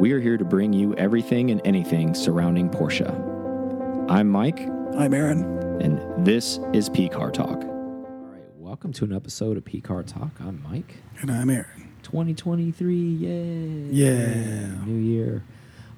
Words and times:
We 0.00 0.12
are 0.12 0.18
here 0.18 0.38
to 0.38 0.46
bring 0.46 0.72
you 0.72 0.94
everything 0.94 1.50
and 1.50 1.60
anything 1.62 2.14
surrounding 2.14 2.70
Porsche. 2.70 3.06
I'm 4.08 4.30
Mike, 4.30 4.60
I'm 4.96 5.12
Aaron. 5.12 5.42
and 5.82 6.24
this 6.24 6.58
is 6.72 6.88
P 6.88 7.06
Car 7.10 7.30
Talk. 7.30 7.58
All 7.64 8.30
right, 8.32 8.42
welcome 8.56 8.94
to 8.94 9.04
an 9.04 9.12
episode 9.12 9.58
of 9.58 9.64
P 9.66 9.82
Car 9.82 10.02
Talk. 10.02 10.30
I'm 10.40 10.62
Mike. 10.62 10.96
And 11.20 11.30
I'm 11.30 11.50
Aaron. 11.50 11.92
2023, 12.02 12.96
yay! 12.96 13.28
Yeah. 13.90 14.68
New 14.86 14.98
year. 14.98 15.44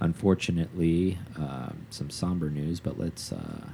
Unfortunately, 0.01 1.17
um, 1.37 1.87
some 1.91 2.11
somber 2.11 2.51
news, 2.51 2.81
but 2.81 2.99
let's 2.99 3.31
uh, 3.31 3.69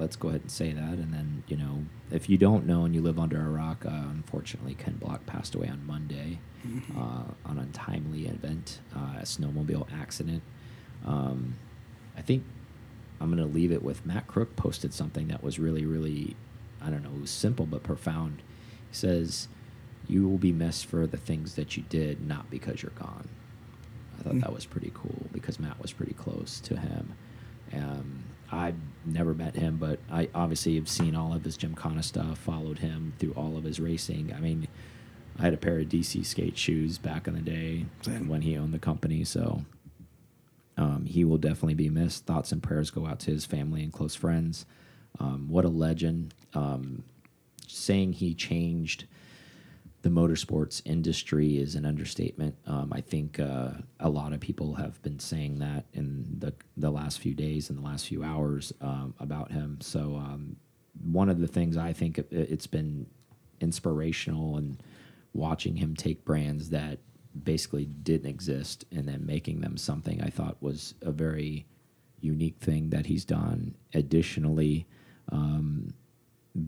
let's 0.00 0.16
go 0.16 0.28
ahead 0.28 0.40
and 0.40 0.50
say 0.50 0.72
that. 0.72 0.94
And 0.94 1.12
then, 1.14 1.44
you 1.46 1.56
know, 1.56 1.84
if 2.10 2.28
you 2.28 2.36
don't 2.38 2.66
know 2.66 2.84
and 2.84 2.94
you 2.94 3.02
live 3.02 3.18
under 3.18 3.40
a 3.40 3.48
rock, 3.50 3.84
uh, 3.86 3.90
unfortunately, 3.90 4.74
Ken 4.74 4.94
Block 4.94 5.24
passed 5.26 5.54
away 5.54 5.68
on 5.68 5.86
Monday 5.86 6.40
uh, 6.96 7.00
on 7.44 7.58
an 7.58 7.58
untimely 7.58 8.26
event, 8.26 8.80
uh, 8.96 9.18
a 9.20 9.22
snowmobile 9.24 9.86
accident. 9.92 10.42
Um, 11.06 11.54
I 12.16 12.22
think 12.22 12.42
I'm 13.20 13.30
going 13.34 13.46
to 13.46 13.54
leave 13.54 13.70
it 13.72 13.82
with 13.82 14.04
Matt 14.04 14.26
Crook 14.26 14.56
posted 14.56 14.92
something 14.94 15.28
that 15.28 15.42
was 15.44 15.58
really, 15.58 15.84
really, 15.86 16.34
I 16.82 16.90
don't 16.90 17.02
know, 17.02 17.10
it 17.14 17.20
was 17.20 17.30
simple 17.30 17.66
but 17.66 17.82
profound. 17.82 18.38
He 18.90 18.94
says, 18.96 19.48
You 20.08 20.26
will 20.28 20.38
be 20.38 20.52
missed 20.52 20.86
for 20.86 21.06
the 21.06 21.16
things 21.18 21.54
that 21.54 21.76
you 21.76 21.84
did, 21.88 22.26
not 22.26 22.50
because 22.50 22.82
you're 22.82 22.92
gone. 22.92 23.28
I 24.18 24.22
thought 24.22 24.34
Mm. 24.34 24.40
that 24.42 24.52
was 24.52 24.66
pretty 24.66 24.90
cool 24.94 25.26
because 25.32 25.58
Matt 25.60 25.80
was 25.80 25.92
pretty 25.92 26.12
close 26.14 26.60
to 26.60 26.76
him. 26.76 27.12
Um, 27.72 28.24
I've 28.52 28.76
never 29.04 29.34
met 29.34 29.54
him, 29.54 29.76
but 29.76 30.00
I 30.10 30.28
obviously 30.34 30.74
have 30.76 30.88
seen 30.88 31.14
all 31.14 31.32
of 31.32 31.44
his 31.44 31.56
Gymkhana 31.56 32.02
stuff, 32.02 32.38
followed 32.38 32.80
him 32.80 33.12
through 33.18 33.32
all 33.32 33.56
of 33.56 33.64
his 33.64 33.78
racing. 33.78 34.32
I 34.36 34.40
mean, 34.40 34.66
I 35.38 35.42
had 35.42 35.54
a 35.54 35.58
pair 35.58 35.78
of 35.78 35.86
DC 35.86 36.24
skate 36.26 36.58
shoes 36.58 36.98
back 36.98 37.28
in 37.28 37.34
the 37.34 37.40
day 37.40 37.86
Same. 38.02 38.28
when 38.28 38.42
he 38.42 38.56
owned 38.56 38.74
the 38.74 38.78
company, 38.78 39.24
so 39.24 39.64
um, 40.76 41.06
he 41.06 41.24
will 41.24 41.38
definitely 41.38 41.74
be 41.74 41.88
missed. 41.90 42.26
Thoughts 42.26 42.52
and 42.52 42.62
prayers 42.62 42.90
go 42.90 43.06
out 43.06 43.20
to 43.20 43.30
his 43.30 43.46
family 43.46 43.82
and 43.82 43.92
close 43.92 44.14
friends. 44.14 44.66
Um, 45.18 45.48
what 45.48 45.64
a 45.64 45.68
legend. 45.68 46.34
Um, 46.54 47.04
saying 47.68 48.14
he 48.14 48.34
changed 48.34 49.04
the 50.02 50.08
motorsports 50.08 50.80
industry 50.84 51.58
is 51.58 51.74
an 51.74 51.84
understatement. 51.84 52.56
Um, 52.66 52.90
I 52.92 53.00
think 53.00 53.38
uh, 53.38 53.72
a 53.98 54.08
lot 54.08 54.32
of 54.32 54.40
people 54.40 54.74
have 54.74 55.00
been 55.02 55.18
saying 55.18 55.58
that 55.58 55.84
in 55.92 56.24
the 56.38 56.54
the 56.76 56.90
last 56.90 57.18
few 57.18 57.34
days 57.34 57.68
and 57.68 57.78
the 57.78 57.82
last 57.82 58.06
few 58.06 58.24
hours 58.24 58.72
um, 58.80 59.14
about 59.18 59.50
him. 59.50 59.78
So 59.80 60.16
um, 60.16 60.56
one 61.02 61.28
of 61.28 61.40
the 61.40 61.46
things 61.46 61.76
I 61.76 61.92
think 61.92 62.18
it, 62.18 62.28
it's 62.30 62.66
been 62.66 63.06
inspirational 63.60 64.56
and 64.56 64.82
watching 65.34 65.76
him 65.76 65.94
take 65.94 66.24
brands 66.24 66.70
that 66.70 66.98
basically 67.44 67.84
didn't 67.84 68.28
exist 68.28 68.84
and 68.90 69.06
then 69.06 69.24
making 69.24 69.60
them 69.60 69.76
something 69.76 70.20
I 70.22 70.30
thought 70.30 70.56
was 70.60 70.94
a 71.02 71.12
very 71.12 71.66
unique 72.20 72.58
thing 72.58 72.90
that 72.90 73.06
he's 73.06 73.24
done. 73.24 73.74
Additionally, 73.94 74.86
um, 75.30 75.94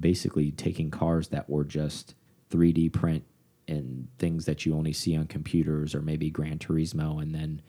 basically 0.00 0.50
taking 0.52 0.90
cars 0.90 1.28
that 1.28 1.48
were 1.48 1.64
just 1.64 2.14
3D 2.52 2.92
print 2.92 3.24
and 3.68 4.08
things 4.18 4.44
that 4.44 4.66
you 4.66 4.74
only 4.74 4.92
see 4.92 5.16
on 5.16 5.26
computers 5.26 5.94
or 5.94 6.02
maybe 6.02 6.30
Gran 6.30 6.58
Turismo 6.58 7.22
and 7.22 7.34
then 7.34 7.62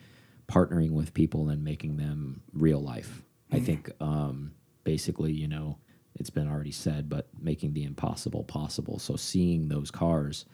partnering 0.47 0.91
with 0.91 1.13
people 1.13 1.49
and 1.49 1.63
making 1.63 1.97
them 1.97 2.41
real 2.51 2.81
life. 2.81 3.23
I 3.51 3.59
think 3.59 3.91
um, 3.99 4.53
basically, 4.83 5.31
you 5.31 5.47
know, 5.47 5.77
it's 6.15 6.31
been 6.31 6.49
already 6.49 6.71
said, 6.71 7.07
but 7.07 7.27
making 7.39 7.73
the 7.73 7.83
impossible 7.83 8.43
possible. 8.43 8.99
So 8.99 9.15
seeing 9.15 9.67
those 9.67 9.91
cars, 9.91 10.45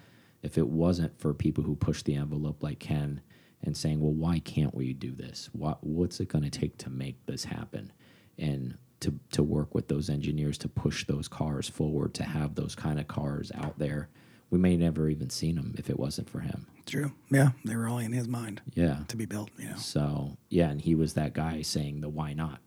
if 0.43 0.58
it 0.58 0.67
wasn't 0.67 1.19
for 1.19 1.33
people 1.33 1.64
who 1.64 1.75
push 1.75 2.03
the 2.03 2.16
envelope 2.16 2.61
like 2.61 2.80
Ken 2.80 3.21
and 3.64 3.75
saying, 3.75 3.99
well, 3.99 4.14
why 4.14 4.39
can't 4.39 4.75
we 4.75 4.93
do 4.93 5.14
this? 5.14 5.49
What, 5.53 5.83
what's 5.83 6.19
it 6.19 6.27
going 6.27 6.43
to 6.43 6.49
take 6.49 6.77
to 6.80 6.89
make 6.89 7.25
this 7.25 7.45
happen? 7.45 7.91
And 8.38 8.77
to, 9.02 9.17
to 9.31 9.43
work 9.43 9.73
with 9.73 9.88
those 9.88 10.09
engineers 10.09 10.58
to 10.59 10.67
push 10.67 11.05
those 11.05 11.27
cars 11.27 11.69
forward, 11.69 12.14
to 12.15 12.23
have 12.23 12.55
those 12.55 12.76
kind 12.76 12.99
of 12.99 13.08
cars 13.08 13.52
out 13.55 13.80
there. 13.80 14.09
We 14.52 14.58
may 14.58 14.77
never 14.77 15.10
even 15.10 15.30
seen 15.30 15.55
them 15.55 15.76
if 15.77 15.89
it 15.89 15.99
wasn't 15.99 16.30
for 16.30 16.39
him. 16.39 16.65
True. 16.86 17.11
Yeah, 17.30 17.52
they 17.64 17.76
were 17.76 17.87
all 17.87 17.99
in 17.99 18.14
his 18.14 18.27
mind 18.27 18.61
Yeah. 18.73 19.02
to 19.08 19.15
be 19.17 19.26
built. 19.26 19.52
You 19.58 19.70
know. 19.70 19.76
So 19.77 20.37
yeah, 20.49 20.70
and 20.70 20.82
he 20.82 20.95
was 20.95 21.14
that 21.14 21.33
guy 21.33 21.61
saying 21.61 22.02
the 22.02 22.10
why 22.10 22.33
not, 22.33 22.59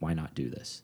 why 0.00 0.14
not 0.14 0.34
do 0.34 0.50
this, 0.50 0.82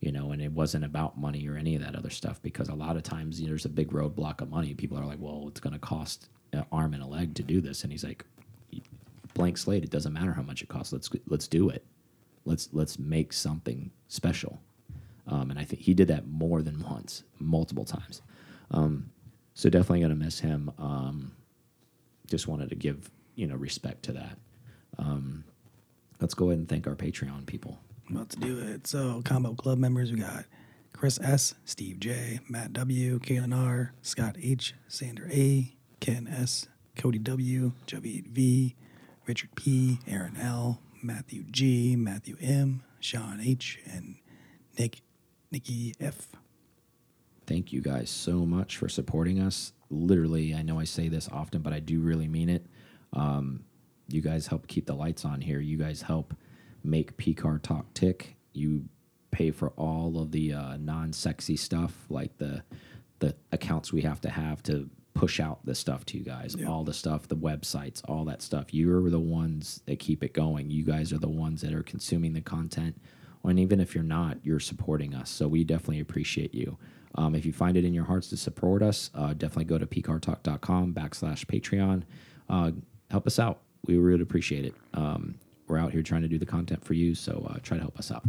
you 0.00 0.12
know, 0.12 0.30
and 0.32 0.42
it 0.42 0.52
wasn't 0.52 0.84
about 0.84 1.18
money 1.18 1.48
or 1.48 1.56
any 1.56 1.74
of 1.74 1.82
that 1.82 1.96
other 1.96 2.10
stuff 2.10 2.42
because 2.42 2.68
a 2.68 2.74
lot 2.74 2.96
of 2.96 3.02
times 3.02 3.40
you 3.40 3.46
know, 3.46 3.50
there's 3.52 3.64
a 3.64 3.70
big 3.70 3.90
roadblock 3.92 4.42
of 4.42 4.50
money. 4.50 4.74
People 4.74 4.98
are 4.98 5.06
like, 5.06 5.18
well, 5.20 5.46
it's 5.48 5.60
going 5.60 5.72
to 5.72 5.78
cost 5.78 6.28
an 6.52 6.64
arm 6.70 6.92
and 6.92 7.02
a 7.02 7.06
leg 7.06 7.34
to 7.36 7.42
do 7.42 7.60
this, 7.62 7.82
and 7.82 7.90
he's 7.90 8.04
like, 8.04 8.24
blank 9.34 9.56
slate. 9.58 9.82
It 9.84 9.90
doesn't 9.90 10.12
matter 10.12 10.32
how 10.32 10.42
much 10.42 10.62
it 10.62 10.68
costs. 10.68 10.92
Let's 10.92 11.10
let's 11.26 11.48
do 11.48 11.70
it. 11.70 11.84
Let's 12.44 12.68
let's 12.72 12.98
make 12.98 13.32
something 13.32 13.90
special. 14.08 14.60
Um, 15.26 15.50
and 15.50 15.58
I 15.58 15.64
think 15.64 15.82
he 15.82 15.92
did 15.94 16.08
that 16.08 16.28
more 16.28 16.62
than 16.62 16.80
once, 16.82 17.24
multiple 17.40 17.84
times. 17.84 18.22
Um, 18.70 19.10
so 19.56 19.70
definitely 19.70 20.00
going 20.00 20.10
to 20.10 20.24
miss 20.24 20.38
him. 20.38 20.70
Um, 20.78 21.32
just 22.26 22.46
wanted 22.46 22.68
to 22.68 22.76
give 22.76 23.10
you 23.34 23.46
know 23.46 23.56
respect 23.56 24.04
to 24.04 24.12
that. 24.12 24.38
Um, 24.98 25.44
let's 26.20 26.34
go 26.34 26.46
ahead 26.50 26.58
and 26.58 26.68
thank 26.68 26.86
our 26.86 26.94
Patreon 26.94 27.46
people. 27.46 27.80
About 28.08 28.28
to 28.30 28.38
do 28.38 28.58
it. 28.58 28.86
So, 28.86 29.22
combo 29.24 29.54
club 29.54 29.78
members, 29.78 30.12
we 30.12 30.20
got 30.20 30.44
Chris 30.92 31.18
S, 31.20 31.54
Steve 31.64 31.98
J, 31.98 32.38
Matt 32.48 32.72
W, 32.74 33.18
Kaylin 33.18 33.56
R, 33.56 33.92
Scott 34.02 34.36
H, 34.40 34.74
Sander 34.88 35.28
A, 35.32 35.74
Ken 36.00 36.28
S, 36.28 36.68
Cody 36.96 37.18
W, 37.18 37.72
Javid 37.86 38.28
V, 38.28 38.76
Richard 39.26 39.54
P, 39.56 39.98
Aaron 40.06 40.36
L, 40.36 40.80
Matthew 41.02 41.44
G, 41.50 41.96
Matthew 41.96 42.36
M, 42.40 42.82
Sean 43.00 43.40
H, 43.40 43.80
and 43.90 44.16
Nick 44.78 45.00
Nikki 45.50 45.94
F. 45.98 46.28
Thank 47.46 47.72
you 47.72 47.80
guys 47.80 48.10
so 48.10 48.44
much 48.44 48.76
for 48.76 48.88
supporting 48.88 49.40
us. 49.40 49.72
Literally, 49.90 50.54
I 50.54 50.62
know 50.62 50.78
I 50.78 50.84
say 50.84 51.08
this 51.08 51.28
often, 51.30 51.62
but 51.62 51.72
I 51.72 51.80
do 51.80 52.00
really 52.00 52.28
mean 52.28 52.48
it. 52.48 52.66
Um, 53.12 53.64
you 54.08 54.20
guys 54.20 54.46
help 54.46 54.66
keep 54.66 54.86
the 54.86 54.94
lights 54.94 55.24
on 55.24 55.40
here. 55.40 55.60
You 55.60 55.76
guys 55.76 56.02
help 56.02 56.34
make 56.82 57.16
PCAR 57.16 57.62
Talk 57.62 57.92
tick. 57.94 58.36
You 58.52 58.84
pay 59.30 59.50
for 59.50 59.70
all 59.70 60.20
of 60.20 60.32
the 60.32 60.52
uh, 60.52 60.76
non-sexy 60.76 61.56
stuff, 61.56 62.06
like 62.08 62.38
the 62.38 62.62
the 63.18 63.34
accounts 63.50 63.92
we 63.92 64.02
have 64.02 64.20
to 64.20 64.28
have 64.28 64.62
to 64.62 64.90
push 65.14 65.40
out 65.40 65.64
the 65.64 65.74
stuff 65.74 66.04
to 66.04 66.18
you 66.18 66.24
guys. 66.24 66.54
Yeah. 66.58 66.66
All 66.66 66.84
the 66.84 66.92
stuff, 66.92 67.28
the 67.28 67.36
websites, 67.36 68.02
all 68.06 68.24
that 68.26 68.42
stuff. 68.42 68.74
You're 68.74 69.08
the 69.08 69.18
ones 69.18 69.80
that 69.86 69.98
keep 69.98 70.22
it 70.22 70.34
going. 70.34 70.70
You 70.70 70.84
guys 70.84 71.12
are 71.12 71.18
the 71.18 71.28
ones 71.28 71.62
that 71.62 71.72
are 71.72 71.82
consuming 71.82 72.34
the 72.34 72.42
content. 72.42 73.00
And 73.42 73.58
even 73.58 73.80
if 73.80 73.94
you're 73.94 74.04
not, 74.04 74.38
you're 74.42 74.60
supporting 74.60 75.14
us. 75.14 75.30
So 75.30 75.48
we 75.48 75.64
definitely 75.64 76.00
appreciate 76.00 76.54
you. 76.54 76.76
Um, 77.16 77.34
if 77.34 77.46
you 77.46 77.52
find 77.52 77.76
it 77.76 77.84
in 77.84 77.94
your 77.94 78.04
hearts 78.04 78.28
to 78.28 78.36
support 78.36 78.82
us, 78.82 79.10
uh, 79.14 79.32
definitely 79.32 79.64
go 79.64 79.78
to 79.78 79.86
pcartalk.com 79.86 80.92
backslash 80.94 81.46
Patreon. 81.46 82.02
Uh, 82.48 82.72
help 83.10 83.26
us 83.26 83.38
out. 83.38 83.60
We 83.86 83.96
really 83.96 84.22
appreciate 84.22 84.64
it. 84.64 84.74
Um, 84.94 85.36
we're 85.68 85.78
out 85.78 85.92
here 85.92 86.02
trying 86.02 86.22
to 86.22 86.28
do 86.28 86.38
the 86.38 86.46
content 86.46 86.84
for 86.84 86.94
you, 86.94 87.14
so 87.14 87.46
uh, 87.50 87.58
try 87.62 87.76
to 87.76 87.82
help 87.82 87.98
us 87.98 88.10
out. 88.10 88.24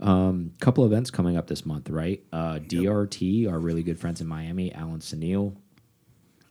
Um, 0.00 0.52
couple 0.60 0.84
events 0.86 1.10
coming 1.10 1.36
up 1.36 1.46
this 1.46 1.66
month, 1.66 1.90
right? 1.90 2.24
Uh, 2.32 2.58
DRT, 2.58 3.50
our 3.50 3.58
really 3.58 3.82
good 3.82 3.98
friends 3.98 4.20
in 4.20 4.26
Miami, 4.26 4.72
Alan 4.72 5.00
Sunil. 5.00 5.56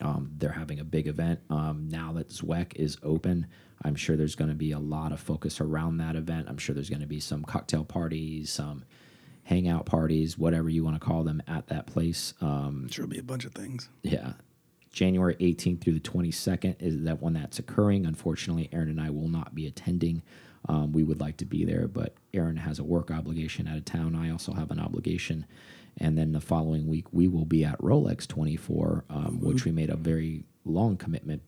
Um, 0.01 0.31
they're 0.37 0.51
having 0.51 0.79
a 0.79 0.83
big 0.83 1.07
event 1.07 1.41
um, 1.49 1.87
now 1.89 2.13
that 2.13 2.29
Zweck 2.29 2.75
is 2.75 2.97
open. 3.03 3.47
I'm 3.83 3.95
sure 3.95 4.15
there's 4.15 4.35
going 4.35 4.49
to 4.49 4.55
be 4.55 4.71
a 4.71 4.79
lot 4.79 5.11
of 5.11 5.19
focus 5.19 5.59
around 5.59 5.97
that 5.97 6.15
event. 6.15 6.47
I'm 6.47 6.57
sure 6.57 6.73
there's 6.75 6.89
going 6.89 7.01
to 7.01 7.07
be 7.07 7.19
some 7.19 7.43
cocktail 7.43 7.83
parties, 7.83 8.51
some 8.51 8.85
hangout 9.49 9.83
parties, 9.87 10.37
whatever 10.37 10.69
you 10.69 10.83
want 10.83 10.95
to 10.95 10.99
call 11.03 11.23
them, 11.23 11.41
at 11.47 11.65
that 11.67 11.87
place. 11.87 12.35
Um, 12.39 12.87
Sure, 12.91 13.05
will 13.05 13.09
be 13.11 13.17
a 13.17 13.23
bunch 13.23 13.45
of 13.45 13.51
things. 13.53 13.89
yeah. 14.03 14.33
January 14.91 15.35
18th 15.35 15.81
through 15.81 15.93
the 15.93 15.99
22nd 15.99 16.75
is 16.79 17.03
that 17.03 17.21
when 17.21 17.33
that's 17.33 17.57
occurring. 17.59 18.05
Unfortunately, 18.05 18.69
Aaron 18.71 18.89
and 18.89 19.01
I 19.01 19.09
will 19.09 19.27
not 19.27 19.53
be 19.55 19.65
attending. 19.67 20.21
Um, 20.67 20.91
we 20.91 21.03
would 21.03 21.19
like 21.19 21.37
to 21.37 21.45
be 21.45 21.63
there, 21.63 21.87
but 21.87 22.13
Aaron 22.33 22.57
has 22.57 22.79
a 22.79 22.83
work 22.83 23.09
obligation 23.11 23.67
out 23.67 23.77
of 23.77 23.85
town. 23.85 24.15
I 24.15 24.29
also 24.31 24.53
have 24.53 24.69
an 24.71 24.79
obligation. 24.79 25.45
And 25.97 26.17
then 26.17 26.31
the 26.31 26.41
following 26.41 26.87
week, 26.87 27.05
we 27.11 27.27
will 27.27 27.45
be 27.45 27.63
at 27.65 27.79
Rolex 27.79 28.27
24, 28.27 29.05
um, 29.09 29.39
which 29.41 29.63
we 29.65 29.71
made 29.71 29.89
a 29.89 29.95
very 29.95 30.43
long 30.65 30.97
commitment 30.97 31.41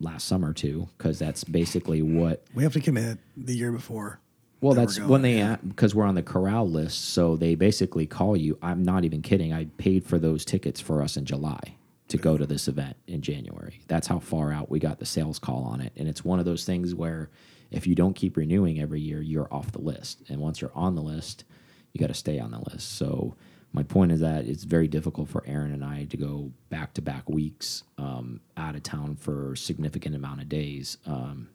last 0.00 0.26
summer 0.26 0.52
to, 0.54 0.88
because 0.98 1.18
that's 1.18 1.44
basically 1.44 2.02
what 2.02 2.44
We 2.54 2.62
have 2.64 2.72
to 2.74 2.80
commit 2.80 3.18
the 3.36 3.54
year 3.56 3.72
before. 3.72 4.20
Well, 4.66 4.74
that 4.74 4.82
that's 4.82 4.98
going, 4.98 5.10
when 5.10 5.22
they 5.22 5.38
yeah. 5.38 5.56
because 5.66 5.94
we're 5.94 6.04
on 6.04 6.14
the 6.14 6.22
corral 6.22 6.68
list, 6.68 7.10
so 7.10 7.36
they 7.36 7.54
basically 7.54 8.06
call 8.06 8.36
you. 8.36 8.58
I'm 8.62 8.82
not 8.82 9.04
even 9.04 9.22
kidding. 9.22 9.52
I 9.52 9.66
paid 9.76 10.04
for 10.04 10.18
those 10.18 10.44
tickets 10.44 10.80
for 10.80 11.02
us 11.02 11.16
in 11.16 11.24
July 11.24 11.76
to 12.08 12.16
go 12.16 12.36
to 12.36 12.46
this 12.46 12.68
event 12.68 12.96
in 13.06 13.20
January. 13.20 13.80
That's 13.88 14.06
how 14.06 14.18
far 14.18 14.52
out 14.52 14.70
we 14.70 14.78
got 14.78 14.98
the 14.98 15.06
sales 15.06 15.38
call 15.38 15.64
on 15.64 15.80
it, 15.80 15.92
and 15.96 16.08
it's 16.08 16.24
one 16.24 16.38
of 16.38 16.44
those 16.44 16.64
things 16.64 16.94
where 16.94 17.30
if 17.70 17.86
you 17.86 17.94
don't 17.94 18.14
keep 18.14 18.36
renewing 18.36 18.80
every 18.80 19.00
year, 19.00 19.20
you're 19.20 19.52
off 19.52 19.72
the 19.72 19.80
list, 19.80 20.22
and 20.28 20.40
once 20.40 20.60
you're 20.60 20.72
on 20.74 20.94
the 20.94 21.02
list, 21.02 21.44
you 21.92 22.00
got 22.00 22.08
to 22.08 22.14
stay 22.14 22.38
on 22.38 22.50
the 22.50 22.60
list. 22.70 22.96
So 22.96 23.36
my 23.72 23.82
point 23.82 24.12
is 24.12 24.20
that 24.20 24.46
it's 24.46 24.64
very 24.64 24.88
difficult 24.88 25.28
for 25.28 25.42
Aaron 25.46 25.72
and 25.72 25.84
I 25.84 26.04
to 26.04 26.16
go 26.16 26.52
back 26.70 26.94
to 26.94 27.02
back 27.02 27.28
weeks 27.28 27.82
um, 27.98 28.40
out 28.56 28.74
of 28.74 28.82
town 28.82 29.16
for 29.16 29.52
a 29.52 29.56
significant 29.56 30.14
amount 30.14 30.40
of 30.40 30.48
days. 30.48 30.98
Um, 31.06 31.48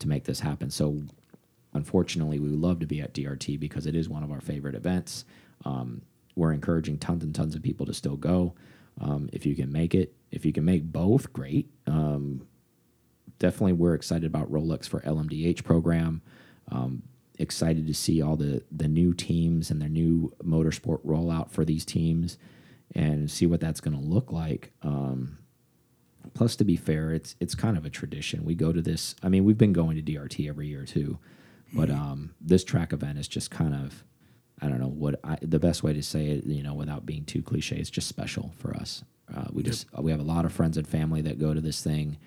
to 0.00 0.08
make 0.08 0.24
this 0.24 0.40
happen. 0.40 0.70
So 0.70 1.02
unfortunately, 1.72 2.38
we 2.38 2.48
would 2.50 2.60
love 2.60 2.80
to 2.80 2.86
be 2.86 3.00
at 3.00 3.14
DRT 3.14 3.58
because 3.58 3.86
it 3.86 3.94
is 3.94 4.08
one 4.08 4.22
of 4.22 4.30
our 4.30 4.40
favorite 4.40 4.74
events. 4.74 5.24
Um, 5.64 6.02
we're 6.36 6.52
encouraging 6.52 6.98
tons 6.98 7.22
and 7.22 7.34
tons 7.34 7.54
of 7.54 7.62
people 7.62 7.86
to 7.86 7.94
still 7.94 8.16
go. 8.16 8.54
Um, 9.00 9.28
if 9.32 9.46
you 9.46 9.54
can 9.54 9.72
make 9.72 9.94
it, 9.94 10.14
if 10.30 10.44
you 10.44 10.52
can 10.52 10.64
make 10.64 10.84
both, 10.84 11.32
great. 11.32 11.68
Um, 11.86 12.46
definitely, 13.38 13.72
we're 13.74 13.94
excited 13.94 14.26
about 14.26 14.50
Rolex 14.50 14.88
for 14.88 15.00
LMDH 15.00 15.64
program. 15.64 16.22
Um, 16.70 17.02
excited 17.38 17.86
to 17.86 17.94
see 17.94 18.20
all 18.20 18.36
the 18.36 18.62
the 18.70 18.88
new 18.88 19.14
teams 19.14 19.70
and 19.70 19.80
their 19.80 19.88
new 19.88 20.32
motorsport 20.44 21.04
rollout 21.04 21.50
for 21.50 21.64
these 21.64 21.84
teams, 21.84 22.38
and 22.94 23.30
see 23.30 23.46
what 23.46 23.60
that's 23.60 23.80
going 23.80 23.98
to 23.98 24.04
look 24.04 24.32
like. 24.32 24.72
Um, 24.82 25.38
plus, 26.34 26.54
to 26.56 26.64
be 26.64 26.76
fair, 26.76 27.12
it's 27.12 27.36
it's 27.40 27.54
kind 27.54 27.76
of 27.76 27.84
a 27.84 27.90
tradition. 27.90 28.44
We 28.44 28.54
go 28.54 28.72
to 28.72 28.82
this. 28.82 29.14
I 29.22 29.28
mean, 29.28 29.44
we've 29.44 29.58
been 29.58 29.72
going 29.72 29.96
to 29.96 30.02
DRT 30.02 30.48
every 30.48 30.68
year 30.68 30.84
too, 30.84 31.18
but 31.72 31.90
um, 31.90 32.34
this 32.40 32.64
track 32.64 32.92
event 32.92 33.18
is 33.18 33.28
just 33.28 33.50
kind 33.50 33.74
of 33.74 34.04
I 34.62 34.68
don't 34.68 34.78
know 34.80 34.88
what 34.88 35.18
I, 35.24 35.38
the 35.40 35.58
best 35.58 35.82
way 35.82 35.92
to 35.94 36.02
say 36.02 36.26
it, 36.28 36.44
you 36.44 36.62
know, 36.62 36.74
without 36.74 37.06
being 37.06 37.24
too 37.24 37.42
cliche. 37.42 37.76
It's 37.76 37.88
just 37.90 38.08
special 38.08 38.52
for 38.58 38.74
us. 38.76 39.02
Uh, 39.34 39.46
we 39.52 39.62
just 39.62 39.86
we 39.98 40.10
have 40.10 40.20
a 40.20 40.24
lot 40.24 40.44
of 40.44 40.52
friends 40.52 40.76
and 40.76 40.86
family 40.86 41.22
that 41.22 41.38
go 41.38 41.54
to 41.54 41.60
this 41.60 41.82
thing, 41.82 42.18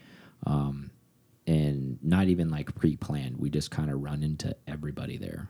um, 0.48 0.90
and 1.45 2.00
not 2.01 2.28
even 2.28 2.50
like 2.50 2.74
pre-planned. 2.75 3.38
We 3.38 3.50
just 3.50 3.69
kind 3.72 3.92
of 3.92 4.01
run 4.01 4.24
into 4.24 4.56
everybody 4.68 5.18
there 5.18 5.50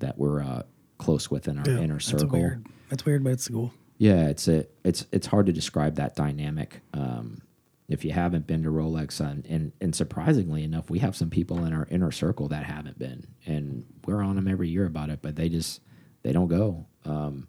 that 0.00 0.18
we're 0.18 0.42
uh, 0.42 0.62
close 0.98 1.30
with 1.30 1.48
in 1.48 1.58
our 1.58 1.64
Yeah, 1.68 1.78
inner 1.80 1.94
that's 1.94 2.06
circle. 2.06 2.28
weird. 2.28 2.66
That's 2.90 3.04
weird, 3.04 3.22
but 3.24 3.30
it's 3.30 3.48
cool. 3.48 3.72
Yeah, 3.98 4.28
it's 4.28 4.48
a 4.48 4.66
it's 4.84 5.06
it's 5.12 5.26
hard 5.26 5.46
to 5.46 5.52
describe 5.52 5.96
that 5.96 6.14
dynamic. 6.14 6.80
Um, 6.92 7.40
if 7.88 8.04
you 8.04 8.12
haven't 8.12 8.46
been 8.46 8.62
to 8.64 8.68
Rolex, 8.68 9.18
and, 9.20 9.44
and 9.46 9.72
and 9.80 9.94
surprisingly 9.94 10.62
enough, 10.62 10.90
we 10.90 10.98
have 10.98 11.16
some 11.16 11.30
people 11.30 11.64
in 11.64 11.72
our 11.72 11.86
inner 11.90 12.10
circle 12.10 12.48
that 12.48 12.64
haven't 12.64 12.98
been, 12.98 13.26
and 13.46 13.84
we're 14.04 14.22
on 14.22 14.36
them 14.36 14.46
every 14.46 14.68
year 14.68 14.84
about 14.86 15.08
it, 15.10 15.20
but 15.22 15.36
they 15.36 15.48
just 15.48 15.80
they 16.22 16.32
don't 16.32 16.48
go. 16.48 16.86
Um, 17.04 17.48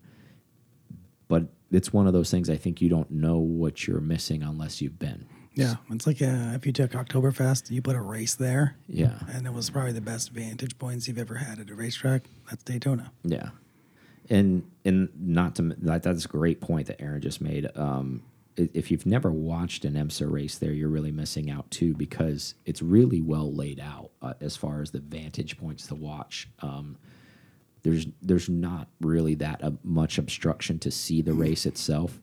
but 1.28 1.44
it's 1.72 1.92
one 1.92 2.08
of 2.08 2.14
those 2.14 2.32
things. 2.32 2.50
I 2.50 2.56
think 2.56 2.82
you 2.82 2.90
don't 2.90 3.12
know 3.12 3.38
what 3.38 3.86
you're 3.86 4.00
missing 4.00 4.42
unless 4.42 4.82
you've 4.82 4.98
been. 4.98 5.28
Yeah, 5.56 5.76
it's 5.90 6.08
like 6.08 6.22
uh, 6.22 6.54
if 6.56 6.66
you 6.66 6.72
took 6.72 6.92
Oktoberfest, 6.92 7.70
you 7.70 7.82
put 7.82 7.98
a 7.98 8.02
race 8.02 8.36
there, 8.36 8.78
Yeah, 8.88 9.20
and 9.34 9.46
it 9.46 9.54
was 9.54 9.70
probably 9.70 9.92
the 9.92 10.00
best 10.00 10.32
vantage 10.32 10.78
points 10.78 11.08
you've 11.08 11.18
ever 11.18 11.36
had 11.36 11.60
at 11.60 11.70
a 11.70 11.76
racetrack. 11.76 12.24
That's 12.50 12.64
Daytona. 12.64 13.12
Yeah, 13.24 13.50
and 14.30 14.64
and 14.86 15.10
not 15.20 15.56
to 15.56 15.76
that 15.80 16.04
that's 16.04 16.24
a 16.24 16.30
great 16.30 16.62
point 16.62 16.88
that 16.88 17.02
Aaron 17.02 17.20
just 17.20 17.42
made. 17.42 17.70
Um, 17.76 18.24
if 18.74 18.92
you've 18.92 19.06
never 19.06 19.32
watched 19.32 19.86
an 19.86 19.94
IMSA 19.94 20.32
race 20.32 20.58
there, 20.58 20.72
you're 20.72 20.90
really 20.90 21.12
missing 21.12 21.50
out 21.50 21.70
too 21.72 21.94
because 21.94 22.56
it's 22.66 22.82
really 22.82 23.22
well 23.22 23.54
laid 23.54 23.80
out 23.80 24.12
uh, 24.22 24.34
as 24.42 24.58
far 24.58 24.82
as 24.82 24.92
the 24.92 25.00
vantage 25.00 25.58
points 25.58 25.88
to 25.88 25.96
watch. 25.96 26.50
Um, 26.60 26.98
there's 27.84 28.08
there's 28.22 28.50
not 28.50 28.90
really 29.00 29.36
that 29.36 29.64
uh, 29.64 29.72
much 29.84 30.18
obstruction 30.18 30.80
to 30.80 30.92
see 30.92 31.22
the 31.22 31.34
race 31.34 31.66
itself. 31.66 32.20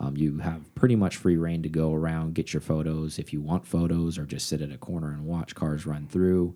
Um, 0.00 0.16
you 0.16 0.38
have 0.38 0.72
pretty 0.74 0.94
much 0.94 1.16
free 1.16 1.36
reign 1.36 1.62
to 1.62 1.68
go 1.68 1.92
around, 1.92 2.34
get 2.34 2.52
your 2.52 2.60
photos 2.60 3.18
if 3.18 3.32
you 3.32 3.40
want 3.40 3.66
photos, 3.66 4.18
or 4.18 4.24
just 4.24 4.46
sit 4.46 4.60
at 4.60 4.70
a 4.70 4.78
corner 4.78 5.10
and 5.10 5.24
watch 5.24 5.54
cars 5.54 5.86
run 5.86 6.06
through. 6.06 6.54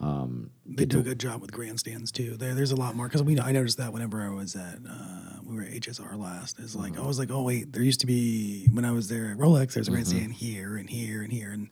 Um, 0.00 0.50
They 0.66 0.84
do 0.84 0.98
a 0.98 1.02
good 1.02 1.20
job 1.20 1.40
with 1.40 1.52
grandstands 1.52 2.10
too. 2.10 2.36
There, 2.36 2.54
there's 2.54 2.72
a 2.72 2.76
lot 2.76 2.96
more 2.96 3.06
because 3.06 3.22
we. 3.22 3.38
I 3.38 3.52
noticed 3.52 3.78
that 3.78 3.92
whenever 3.92 4.22
I 4.22 4.30
was 4.30 4.56
at, 4.56 4.78
uh, 4.88 5.38
we 5.44 5.54
were 5.56 5.62
at 5.62 5.70
HSR 5.72 6.18
last. 6.18 6.58
It's 6.58 6.74
like 6.74 6.98
I 6.98 7.02
was 7.06 7.18
like, 7.18 7.30
oh 7.30 7.42
wait, 7.42 7.72
there 7.72 7.82
used 7.82 8.00
to 8.00 8.06
be 8.06 8.66
when 8.72 8.84
I 8.84 8.90
was 8.90 9.08
there 9.08 9.30
at 9.30 9.38
Rolex. 9.38 9.74
There's 9.74 9.88
a 9.88 9.90
grandstand 9.92 10.32
here 10.32 10.76
and 10.76 10.88
here 10.90 11.22
and 11.22 11.32
here, 11.32 11.50
and 11.52 11.68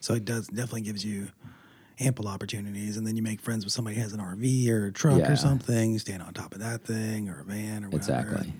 so 0.00 0.14
it 0.14 0.24
does 0.24 0.46
definitely 0.48 0.82
gives 0.82 1.04
you 1.04 1.28
ample 2.00 2.28
opportunities. 2.28 2.96
And 2.96 3.06
then 3.06 3.16
you 3.16 3.22
make 3.22 3.40
friends 3.40 3.64
with 3.64 3.72
somebody 3.72 3.96
who 3.96 4.02
has 4.02 4.12
an 4.12 4.20
RV 4.20 4.68
or 4.68 4.86
a 4.86 4.92
truck 4.92 5.18
Yeah. 5.18 5.32
or 5.32 5.36
something. 5.36 5.92
You 5.92 5.98
stand 5.98 6.22
on 6.22 6.32
top 6.34 6.52
of 6.54 6.60
that 6.60 6.84
thing 6.84 7.28
or 7.28 7.40
a 7.40 7.44
van 7.44 7.84
or 7.84 7.88
whatever. 7.88 8.20
Exactly. 8.20 8.52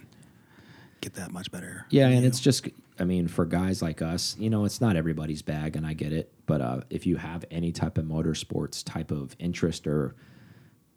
Get 1.01 1.15
that 1.15 1.31
much 1.33 1.51
better. 1.53 1.85
Yeah, 1.91 2.07
and 2.09 2.21
view. 2.21 2.29
it's 2.29 2.41
just, 2.41 2.69
I 2.99 3.05
mean, 3.05 3.29
for 3.29 3.45
guys 3.45 3.83
like 3.83 4.01
us, 4.03 4.37
you 4.39 4.49
know, 4.51 4.65
it's 4.65 4.81
not 4.81 4.97
everybody's 4.97 5.43
bag, 5.43 5.77
and 5.77 5.87
I 5.87 5.93
get 5.95 6.13
it. 6.13 6.33
But 6.47 6.61
uh, 6.61 6.81
if 6.91 7.07
you 7.07 7.17
have 7.17 7.45
any 7.51 7.73
type 7.73 7.99
of 7.99 8.05
motorsports 8.05 8.85
type 8.85 9.11
of 9.11 9.35
interest 9.39 9.87
or 9.87 10.15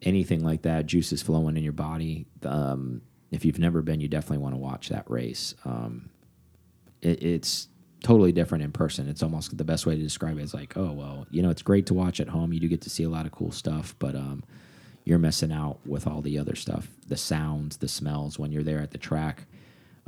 anything 0.01 0.43
like 0.43 0.63
that, 0.63 0.85
juices 0.85 1.21
flowing 1.21 1.57
in 1.57 1.63
your 1.63 1.73
body, 1.73 2.27
um, 2.43 3.01
if 3.31 3.45
you've 3.45 3.59
never 3.59 3.81
been, 3.81 3.99
you 4.01 4.07
definitely 4.07 4.39
want 4.39 4.55
to 4.55 4.59
watch 4.59 4.89
that 4.89 5.09
race. 5.09 5.55
Um, 5.65 6.09
it, 7.01 7.23
it's 7.23 7.67
totally 8.03 8.31
different 8.31 8.63
in 8.63 8.71
person. 8.71 9.07
It's 9.07 9.23
almost 9.23 9.57
the 9.57 9.63
best 9.63 9.85
way 9.85 9.95
to 9.95 10.01
describe 10.01 10.37
it 10.37 10.43
is 10.43 10.53
like, 10.53 10.77
oh, 10.77 10.91
well, 10.91 11.25
you 11.31 11.41
know, 11.41 11.49
it's 11.49 11.61
great 11.61 11.85
to 11.87 11.93
watch 11.93 12.19
at 12.19 12.29
home. 12.29 12.53
You 12.53 12.59
do 12.59 12.67
get 12.67 12.81
to 12.81 12.89
see 12.89 13.03
a 13.03 13.09
lot 13.09 13.25
of 13.25 13.31
cool 13.31 13.51
stuff, 13.51 13.95
but 13.99 14.15
um, 14.15 14.43
you're 15.03 15.19
missing 15.19 15.51
out 15.51 15.79
with 15.85 16.05
all 16.07 16.21
the 16.21 16.37
other 16.37 16.55
stuff 16.55 16.89
the 17.07 17.17
sounds, 17.17 17.77
the 17.77 17.87
smells 17.87 18.37
when 18.37 18.51
you're 18.51 18.63
there 18.63 18.81
at 18.81 18.91
the 18.91 18.97
track 18.97 19.45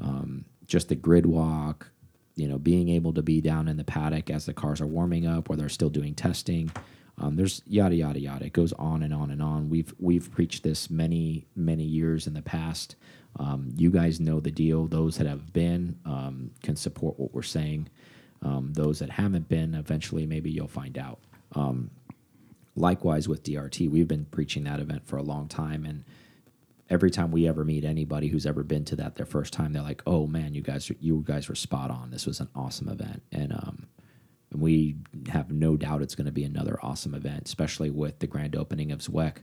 um, 0.02 0.46
just 0.66 0.90
the 0.90 0.96
grid 0.96 1.26
walk, 1.26 1.92
you 2.36 2.48
know, 2.48 2.58
being 2.58 2.90
able 2.90 3.14
to 3.14 3.22
be 3.22 3.42
down 3.42 3.68
in 3.68 3.78
the 3.78 3.84
paddock 3.84 4.30
as 4.30 4.46
the 4.46 4.54
cars 4.54 4.82
are 4.82 4.88
warming 4.88 5.26
up 5.28 5.50
or 5.50 5.56
they're 5.56 5.70
still 5.70 5.90
doing 5.90 6.16
testing. 6.16 6.72
Um, 7.18 7.36
there's 7.36 7.62
yada 7.68 7.96
yada 7.96 8.20
yada. 8.20 8.46
It 8.46 8.54
goes 8.54 8.74
on 8.74 9.04
and 9.04 9.14
on 9.14 9.30
and 9.32 9.42
on. 9.42 9.70
We've 9.70 9.94
we've 10.00 10.32
preached 10.32 10.64
this 10.64 10.90
many 10.90 11.48
many 11.56 11.84
years 11.84 12.28
in 12.28 12.34
the 12.34 12.42
past. 12.42 12.96
Um, 13.38 13.74
you 13.76 13.90
guys 13.92 14.20
know 14.20 14.40
the 14.40 14.52
deal. 14.52 14.88
Those 14.88 15.18
that 15.18 15.28
have 15.28 15.52
been 15.54 16.00
um, 16.06 16.52
can 16.64 16.76
support 16.76 17.20
what 17.20 17.34
we're 17.34 17.42
saying. 17.42 17.90
Um, 18.42 18.72
those 18.74 19.00
that 19.00 19.10
haven't 19.10 19.50
been, 19.50 19.76
eventually 19.76 20.26
maybe 20.26 20.50
you'll 20.50 20.68
find 20.68 20.98
out. 20.98 21.20
Um, 21.54 21.92
likewise 22.76 23.28
with 23.28 23.44
DRT, 23.44 23.90
we've 23.90 24.08
been 24.08 24.26
preaching 24.26 24.64
that 24.64 24.80
event 24.80 25.06
for 25.06 25.18
a 25.18 25.24
long 25.24 25.50
time, 25.50 25.86
and 25.86 26.06
every 26.90 27.12
time 27.12 27.32
we 27.32 27.48
ever 27.48 27.64
meet 27.64 27.86
anybody 27.86 28.28
who's 28.28 28.46
ever 28.46 28.64
been 28.64 28.86
to 28.86 28.96
that 28.98 29.16
their 29.16 29.26
first 29.26 29.54
time, 29.54 29.74
they're 29.74 29.84
like, 29.84 30.02
"Oh 30.08 30.28
man, 30.28 30.54
you 30.54 30.62
guys, 30.62 30.92
you 31.00 31.24
guys 31.26 31.48
were 31.50 31.56
spot 31.56 31.92
on. 31.92 32.12
This 32.12 32.26
was 32.26 32.40
an 32.40 32.50
awesome 32.56 32.90
event." 32.90 33.24
And 33.32 33.54
um, 33.54 33.88
and 34.52 34.62
we 34.62 34.98
have 35.30 35.52
no 35.52 35.78
doubt 35.78 36.02
it's 36.02 36.16
going 36.16 36.26
to 36.26 36.32
be 36.32 36.44
another 36.44 36.80
awesome 36.82 37.14
event, 37.14 37.44
especially 37.46 37.90
with 37.90 38.20
the 38.20 38.28
grand 38.28 38.56
opening 38.56 38.92
of 38.92 39.00
Zweck. 39.00 39.38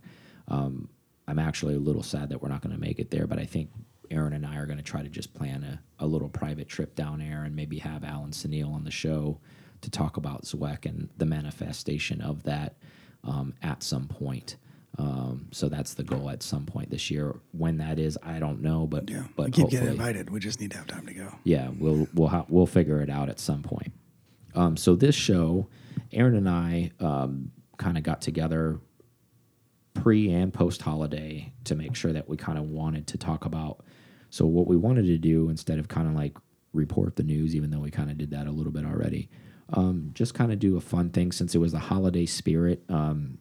Um, 0.48 0.88
I'm 1.28 1.38
actually 1.38 1.74
a 1.74 1.80
little 1.80 2.02
sad 2.02 2.28
that 2.30 2.42
we're 2.42 2.48
not 2.48 2.62
going 2.62 2.74
to 2.74 2.80
make 2.80 2.98
it 2.98 3.10
there, 3.10 3.26
but 3.26 3.38
I 3.38 3.44
think 3.44 3.70
Aaron 4.10 4.32
and 4.32 4.46
I 4.46 4.56
are 4.56 4.66
going 4.66 4.78
to 4.78 4.84
try 4.84 5.02
to 5.02 5.08
just 5.08 5.34
plan 5.34 5.64
a, 5.64 6.04
a 6.04 6.06
little 6.06 6.28
private 6.28 6.68
trip 6.68 6.94
down 6.94 7.18
there 7.18 7.44
and 7.44 7.56
maybe 7.56 7.78
have 7.78 8.04
Alan 8.04 8.30
Sunil 8.30 8.72
on 8.72 8.84
the 8.84 8.90
show 8.90 9.40
to 9.82 9.90
talk 9.90 10.16
about 10.16 10.44
Zweck 10.44 10.86
and 10.86 11.08
the 11.16 11.26
manifestation 11.26 12.20
of 12.20 12.44
that 12.44 12.76
um, 13.24 13.54
at 13.62 13.82
some 13.82 14.06
point. 14.06 14.56
Um, 14.98 15.48
so 15.52 15.68
that's 15.68 15.94
the 15.94 16.02
goal 16.04 16.30
at 16.30 16.42
some 16.42 16.64
point 16.64 16.90
this 16.90 17.10
year. 17.10 17.36
When 17.52 17.76
that 17.78 17.98
is, 17.98 18.16
I 18.22 18.38
don't 18.38 18.62
know, 18.62 18.86
but 18.86 19.10
yeah, 19.10 19.24
but 19.36 19.46
we 19.46 19.52
keep 19.52 19.68
getting 19.68 19.88
invited. 19.88 20.30
We 20.30 20.40
just 20.40 20.60
need 20.60 20.70
to 20.70 20.78
have 20.78 20.86
time 20.86 21.06
to 21.06 21.14
go. 21.14 21.34
yeah, 21.44 21.68
we'll 21.78 22.08
we'll 22.14 22.46
we'll 22.48 22.66
figure 22.66 23.00
it 23.00 23.10
out 23.10 23.28
at 23.28 23.38
some 23.38 23.62
point. 23.62 23.92
Um, 24.54 24.76
so 24.76 24.94
this 24.94 25.14
show, 25.14 25.68
Aaron 26.12 26.34
and 26.34 26.48
I 26.48 26.92
um, 26.98 27.52
kind 27.76 27.98
of 27.98 28.04
got 28.04 28.22
together 28.22 28.80
pre 29.94 30.30
and 30.30 30.52
post 30.52 30.82
holiday 30.82 31.52
to 31.64 31.74
make 31.74 31.94
sure 31.94 32.12
that 32.12 32.28
we 32.28 32.36
kind 32.36 32.58
of 32.58 32.64
wanted 32.64 33.06
to 33.08 33.18
talk 33.18 33.44
about. 33.44 33.84
So 34.30 34.46
what 34.46 34.66
we 34.66 34.76
wanted 34.76 35.06
to 35.06 35.18
do 35.18 35.50
instead 35.50 35.78
of 35.78 35.88
kind 35.88 36.08
of 36.08 36.14
like 36.14 36.36
report 36.72 37.16
the 37.16 37.22
news, 37.22 37.54
even 37.54 37.70
though 37.70 37.80
we 37.80 37.90
kind 37.90 38.10
of 38.10 38.18
did 38.18 38.30
that 38.30 38.46
a 38.46 38.50
little 38.50 38.72
bit 38.72 38.84
already, 38.84 39.28
um, 39.72 40.10
just 40.14 40.34
kind 40.34 40.52
of 40.52 40.58
do 40.58 40.76
a 40.76 40.80
fun 40.80 41.10
thing 41.10 41.32
since 41.32 41.54
it 41.54 41.58
was 41.58 41.72
the 41.72 41.78
holiday 41.78 42.26
spirit. 42.26 42.82
Um, 42.88 43.38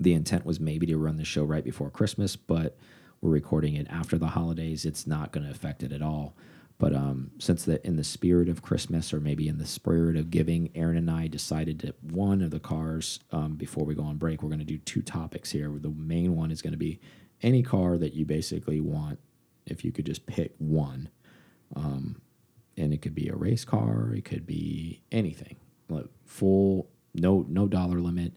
the 0.00 0.14
intent 0.14 0.46
was 0.46 0.60
maybe 0.60 0.86
to 0.86 0.96
run 0.96 1.16
the 1.16 1.24
show 1.24 1.44
right 1.44 1.64
before 1.64 1.90
Christmas, 1.90 2.36
but 2.36 2.76
we're 3.20 3.30
recording 3.30 3.74
it 3.74 3.86
after 3.90 4.16
the 4.16 4.28
holidays. 4.28 4.84
It's 4.84 5.06
not 5.06 5.32
going 5.32 5.44
to 5.44 5.50
affect 5.50 5.82
it 5.82 5.92
at 5.92 6.02
all. 6.02 6.36
But 6.78 6.94
um, 6.94 7.32
since 7.38 7.64
that 7.64 7.84
in 7.84 7.96
the 7.96 8.04
spirit 8.04 8.48
of 8.48 8.62
Christmas, 8.62 9.12
or 9.12 9.18
maybe 9.18 9.48
in 9.48 9.58
the 9.58 9.66
spirit 9.66 10.16
of 10.16 10.30
giving, 10.30 10.70
Aaron 10.76 10.96
and 10.96 11.10
I 11.10 11.26
decided 11.26 11.80
that 11.80 12.02
one 12.04 12.40
of 12.40 12.52
the 12.52 12.60
cars 12.60 13.18
um, 13.32 13.56
before 13.56 13.84
we 13.84 13.96
go 13.96 14.04
on 14.04 14.16
break, 14.16 14.42
we're 14.42 14.48
going 14.48 14.60
to 14.60 14.64
do 14.64 14.78
two 14.78 15.02
topics 15.02 15.50
here. 15.50 15.68
The 15.74 15.90
main 15.90 16.36
one 16.36 16.52
is 16.52 16.62
going 16.62 16.72
to 16.72 16.78
be 16.78 17.00
any 17.42 17.64
car 17.64 17.98
that 17.98 18.14
you 18.14 18.24
basically 18.24 18.80
want. 18.80 19.18
If 19.66 19.84
you 19.84 19.90
could 19.90 20.06
just 20.06 20.26
pick 20.26 20.54
one, 20.58 21.08
um, 21.74 22.20
and 22.76 22.94
it 22.94 23.02
could 23.02 23.14
be 23.14 23.28
a 23.28 23.34
race 23.34 23.64
car, 23.64 24.14
it 24.14 24.24
could 24.24 24.46
be 24.46 25.02
anything, 25.10 25.56
like 25.88 26.06
full 26.24 26.88
no 27.14 27.44
no 27.48 27.66
dollar 27.66 28.00
limit 28.00 28.32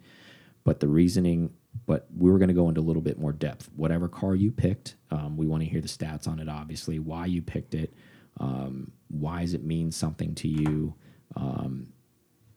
but 0.63 0.80
the 0.80 0.88
reasoning 0.88 1.51
but 1.86 2.06
we 2.15 2.30
were 2.30 2.38
going 2.38 2.50
to 2.50 2.53
go 2.53 2.68
into 2.68 2.82
a 2.82 2.84
little 2.84 3.01
bit 3.01 3.18
more 3.18 3.32
depth. 3.32 3.70
Whatever 3.75 4.08
car 4.10 4.36
you 4.36 4.51
picked 4.51 4.96
um, 5.10 5.38
we 5.38 5.48
want 5.48 5.63
to 5.63 5.70
hear 5.70 5.82
the 5.82 5.88
stats 5.88 6.27
on 6.27 6.39
it 6.39 6.50
obviously 6.50 7.00
why 7.00 7.25
you 7.25 7.41
picked 7.41 7.74
it 7.74 7.94
um, 8.39 8.91
why 9.10 9.41
does 9.41 9.53
it 9.53 9.63
mean 9.63 9.91
something 9.91 10.36
to 10.36 10.48
you 10.48 10.96
um, 11.36 11.94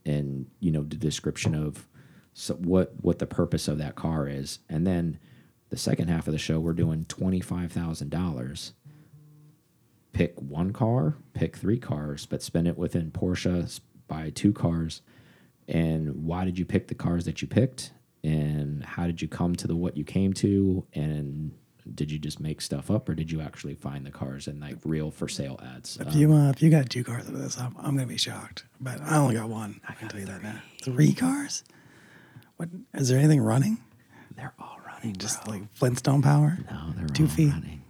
and 0.07 0.47
you 0.61 0.71
know 0.71 0.83
the 0.83 0.97
description 0.97 1.55
of 1.55 1.87
so 2.33 2.55
what 2.55 2.93
what 3.01 3.19
the 3.19 3.27
purpose 3.27 3.69
of 3.69 3.79
that 3.79 3.95
car 3.95 4.29
is. 4.29 4.59
And 4.69 4.87
then 4.87 5.19
the 5.71 5.77
second 5.77 6.09
half 6.09 6.27
of 6.27 6.33
the 6.33 6.39
show 6.39 6.61
we're 6.61 6.73
doing 6.73 7.05
$25000 7.05 8.73
pick 10.13 10.41
one 10.41 10.73
car 10.73 11.17
pick 11.33 11.57
three 11.57 11.79
cars 11.79 12.27
but 12.27 12.43
spend 12.43 12.69
it 12.69 12.79
within 12.79 13.11
porsche 13.11 13.81
buy 14.07 14.31
two 14.31 14.53
cars 14.53 15.03
and 15.69 16.25
why 16.25 16.45
did 16.45 16.59
you 16.59 16.65
pick 16.65 16.89
the 16.89 16.95
cars 16.95 17.25
that 17.25 17.41
you 17.43 17.49
picked, 17.49 17.93
and 18.23 18.85
how 18.85 19.07
did 19.07 19.21
you 19.23 19.29
come 19.29 19.55
to 19.57 19.67
the 19.67 19.77
what 19.77 19.97
you 19.97 20.05
came 20.05 20.33
to, 20.35 20.87
and 20.95 21.53
did 21.95 22.11
you 22.11 22.19
just 22.19 22.41
make 22.41 22.61
stuff 22.63 22.91
up, 22.91 23.09
or 23.09 23.15
did 23.15 23.31
you 23.31 23.41
actually 23.43 23.75
find 23.75 24.07
the 24.07 24.11
cars 24.11 24.49
in 24.49 24.59
like 24.61 24.79
real 24.85 25.11
for 25.11 25.29
sale 25.29 25.61
ads? 25.63 25.99
If 26.01 26.09
Um, 26.09 26.13
you 26.19 26.33
uh, 26.33 26.51
if 26.51 26.63
you 26.63 26.71
got 26.71 26.89
two 26.89 27.05
cars 27.05 27.27
out 27.27 27.35
of 27.35 27.39
this, 27.39 27.59
I'm, 27.59 27.75
I'm 27.79 27.95
gonna 27.95 28.07
be 28.07 28.17
shocked. 28.17 28.65
But 28.81 29.01
I 29.03 29.17
only 29.19 29.35
got 29.35 29.49
one. 29.49 29.81
I 29.89 29.93
can 29.95 30.09
tell 30.09 30.21
you 30.21 30.27
that 30.27 30.43
now. 30.43 30.61
Three 30.83 31.13
cars? 31.13 31.63
What 32.57 32.69
is 32.95 33.09
there 33.09 33.19
anything 33.19 33.41
running? 33.41 33.79
they're 34.37 34.55
all 34.59 34.79
running, 34.87 35.15
Just 35.17 35.45
bro. 35.45 35.55
like 35.55 35.75
Flintstone 35.75 36.23
power? 36.23 36.59
No, 36.71 36.93
they're 36.97 37.07
Two 37.09 37.25
all 37.25 37.29
feet. 37.31 37.53
running. 37.53 37.83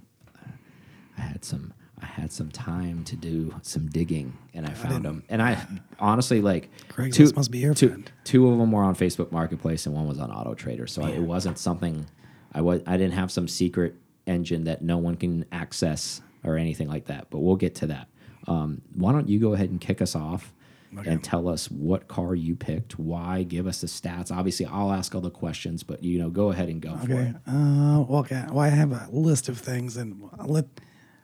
I 1.17 1.21
had 1.23 1.45
some. 1.45 1.73
I 2.05 2.21
had 2.21 2.31
some 2.31 2.51
time 2.51 3.03
to 3.05 3.17
do 3.17 3.55
some 3.63 3.89
digging, 3.89 4.37
and 4.53 4.67
I 4.67 4.71
found 4.75 5.07
them. 5.07 5.23
And 5.31 5.41
I 5.41 5.67
honestly 5.99 6.43
like 6.43 6.69
Craigslist 6.89 7.35
must 7.35 7.51
be 7.51 7.59
your 7.61 7.73
two, 7.73 7.89
friend. 7.89 8.13
two 8.25 8.47
of 8.51 8.59
them 8.59 8.73
were 8.73 8.83
on 8.83 8.95
Facebook 8.95 9.33
Marketplace, 9.33 9.87
and 9.87 9.95
one 9.95 10.07
was 10.07 10.19
on 10.19 10.31
Auto 10.31 10.53
Trader. 10.55 10.87
So 10.87 11.03
I, 11.03 11.11
it 11.13 11.23
wasn't 11.23 11.59
something 11.59 12.05
I 12.53 12.61
was. 12.61 12.83
I 12.87 12.99
didn't 12.99 13.15
have 13.15 13.33
some 13.33 13.49
secret 13.49 13.95
engine 14.27 14.65
that 14.65 14.83
no 14.83 14.99
one 14.99 15.17
can 15.17 15.47
access 15.51 16.21
or 16.45 16.59
anything 16.59 16.89
like 16.89 17.07
that. 17.07 17.29
But 17.31 17.39
we'll 17.39 17.57
get 17.57 17.75
to 17.77 17.87
that. 17.87 18.09
Um, 18.47 18.83
why 18.95 19.13
don't 19.13 19.29
you 19.31 19.41
go 19.41 19.55
ahead 19.55 19.71
and 19.71 19.81
kick 19.81 20.03
us 20.03 20.15
off? 20.15 20.53
Okay. 20.99 21.11
And 21.11 21.25
tell 21.25 21.49
us 21.49 21.69
what 21.71 22.07
car 22.07 22.37
you 22.37 22.55
picked, 22.55 23.01
why, 23.01 23.43
give 23.43 23.67
us 23.67 23.81
the 23.81 23.89
stats. 23.89 24.31
Obviously, 24.31 24.65
I'll 24.67 24.93
ask 24.93 25.13
all 25.13 25.21
the 25.21 25.29
questions, 25.31 25.83
but 25.83 26.05
you 26.05 26.21
know, 26.21 26.31
go 26.31 26.51
ahead 26.53 26.69
and 26.69 26.81
go 26.81 26.95
for 26.99 27.13
Okay. 27.13 27.31
it. 27.31 27.37
Uh, 27.49 28.03
okay. 28.21 28.45
Well, 28.49 28.61
I 28.61 28.69
have 28.69 28.93
a 28.93 29.09
list 29.11 29.49
of 29.49 29.59
things, 29.59 29.97
and 29.97 30.23
let 30.47 30.67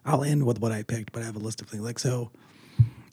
I'll 0.05 0.25
end 0.25 0.45
with 0.47 0.61
what 0.61 0.73
I 0.73 0.83
picked. 0.83 1.13
But 1.13 1.23
I 1.23 1.27
have 1.27 1.37
a 1.37 1.41
list 1.41 1.61
of 1.61 1.69
things. 1.69 1.83
Like 1.83 1.99
so, 1.99 2.31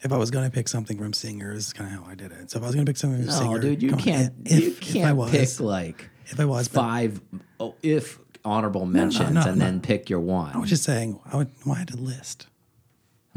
if 0.02 0.12
I 0.12 0.18
was 0.18 0.32
gonna 0.32 0.50
pick 0.50 0.68
something 0.68 0.98
from 0.98 1.14
Singer, 1.14 1.54
this 1.54 1.68
is 1.68 1.74
kind 1.74 1.94
of 1.94 2.04
how 2.04 2.10
I 2.12 2.16
did 2.16 2.32
it. 2.32 2.52
So 2.52 2.58
if 2.58 2.64
I 2.64 2.68
was 2.68 2.76
gonna 2.76 2.86
pick 2.86 2.98
something 2.98 3.20
from 3.20 3.28
No, 3.28 3.32
Singer, 3.34 3.60
dude, 3.60 3.84
you 3.84 3.96
can't. 3.96 4.34
If, 4.46 4.64
you 4.64 4.72
can't 4.74 5.10
I 5.10 5.14
was, 5.14 5.32
pick 5.32 5.60
like 5.60 6.10
if 6.28 6.40
I 6.40 6.46
was, 6.46 6.68
but 6.68 6.82
five, 6.82 7.22
oh, 7.60 7.76
if 7.82 8.20
honorable 8.46 8.86
mentions, 8.86 9.32
no, 9.32 9.42
and 9.42 9.58
no. 9.58 9.66
then 9.66 9.82
pick 9.82 10.10
your 10.10 10.20
one. 10.20 10.56
I 10.56 10.58
was 10.58 10.70
just 10.70 10.84
saying, 10.84 11.20
I 11.32 11.38
would. 11.38 11.50
Well, 11.66 11.76
I 11.76 11.80
had 11.80 11.94
a 11.94 11.98
list. 11.98 12.48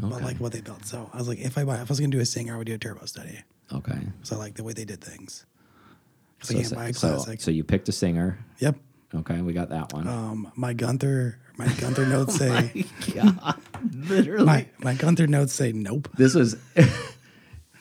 Okay. 0.03 0.23
like 0.23 0.37
what 0.37 0.51
they 0.51 0.61
built. 0.61 0.83
So 0.85 1.11
I 1.13 1.17
was 1.17 1.27
like, 1.27 1.37
if 1.39 1.57
I 1.59 1.61
if 1.61 1.69
I 1.69 1.83
was 1.83 1.99
gonna 1.99 2.09
do 2.09 2.19
a 2.19 2.25
Singer, 2.25 2.55
I 2.55 2.57
would 2.57 2.67
do 2.67 2.73
a 2.73 2.77
turbo 2.77 3.05
study. 3.05 3.39
okay. 3.71 3.99
So 4.23 4.35
I 4.35 4.39
like 4.39 4.55
the 4.55 4.63
way 4.63 4.73
they 4.73 4.85
did 4.85 5.01
things. 5.01 5.45
So, 6.43 6.57
I 6.57 6.61
can't 6.61 6.75
buy 6.75 6.87
a 6.87 6.93
so, 6.93 7.23
so 7.37 7.51
you 7.51 7.63
picked 7.63 7.87
a 7.89 7.91
singer. 7.91 8.39
yep. 8.57 8.75
Okay, 9.13 9.41
we 9.41 9.53
got 9.53 9.69
that 9.69 9.93
one. 9.93 10.07
Um, 10.07 10.51
my 10.55 10.73
Gunther, 10.73 11.37
my 11.57 11.67
Gunther 11.67 12.05
notes 12.05 12.35
say, 12.37 12.85
God, 13.13 13.59
literally. 13.93 14.45
my 14.45 14.65
my 14.79 14.93
Gunther 14.95 15.27
notes 15.27 15.53
say, 15.53 15.71
nope. 15.71 16.09
this 16.17 16.35
is 16.35 16.55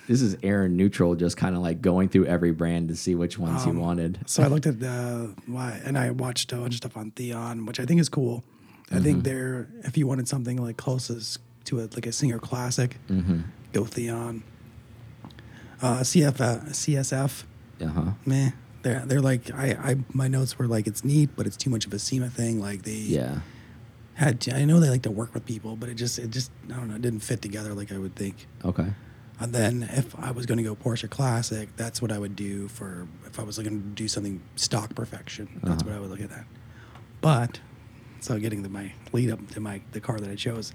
this 0.09 0.23
is 0.23 0.37
Aaron 0.43 0.77
Neutral, 0.77 1.15
just 1.15 1.37
kind 1.37 1.55
of 1.55 1.63
like 1.63 1.81
going 1.81 2.09
through 2.09 2.27
every 2.27 2.53
brand 2.53 2.89
to 2.89 2.97
see 2.97 3.15
which 3.15 3.39
ones 3.39 3.63
Um, 3.65 3.75
he 3.77 3.81
wanted. 3.81 4.19
So 4.27 4.43
I 4.43 4.49
looked 4.49 4.67
at 4.67 4.81
the 4.81 5.35
why, 5.47 5.81
and 5.85 5.97
I 5.97 6.11
watched 6.11 6.53
a 6.53 6.57
bunch 6.57 6.75
of 6.75 6.79
stuff 6.79 6.97
on 6.97 7.11
Theon, 7.13 7.65
which 7.67 7.79
I 7.81 7.85
think 7.87 8.01
is 8.01 8.09
cool. 8.09 8.43
I 8.93 8.99
think 8.99 9.23
they're 9.23 9.69
if 9.85 9.97
you 9.97 10.07
wanted 10.09 10.27
something 10.27 10.57
like 10.61 10.77
closest 10.77 11.39
to 11.67 11.79
a 11.81 11.83
like 11.95 12.07
a 12.07 12.13
singer 12.13 12.39
classic, 12.41 12.97
go 13.73 13.85
Theon. 13.85 14.43
Uh, 15.83 16.01
CF, 16.01 16.41
uh, 16.41 16.61
CSF, 16.67 17.45
Uh 17.81 17.87
huh. 17.87 18.11
meh. 18.27 18.51
They're 18.83 19.01
they're 19.07 19.21
like 19.21 19.51
I, 19.55 19.71
I 19.91 19.97
my 20.13 20.27
notes 20.29 20.59
were 20.59 20.67
like 20.67 20.87
it's 20.87 21.05
neat, 21.05 21.31
but 21.37 21.47
it's 21.47 21.57
too 21.57 21.71
much 21.71 21.87
of 21.87 21.93
a 21.95 21.99
SEMA 21.99 22.29
thing. 22.31 22.61
Like 22.61 22.83
they 22.83 22.93
Yeah. 22.93 23.41
Had 24.21 24.47
I 24.53 24.67
know 24.67 24.81
they 24.81 24.91
like 24.91 25.01
to 25.03 25.11
work 25.11 25.33
with 25.33 25.47
people, 25.47 25.77
but 25.77 25.89
it 25.89 25.95
just 25.95 26.19
it 26.19 26.31
just 26.31 26.51
I 26.71 26.75
don't 26.75 26.89
know 26.89 26.97
it 26.97 27.01
didn't 27.03 27.21
fit 27.21 27.41
together 27.41 27.73
like 27.73 27.91
I 27.91 27.97
would 27.97 28.15
think. 28.15 28.47
Okay. 28.63 28.89
And 29.41 29.55
then 29.55 29.83
if 29.93 30.15
I 30.19 30.31
was 30.33 30.45
going 30.45 30.59
to 30.59 30.63
go 30.65 30.77
Porsche 30.77 31.09
Classic, 31.09 31.75
that's 31.75 32.03
what 32.03 32.13
I 32.13 32.19
would 32.19 32.37
do 32.37 32.69
for 32.69 33.09
if 33.27 33.41
I 33.41 33.43
was 33.43 33.57
looking 33.57 33.81
to 33.81 33.87
do 33.89 34.07
something 34.09 34.43
stock 34.57 34.95
perfection. 34.95 35.49
That's 35.63 35.83
Uh-huh. 35.83 35.91
what 35.91 35.97
I 35.97 36.01
would 36.01 36.11
look 36.11 36.21
at 36.21 36.29
that. 36.29 36.45
But 37.23 37.61
so 38.21 38.39
getting 38.39 38.63
to 38.63 38.69
my 38.69 38.93
lead 39.13 39.31
up 39.31 39.49
to 39.53 39.61
my 39.61 39.81
the 39.93 40.01
car 40.01 40.21
that 40.21 40.29
I 40.31 40.35
chose, 40.35 40.75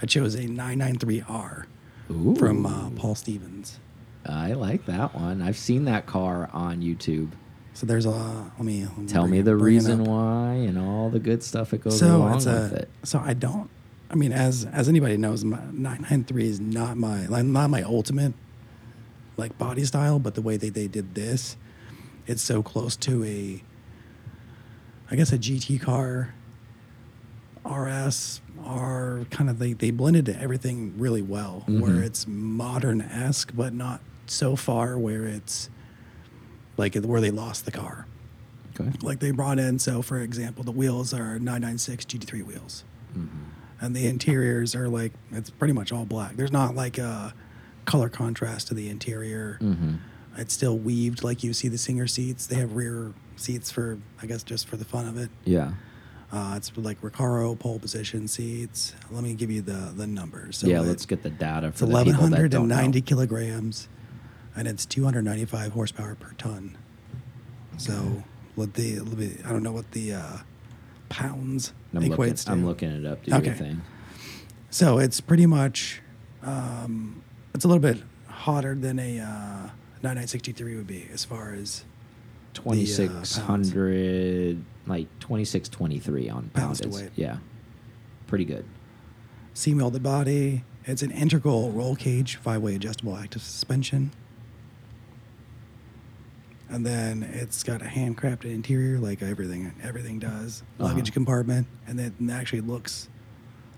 I 0.00 0.06
chose 0.06 0.34
a 0.34 0.44
993R 0.48 1.66
Ooh. 2.10 2.34
from 2.36 2.64
uh, 2.64 2.88
Paul 2.96 3.14
Stephens. 3.14 3.78
I 4.24 4.54
like 4.54 4.86
that 4.86 5.14
one. 5.14 5.42
I've 5.42 5.58
seen 5.58 5.84
that 5.84 6.06
car 6.06 6.48
on 6.54 6.80
YouTube. 6.80 7.32
So 7.76 7.84
there's 7.84 8.06
a 8.06 8.10
let 8.10 8.60
me 8.64 8.84
let 8.86 8.96
me 8.98 9.06
Tell 9.06 9.26
me 9.28 9.42
the 9.42 9.54
reason 9.54 10.04
why 10.04 10.54
and 10.54 10.78
all 10.78 11.10
the 11.10 11.18
good 11.18 11.42
stuff 11.42 11.70
that 11.70 11.82
goes 11.82 11.98
So 11.98 12.16
along 12.16 12.36
it's 12.36 12.46
with 12.46 12.72
it. 12.72 12.88
so 13.02 13.18
I 13.22 13.34
don't. 13.34 13.68
I 14.10 14.14
mean, 14.14 14.32
as 14.32 14.64
as 14.72 14.88
anybody 14.88 15.18
knows, 15.18 15.44
my 15.44 15.58
993 15.72 16.48
is 16.48 16.58
not 16.60 16.96
my 16.96 17.26
like 17.26 17.44
not 17.44 17.68
my 17.68 17.82
ultimate 17.82 18.32
like 19.36 19.58
body 19.58 19.84
style, 19.84 20.18
but 20.18 20.34
the 20.34 20.40
way 20.40 20.56
they, 20.56 20.70
they 20.70 20.86
did 20.88 21.14
this, 21.14 21.58
it's 22.26 22.40
so 22.42 22.62
close 22.62 22.96
to 22.96 23.22
a 23.24 23.62
I 25.10 25.16
guess 25.16 25.30
a 25.32 25.38
GT 25.38 25.78
car, 25.78 26.32
RS, 27.64 28.40
R 28.64 29.26
kind 29.30 29.50
of 29.50 29.58
they 29.58 29.74
they 29.74 29.90
blended 29.90 30.28
everything 30.30 30.94
really 30.96 31.20
well, 31.22 31.64
where 31.66 31.96
Mhm. 31.96 32.04
it's 32.06 32.26
modern 32.26 33.02
esque, 33.02 33.52
but 33.54 33.74
not 33.74 34.00
so 34.26 34.56
far 34.56 34.98
where 34.98 35.24
it's 35.24 35.68
like 36.76 36.94
where 36.96 37.20
they 37.20 37.30
lost 37.30 37.64
the 37.64 37.70
car. 37.72 38.06
Okay. 38.78 38.90
like 39.00 39.20
they 39.20 39.30
brought 39.30 39.58
in 39.58 39.78
so 39.78 40.02
for 40.02 40.20
example 40.20 40.62
the 40.62 40.70
wheels 40.70 41.14
are 41.14 41.38
996 41.38 42.04
gt3 42.04 42.44
wheels. 42.46 42.84
And 43.80 43.94
the 43.96 44.06
interiors 44.06 44.74
are 44.74 44.88
like 44.88 45.12
it's 45.32 45.48
pretty 45.50 45.72
much 45.72 45.92
all 45.92 46.04
black. 46.04 46.36
There's 46.36 46.52
not 46.52 46.74
like 46.74 46.98
a 46.98 47.32
color 47.86 48.08
contrast 48.10 48.68
to 48.68 48.74
the 48.74 48.88
interior. 48.90 49.58
Mm-hmm. 49.62 49.94
it's 50.36 50.52
still 50.52 50.76
weaved 50.78 51.24
like 51.24 51.42
you 51.42 51.52
see 51.54 51.68
the 51.68 51.78
singer 51.78 52.06
seats. 52.06 52.46
They 52.46 52.56
have 52.56 52.74
rear 52.74 53.12
seats 53.36 53.70
for 53.70 53.98
i 54.22 54.26
guess 54.26 54.42
just 54.42 54.66
for 54.68 54.76
the 54.76 54.84
fun 54.84 55.06
of 55.08 55.16
it. 55.18 55.30
Yeah. 55.44 55.72
uh, 56.32 56.54
it's 56.56 56.70
like 56.76 57.00
recaro 57.02 57.58
pole 57.58 57.78
position 57.78 58.28
seats. 58.28 58.94
Let 59.10 59.22
me 59.24 59.32
give 59.34 59.50
you 59.50 59.62
the 59.62 59.92
the 59.96 60.06
numbers. 60.06 60.58
So 60.58 60.66
yeah, 60.66 60.80
it- 60.82 60.86
let's 60.86 61.06
get 61.06 61.22
the 61.22 61.30
data 61.30 61.68
it's 61.68 61.78
for 61.78 61.86
the 61.86 61.96
people 62.04 62.28
that 62.28 62.50
don't 62.50 62.68
1190 62.68 63.00
know. 63.00 63.06
kilograms 63.06 63.88
and 64.56 64.66
it's 64.66 64.86
295 64.86 65.72
horsepower 65.72 66.14
per 66.14 66.32
ton 66.38 66.76
so 67.76 68.22
what 68.54 68.74
the 68.74 68.98
i 69.44 69.50
don't 69.50 69.62
know 69.62 69.72
what 69.72 69.90
the 69.92 70.14
uh, 70.14 70.36
pounds 71.08 71.72
I'm 71.94 72.02
equates 72.02 72.08
looking, 72.18 72.34
to 72.36 72.50
I'm 72.52 72.66
looking 72.66 72.90
it 72.90 73.06
up. 73.06 73.22
Do 73.22 73.34
Okay. 73.34 73.52
thing. 73.52 73.82
so 74.70 74.98
it's 74.98 75.20
pretty 75.20 75.46
much 75.46 76.02
um, 76.42 77.22
it's 77.54 77.64
a 77.64 77.68
little 77.68 77.80
bit 77.82 78.02
hotter 78.28 78.74
than 78.74 78.98
a 78.98 79.18
uh, 79.20 79.70
9963 80.02 80.76
would 80.76 80.86
be 80.86 81.08
as 81.12 81.24
far 81.24 81.52
as 81.52 81.84
uh, 81.84 81.92
Twenty 82.62 82.86
six 82.86 83.36
hundred, 83.36 84.64
like 84.86 85.06
twenty 85.20 85.44
six 85.44 85.68
twenty 85.68 85.98
three 85.98 86.28
on 86.30 86.48
Pounds 86.54 86.80
Yeah, 87.14 87.36
pretty 88.26 88.44
good. 88.46 88.64
seam 89.52 89.76
welded 89.78 90.02
body 90.02 90.64
it's 90.84 91.02
an 91.02 91.10
integral 91.10 91.70
roll 91.72 91.94
cage 91.96 92.36
five-way 92.36 92.74
adjustable 92.74 93.14
active 93.16 93.42
suspension 93.42 94.10
and 96.68 96.84
then 96.84 97.22
it's 97.22 97.62
got 97.62 97.80
a 97.82 97.84
handcrafted 97.86 98.46
interior 98.52 98.98
like 98.98 99.22
everything 99.22 99.72
everything 99.82 100.18
does 100.18 100.62
Uh-huh. 100.78 100.88
luggage 100.88 101.12
compartment 101.12 101.66
and 101.86 101.98
then 101.98 102.14
it 102.20 102.30
actually 102.32 102.60
looks 102.62 103.08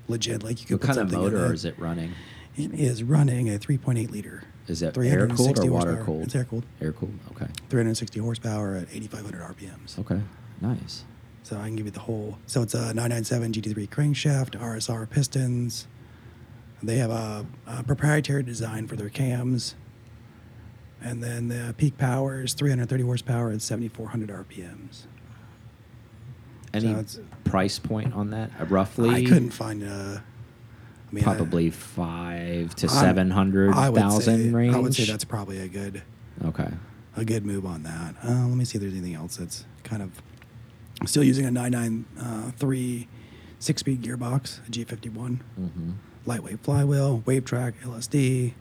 legit 0.09 0.43
like 0.43 0.61
you 0.61 0.67
could 0.67 0.75
What 0.75 0.81
put 0.83 0.87
kind 0.97 0.99
of 1.01 1.11
something 1.13 1.33
motor 1.39 1.53
is 1.53 1.65
it 1.65 1.79
running? 1.79 2.13
it 2.57 2.73
is 2.75 3.03
running 3.03 3.49
a 3.49 3.59
3.8 3.59 4.11
liter 4.11 4.43
Is 4.67 4.81
that 4.81 4.97
air 4.99 5.27
cooled 5.29 5.57
360 5.57 5.69
or 5.69 5.73
water 5.73 5.91
horsepower. 5.97 6.05
cooled? 6.07 6.23
it's 6.25 6.35
air 6.35 6.45
cooled 6.45 6.65
Air 6.81 6.93
cooled. 6.93 7.19
Okay. 7.33 7.47
360 7.69 8.21
horsepower 8.21 8.75
at 8.77 8.89
8500 8.93 9.41
rpms 9.43 9.99
Okay. 9.99 10.21
Nice. 10.61 11.05
so 11.43 11.57
i 11.59 11.65
can 11.67 11.77
give 11.77 11.85
you 11.87 11.93
the 11.93 12.01
whole 12.01 12.39
so 12.47 12.63
it's 12.63 12.75
a 12.75 12.95
997 12.95 13.53
gt3 13.53 13.89
crankshaft 13.91 14.59
rsr 14.59 15.09
pistons 15.11 15.87
they 16.83 16.97
have 16.97 17.11
a, 17.11 17.45
a 17.67 17.83
proprietary 17.83 18.43
design 18.45 18.87
for 18.87 18.95
their 18.97 19.09
cams 19.09 19.75
and 21.03 21.23
then 21.23 21.49
the 21.49 21.75
peak 21.79 21.97
power 21.99 22.43
is 22.43 22.55
330 22.55 23.05
horsepower 23.05 23.51
at 23.51 23.63
7400 23.63 24.29
rpms 24.31 25.03
Any 26.75 26.91
it's- 26.91 27.19
price 27.45 27.79
point 27.79 28.13
on 28.15 28.31
that? 28.31 28.51
Uh, 28.61 28.65
roughly. 28.67 29.11
i 29.11 29.25
couldn't 29.25 29.51
find 29.51 29.83
a 29.83 30.23
I 31.11 31.15
mean, 31.15 31.25
I- 31.25 31.35
Probably 31.37 31.71
five 31.71 32.75
to 32.77 32.87
I'm- 32.87 32.97
seven 32.99 33.31
hundred 33.31 33.73
I 33.75 33.91
thousand 33.91 34.53
range. 34.55 34.75
i 34.75 34.79
would 34.79 34.95
say 34.95 35.05
that's 35.05 35.25
probably 35.25 35.59
a 35.61 35.69
good 35.69 36.03
okay. 36.45 36.69
a 37.17 37.25
good 37.25 37.47
move 37.47 37.65
on 37.65 37.83
that. 37.85 38.15
Uh, 38.23 38.29
let 38.47 38.57
me 38.57 38.65
see 38.67 38.77
if 38.77 38.83
there's 38.83 38.93
anything 38.93 39.15
else 39.15 39.37
that's 39.39 39.65
kind 39.85 40.03
of 40.03 40.11
still 41.07 41.25
using 41.25 41.47
a 41.47 41.51
993 41.51 43.09
six 43.59 43.81
speed 43.81 44.03
gearbox, 44.03 44.59
a 44.69 44.71
G51, 44.71 45.39
Mm-hmm. 45.59 45.91
lightweight 46.27 46.61
flywheel, 46.61 47.23
Wavetrac, 47.27 47.73
LSD. 47.83 48.53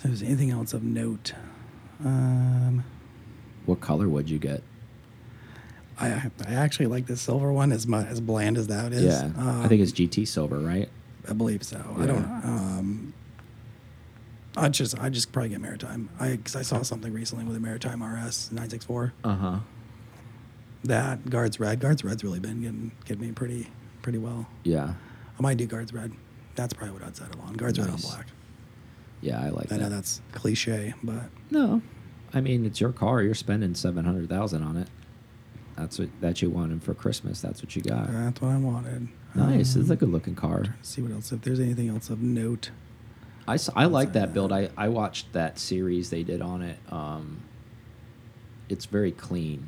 If 0.00 0.04
there's 0.04 0.22
anything 0.22 0.50
else 0.50 0.72
of 0.72 0.82
note, 0.82 1.34
um, 2.04 2.84
What 3.66 3.80
color 3.80 4.08
would 4.08 4.30
you 4.30 4.38
get? 4.38 4.62
I, 5.98 6.30
I 6.48 6.54
actually 6.54 6.86
like 6.86 7.06
the 7.06 7.16
silver 7.16 7.52
one 7.52 7.72
as 7.72 7.86
much 7.86 8.06
as 8.06 8.20
bland 8.22 8.56
as 8.56 8.68
that 8.68 8.92
is. 8.94 9.02
yeah, 9.04 9.30
I 9.36 9.62
Um, 9.64 9.68
think 9.68 9.82
it's 9.82 9.92
GT 9.92 10.26
silver, 10.26 10.58
right? 10.58 10.88
I 11.28 11.34
believe 11.34 11.62
so. 11.62 11.76
I 11.98 12.06
don't. 12.06 12.24
Um, 12.24 13.12
I 14.56 14.70
just 14.70 14.98
I 14.98 15.10
just 15.10 15.30
probably 15.32 15.50
get 15.50 15.60
Maritime. 15.60 16.08
I 16.18 16.30
because 16.36 16.56
I 16.56 16.62
saw 16.62 16.80
something 16.82 17.12
recently 17.12 17.44
with 17.44 17.54
a 17.56 17.60
Maritime 17.60 18.02
RS 18.02 18.50
964. 18.50 19.12
Uh 19.22 19.36
huh. 19.36 19.58
That 20.84 21.28
guards 21.28 21.60
red. 21.60 21.78
Guards 21.78 22.02
red's 22.02 22.24
really 22.24 22.40
been 22.40 22.62
getting 22.62 22.92
getting 23.04 23.20
me 23.26 23.32
pretty 23.32 23.68
pretty 24.00 24.18
well. 24.18 24.46
Yeah. 24.64 24.94
I 25.38 25.42
might 25.42 25.58
do 25.58 25.66
guards 25.66 25.92
red. 25.92 26.12
That's 26.54 26.72
probably 26.72 26.94
what 26.94 27.04
I'd 27.04 27.16
settle 27.16 27.42
on. 27.42 27.52
Guards 27.54 27.78
red 27.78 27.90
on 27.90 27.96
black. 27.98 28.26
Yeah, 29.20 29.40
I 29.40 29.48
like 29.50 29.68
that. 29.68 29.80
I 29.80 29.82
know 29.84 29.88
that's 29.90 30.20
cliche, 30.32 30.94
but 31.02 31.24
No, 31.50 31.82
I 32.32 32.40
mean 32.40 32.64
it's 32.64 32.80
your 32.80 32.92
car. 32.92 33.22
You're 33.22 33.34
spending 33.34 33.74
seven 33.74 34.04
hundred 34.04 34.28
thousand 34.28 34.62
on 34.62 34.76
it. 34.76 34.88
That's 35.76 35.98
what 35.98 36.08
that 36.20 36.42
you 36.42 36.50
wanted 36.50 36.82
for 36.82 36.94
Christmas. 36.94 37.40
That's 37.40 37.62
what 37.62 37.74
you 37.76 37.82
got. 37.82 38.10
that's 38.10 38.40
what 38.40 38.50
I 38.50 38.56
wanted. 38.56 39.08
Nice. 39.34 39.74
Um, 39.76 39.82
it's 39.82 39.90
a 39.90 39.96
good 39.96 40.10
looking 40.10 40.34
car. 40.34 40.64
see 40.82 41.02
what 41.02 41.12
else 41.12 41.32
if 41.32 41.42
there's 41.42 41.60
anything 41.60 41.88
else 41.88 42.10
of 42.10 42.20
note. 42.20 42.70
I, 43.48 43.54
s- 43.54 43.70
I 43.74 43.86
like 43.86 44.12
that 44.14 44.32
build. 44.34 44.52
I, 44.52 44.70
I 44.76 44.88
watched 44.88 45.32
that 45.32 45.58
series 45.58 46.10
they 46.10 46.22
did 46.22 46.42
on 46.42 46.62
it. 46.62 46.78
Um, 46.90 47.40
it's 48.68 48.84
very 48.86 49.12
clean, 49.12 49.66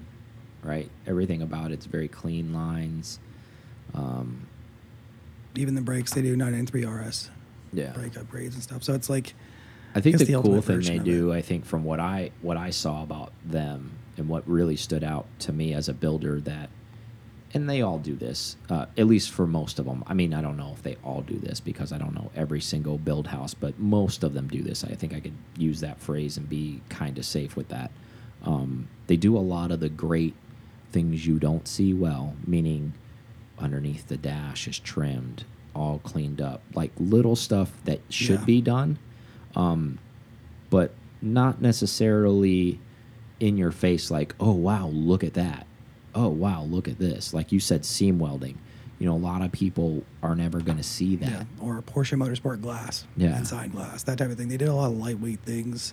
right? 0.63 0.89
Everything 1.07 1.43
about 1.43 1.73
it's 1.73 1.87
very 1.87 2.09
clean 2.09 2.53
lines. 2.53 3.19
Um, 3.95 4.47
Even 5.57 5.75
the 5.75 5.81
brakes 5.81 6.13
they 6.13 6.23
do 6.23 6.37
993 6.37 6.85
RS 6.85 7.31
yeah. 7.73 7.93
brake 7.93 8.13
upgrades 8.15 8.55
and 8.55 8.63
stuff. 8.63 8.83
So 8.83 8.95
it's 8.95 9.11
like 9.11 9.35
I 9.95 10.01
think 10.01 10.19
the, 10.19 10.25
the 10.25 10.43
cool 10.43 10.63
thing 10.63 10.81
they 10.81 10.99
do, 10.99 11.33
I 11.33 11.43
think, 11.43 11.65
from 11.65 11.85
what 11.85 12.01
I 12.01 12.31
what 12.41 12.57
I 12.57 12.71
saw 12.71 13.03
about 13.03 13.33
them 13.45 13.93
and 14.17 14.29
what 14.29 14.47
really 14.49 14.77
stood 14.77 15.05
out 15.05 15.27
to 15.41 15.53
me 15.53 15.75
as 15.75 15.89
a 15.89 15.95
builder, 15.95 16.41
that, 16.43 16.71
and 17.55 17.69
they 17.69 17.83
all 17.83 17.99
do 17.99 18.15
this, 18.15 18.57
uh, 18.71 18.87
at 18.97 19.07
least 19.07 19.31
for 19.31 19.47
most 19.47 19.79
of 19.79 19.87
them. 19.87 20.05
I 20.07 20.15
mean, 20.15 20.35
I 20.35 20.41
don't 20.41 20.57
know 20.57 20.73
if 20.75 20.83
they 20.83 20.97
all 21.05 21.23
do 21.23 21.39
this 21.39 21.61
because 21.61 21.93
I 21.93 21.99
don't 21.99 22.15
know 22.15 22.31
every 22.35 22.61
single 22.61 22.99
build 22.99 23.27
house, 23.27 23.55
but 23.55 23.79
most 23.79 24.23
of 24.23 24.35
them 24.35 24.49
do 24.49 24.63
this. 24.63 24.85
I 24.85 24.95
think 24.95 25.15
I 25.15 25.21
could 25.21 25.37
use 25.57 25.81
that 25.81 26.01
phrase 26.01 26.37
and 26.37 26.49
be 26.49 26.81
kind 26.89 27.19
of 27.19 27.25
safe 27.25 27.57
with 27.57 27.69
that. 27.69 27.91
Um, 28.45 28.89
they 29.07 29.17
do 29.17 29.37
a 29.37 29.41
lot 29.41 29.71
of 29.71 29.81
the 29.81 29.89
great 29.89 30.35
things 30.91 31.27
you 31.27 31.39
don't 31.39 31.69
see 31.69 31.93
well, 31.95 32.35
meaning 32.47 32.95
underneath 33.59 34.09
the 34.09 34.17
dash 34.17 34.67
is 34.67 34.79
trimmed, 34.79 35.45
all 35.75 35.99
cleaned 36.01 36.41
up, 36.41 36.63
like 36.75 36.91
little 36.99 37.37
stuff 37.37 37.71
that 37.85 38.01
should 38.11 38.41
Yeah. 38.41 38.45
be 38.47 38.61
done 38.61 38.99
um, 39.57 39.99
but 40.71 40.93
not 41.21 41.61
necessarily 41.63 42.79
in 43.41 43.57
your 43.57 43.71
face 43.73 44.11
like 44.11 44.35
oh 44.41 44.53
wow 44.53 44.87
look 44.89 45.23
at 45.25 45.35
that 45.35 45.67
oh 46.15 46.29
wow 46.29 46.63
look 46.63 46.87
at 46.89 46.99
this 46.99 47.35
like 47.35 47.51
you 47.53 47.59
said 47.61 47.85
seam 47.85 48.19
welding 48.19 48.57
you 48.99 49.07
know 49.07 49.15
a 49.15 49.19
lot 49.19 49.43
of 49.43 49.51
people 49.53 50.03
are 50.23 50.35
never 50.37 50.61
going 50.61 50.77
to 50.77 50.83
see 50.83 51.17
that 51.17 51.29
yeah, 51.31 51.45
or 51.61 51.83
Porsche 51.83 52.17
Motorsport 52.17 52.61
glass, 52.63 53.05
Yeah. 53.17 53.37
inside 53.37 53.73
glass, 53.73 54.05
that 54.05 54.17
type 54.19 54.31
of 54.31 54.37
thing. 54.37 54.47
They 54.49 54.57
did 54.57 54.69
a 54.69 54.75
lot 54.75 54.93
of 54.93 54.97
lightweight 54.97 55.41
things 55.41 55.93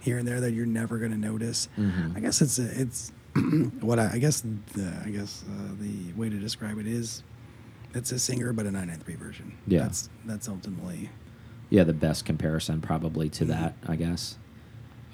here 0.00 0.16
and 0.16 0.26
there 0.26 0.40
that 0.40 0.52
you're 0.52 0.64
never 0.64 0.96
going 0.96 1.10
to 1.10 1.18
notice. 1.18 1.68
Mhm. 1.76 2.16
I 2.16 2.20
guess 2.20 2.40
it's 2.40 2.58
it's 2.58 3.12
what 3.80 3.98
I, 3.98 4.12
I 4.14 4.18
guess 4.18 4.40
the 4.40 4.90
I 5.04 5.10
guess 5.10 5.44
uh, 5.50 5.74
the 5.78 6.12
way 6.14 6.30
to 6.30 6.36
describe 6.38 6.78
it 6.78 6.86
is 6.86 7.22
it's 7.96 8.12
a 8.12 8.18
singer 8.18 8.52
but 8.52 8.66
a 8.66 8.70
993 8.70 9.14
version. 9.16 9.58
Yeah. 9.66 9.80
that's 9.82 10.08
that's 10.24 10.48
ultimately 10.48 11.10
yeah 11.70 11.82
the 11.84 11.92
best 11.94 12.24
comparison 12.24 12.80
probably 12.80 13.28
to 13.30 13.44
that 13.46 13.74
i 13.88 13.96
guess 13.96 14.38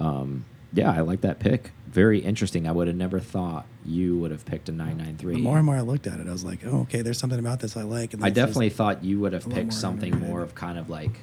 um, 0.01 0.45
yeah 0.73 0.91
i 0.93 1.01
like 1.01 1.21
that 1.23 1.39
pick 1.39 1.73
very 1.89 2.19
interesting 2.19 2.67
i 2.69 2.73
would 2.73 2.87
have 2.89 2.97
never 2.97 3.19
thought 3.21 3.67
you 3.85 4.19
would 4.19 4.31
have 4.31 4.45
picked 4.45 4.69
a 4.69 4.73
993 4.73 5.35
The 5.35 5.41
more 5.41 5.57
and 5.57 5.67
more 5.67 5.77
I 5.77 5.81
looked 5.81 6.07
at 6.07 6.21
it, 6.21 6.29
I 6.29 6.33
was 6.33 6.45
like, 6.45 6.61
oh, 6.65 6.83
okay, 6.83 7.03
there's 7.03 7.19
something 7.19 7.39
about 7.41 7.59
this 7.59 7.77
I 7.77 7.83
like. 7.83 8.15
And 8.15 8.25
I 8.25 8.31
definitely 8.31 8.71
thought 8.71 9.03
you 9.03 9.19
would 9.21 9.33
have 9.33 9.43
picked 9.49 9.67
more 9.67 9.71
something 9.73 10.19
more 10.21 10.41
of 10.43 10.55
kind 10.55 10.79
of 10.79 10.89
like, 10.89 11.19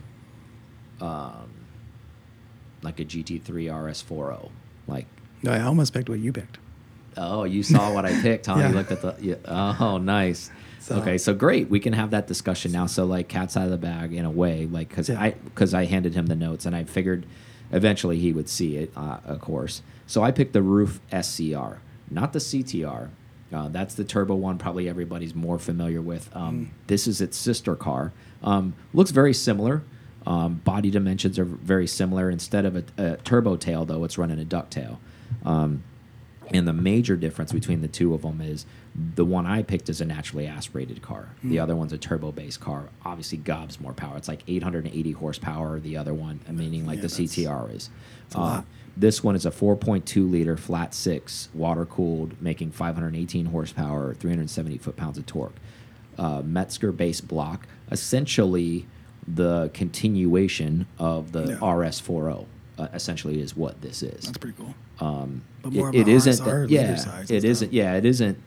um, 0.99 1.49
like 2.81 2.99
a 2.99 3.05
GT3 3.05 3.43
RS40. 3.45 4.49
Like, 4.87 5.05
No, 5.41 5.51
I 5.51 5.61
almost 5.61 5.93
picked 5.93 6.09
what 6.09 6.19
you 6.19 6.33
picked. 6.33 6.57
oh, 7.17 7.45
you 7.45 7.63
saw 7.63 7.93
what 7.93 8.05
I 8.05 8.11
picked, 8.21 8.45
huh? 8.47 8.55
Yeah. 8.59 8.69
You 8.69 8.75
looked 8.75 8.91
at 8.91 9.01
the, 9.01 9.15
yeah, 9.21 9.35
oh, 9.79 9.97
nice. 9.97 10.51
So- 10.79 10.95
okay, 10.97 11.17
so 11.17 11.33
great. 11.33 11.69
We 11.69 11.79
can 11.79 11.93
have 11.93 12.11
that 12.11 12.27
discussion 12.27 12.71
now. 12.71 12.85
So 12.87 13.05
like, 13.05 13.27
cat's 13.27 13.55
out 13.57 13.65
of 13.65 13.71
the 13.71 13.77
bag 13.77 14.13
in 14.13 14.25
a 14.25 14.31
way, 14.31 14.65
like 14.65 14.89
because 14.89 15.09
Yeah. 15.09 15.21
I 15.21 15.31
because 15.31 15.73
I 15.73 15.85
handed 15.85 16.13
him 16.15 16.27
the 16.27 16.35
notes 16.35 16.65
and 16.65 16.75
I 16.75 16.83
figured 16.85 17.25
eventually 17.71 18.17
he 18.19 18.31
would 18.33 18.49
see 18.49 18.77
it, 18.77 18.91
uh, 18.95 19.17
of 19.25 19.41
course. 19.41 19.81
So 20.07 20.23
I 20.23 20.31
picked 20.31 20.53
the 20.53 20.61
Ruf 20.63 20.99
SCR, 21.11 21.79
not 22.09 22.33
the 22.33 22.39
CTR. 22.39 23.09
Uh, 23.53 23.67
that's 23.67 23.95
the 23.95 24.03
turbo 24.03 24.35
one, 24.35 24.57
probably 24.57 24.87
everybody's 24.87 25.33
more 25.35 25.57
familiar 25.59 26.01
with. 26.01 26.29
Um, 26.35 26.55
Mm. 26.55 26.67
This 26.87 27.07
is 27.07 27.19
its 27.21 27.35
sister 27.37 27.75
car. 27.75 28.11
Um, 28.43 28.73
looks 28.93 29.11
very 29.11 29.33
similar. 29.33 29.81
Um, 30.27 30.61
body 30.63 30.91
dimensions 30.91 31.37
are 31.39 31.45
very 31.45 31.87
similar. 31.87 32.29
Instead 32.29 32.65
of 32.65 32.75
a, 32.75 32.83
a 32.97 33.17
turbo 33.17 33.55
tail, 33.55 33.85
though, 33.85 34.03
it's 34.03 34.17
running 34.17 34.39
a 34.39 34.45
ducktail. 34.45 34.97
Um, 35.45 35.83
and 36.53 36.67
the 36.67 36.73
major 36.73 37.15
difference 37.15 37.51
between 37.51 37.81
the 37.81 37.87
two 37.87 38.13
of 38.13 38.21
them 38.23 38.41
is 38.41 38.65
the 39.15 39.25
one 39.25 39.45
I 39.45 39.63
picked 39.63 39.89
is 39.89 40.01
a 40.01 40.05
naturally 40.05 40.47
aspirated 40.47 41.01
car. 41.01 41.29
The 41.43 41.57
Mm. 41.57 41.63
other 41.63 41.75
one's 41.75 41.93
a 41.93 41.97
turbo 41.97 42.31
based 42.31 42.59
car. 42.59 42.85
Obviously, 43.05 43.37
gobs 43.37 43.79
more 43.79 43.93
power. 43.93 44.17
It's 44.17 44.27
like 44.27 44.43
880 44.47 45.11
horsepower. 45.11 45.79
The 45.79 45.97
other 45.97 46.13
one, 46.13 46.39
meaning 46.49 46.85
like 46.85 46.97
Yeah, 46.97 47.01
the 47.03 47.09
CTR 47.09 47.69
is. 47.75 47.89
lot. 48.35 48.65
This 48.97 49.23
one 49.23 49.35
is 49.35 49.45
a 49.45 49.51
4.2 49.51 50.29
liter 50.29 50.57
flat 50.57 50.93
six, 50.93 51.47
water 51.53 51.85
cooled, 51.85 52.33
making 52.41 52.71
518 52.71 53.45
horsepower, 53.47 54.13
370 54.13 54.77
foot 54.77 54.97
pounds 54.97 55.17
of 55.17 55.25
torque. 55.25 55.55
Uh, 56.17 56.41
Mezger-based 56.41 57.27
block, 57.27 57.65
essentially 57.91 58.85
the 59.25 59.69
continuation 59.73 60.85
of 60.97 61.31
the 61.31 61.49
Yeah. 61.51 61.57
RS40. 61.61 62.45
Uh, 62.77 62.87
essentially, 62.93 63.41
is 63.41 63.55
what 63.57 63.81
this 63.81 64.01
is. 64.01 64.25
That's 64.25 64.37
pretty 64.37 64.55
cool. 64.57 64.73
Um, 64.99 65.41
But 65.61 65.73
it- 65.73 65.77
more 65.77 65.89
it 65.93 66.07
a 66.07 66.11
isn't. 66.11 66.45
That- 66.45 66.69
yeah, 66.69 67.25
it 67.29 67.43
isn't. 67.45 67.73
Yeah, 67.73 67.95
it 67.95 68.05
isn't 68.05 68.37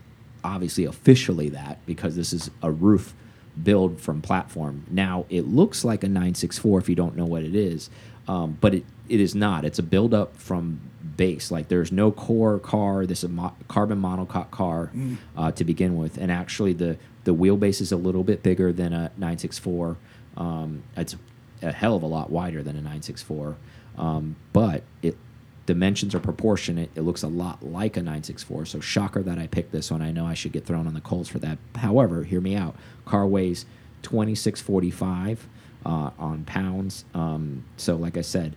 obviously 0.44 0.84
officially 0.84 1.48
that 1.50 1.78
because 1.86 2.16
this 2.16 2.32
is 2.32 2.50
a 2.62 2.70
Ruf 2.70 3.14
build 3.62 4.00
from 4.00 4.20
platform. 4.22 4.84
Now 4.90 5.24
it 5.30 5.46
looks 5.46 5.84
like 5.84 6.02
a 6.02 6.08
964 6.08 6.78
if 6.80 6.88
you 6.88 6.94
don't 6.94 7.16
know 7.16 7.26
what 7.26 7.42
it 7.42 7.54
is, 7.54 7.90
um, 8.28 8.56
but 8.60 8.74
it 8.74 8.84
it 9.08 9.20
is 9.20 9.34
not. 9.34 9.64
It's 9.64 9.78
a 9.78 9.82
build 9.82 10.14
up 10.14 10.36
from 10.38 10.80
base. 11.18 11.50
Like 11.50 11.68
there's 11.68 11.92
no 11.92 12.10
core 12.10 12.58
car. 12.58 13.04
This 13.04 13.18
is 13.18 13.24
a 13.24 13.28
mo 13.28 13.52
carbon 13.68 14.00
monocoque 14.00 14.50
car 14.50 14.90
Mm. 14.96 15.16
uh, 15.36 15.50
to 15.52 15.64
begin 15.64 15.96
with, 15.98 16.16
and 16.18 16.32
actually 16.32 16.72
the 16.72 16.96
the 17.24 17.34
wheelbase 17.34 17.80
is 17.80 17.92
a 17.92 17.96
little 17.96 18.24
bit 18.24 18.42
bigger 18.42 18.72
than 18.72 18.92
a 18.92 19.10
964. 19.18 19.96
Um, 20.36 20.82
it's 20.96 21.14
a 21.60 21.72
hell 21.72 21.94
of 21.94 22.02
a 22.02 22.06
lot 22.06 22.30
wider 22.30 22.62
than 22.62 22.74
a 22.74 22.80
964, 22.80 23.54
um, 23.98 24.34
but 24.52 24.82
it 25.02 25.16
dimensions 25.66 26.14
are 26.14 26.20
proportionate. 26.20 26.90
It 26.94 27.02
looks 27.02 27.22
a 27.22 27.28
lot 27.28 27.62
like 27.64 27.96
a 27.96 28.00
964. 28.00 28.66
So 28.66 28.80
shocker 28.80 29.22
that 29.22 29.38
I 29.38 29.46
picked 29.46 29.72
this 29.72 29.90
one. 29.90 30.02
I 30.02 30.10
know 30.10 30.26
I 30.26 30.34
should 30.34 30.52
get 30.52 30.66
thrown 30.66 30.86
on 30.86 30.94
the 30.94 31.00
coals 31.00 31.28
for 31.28 31.38
that. 31.40 31.58
However, 31.76 32.24
hear 32.24 32.40
me 32.40 32.56
out. 32.56 32.74
Car 33.04 33.26
weighs 33.26 33.64
2645 34.02 35.46
uh, 35.86 36.10
on 36.18 36.44
pounds. 36.44 37.04
Um, 37.14 37.64
so 37.76 37.96
like 37.96 38.16
I 38.16 38.22
said, 38.22 38.56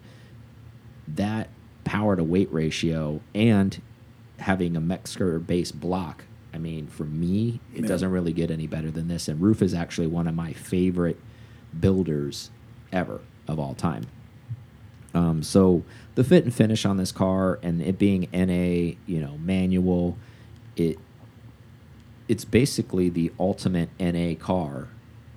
that 1.07 1.49
power 1.83 2.15
to 2.15 2.23
weight 2.23 2.51
ratio 2.51 3.21
and 3.33 3.79
having 4.39 4.75
a 4.75 4.81
Mezger 4.81 5.45
base 5.45 5.71
block. 5.71 6.23
I 6.53 6.57
mean, 6.57 6.87
for 6.87 7.03
me, 7.03 7.59
it 7.73 7.81
Yeah. 7.81 7.87
doesn't 7.87 8.09
really 8.11 8.33
get 8.33 8.49
any 8.49 8.65
better 8.67 8.89
than 8.89 9.07
this. 9.07 9.27
And 9.27 9.41
Ruf 9.41 9.61
is 9.61 9.73
actually 9.73 10.07
one 10.07 10.27
of 10.27 10.33
my 10.35 10.53
favorite 10.53 11.19
builders 11.79 12.49
ever 12.91 13.21
of 13.47 13.59
all 13.59 13.73
time. 13.75 14.05
Um, 15.15 15.41
so 15.41 15.83
the 16.15 16.23
fit 16.23 16.43
and 16.43 16.53
finish 16.53 16.85
on 16.85 16.97
this 16.97 17.11
car 17.11 17.57
and 17.63 17.81
it 17.81 17.97
being 17.97 18.27
NA, 18.33 18.95
you 19.07 19.21
know, 19.21 19.37
manual, 19.39 20.17
it 20.75 20.99
it's 22.27 22.43
basically 22.43 23.07
the 23.09 23.31
ultimate 23.39 23.89
NA 23.99 24.33
car 24.35 24.87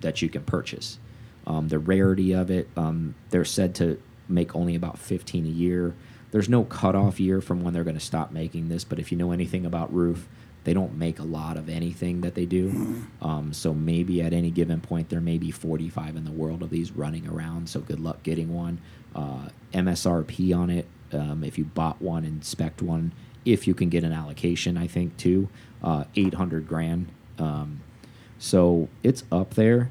that 0.01 0.21
you 0.23 0.29
can 0.29 0.43
purchase. 0.43 0.99
Um, 1.47 1.69
the 1.69 1.79
rarity 1.79 2.33
of 2.33 2.51
it, 2.51 2.69
um, 2.77 3.15
they're 3.31 3.45
said 3.45 3.75
to 3.77 4.01
make 4.29 4.55
only 4.55 4.75
about 4.75 4.99
15 4.99 5.45
a 5.45 5.49
year. 5.49 5.95
There's 6.31 6.49
no 6.49 6.65
cutoff 6.65 7.21
year 7.21 7.41
from 7.41 7.63
when 7.63 7.73
they're 7.73 7.85
going 7.85 7.99
to 7.99 8.05
stop 8.05 8.33
making 8.33 8.69
this, 8.69 8.85
but 8.85 8.99
if 8.99 9.13
you 9.13 9.19
know 9.19 9.33
anything 9.33 9.65
about 9.65 9.93
Ruf, 9.95 10.29
they 10.65 10.75
don't 10.75 10.99
make 10.99 11.19
a 11.19 11.25
lot 11.25 11.57
of 11.57 11.69
anything 11.69 12.21
that 12.23 12.35
they 12.35 12.45
do. 12.45 13.05
Um, 13.23 13.53
so 13.55 13.73
maybe 13.73 14.21
at 14.21 14.35
any 14.35 14.51
given 14.51 14.81
point, 14.81 15.09
there 15.09 15.21
may 15.21 15.39
be 15.39 15.51
45 15.51 16.17
in 16.17 16.25
the 16.25 16.31
world 16.31 16.63
of 16.63 16.69
these 16.69 16.93
running 16.93 17.27
around. 17.27 17.69
So 17.71 17.81
good 17.81 18.01
luck 18.01 18.23
getting 18.23 18.53
one. 18.53 18.79
Uh, 19.15 19.49
MSRP 19.73 20.57
on 20.57 20.71
it, 20.71 20.87
um, 21.13 21.45
if 21.45 21.59
you 21.59 21.65
bought 21.65 22.01
one 22.01 22.25
and 22.25 22.45
spec 22.45 22.81
one, 22.81 23.13
if 23.45 23.67
you 23.67 23.75
can 23.75 23.89
get 23.89 24.05
an 24.05 24.13
allocation, 24.13 24.77
I 24.77 24.87
think 24.87 25.17
too, 25.17 25.49
uh, 25.83 26.05
800 26.15 26.67
grand. 26.67 27.09
Um, 27.39 27.81
so 28.39 28.89
it's 29.03 29.25
up 29.33 29.55
there. 29.55 29.91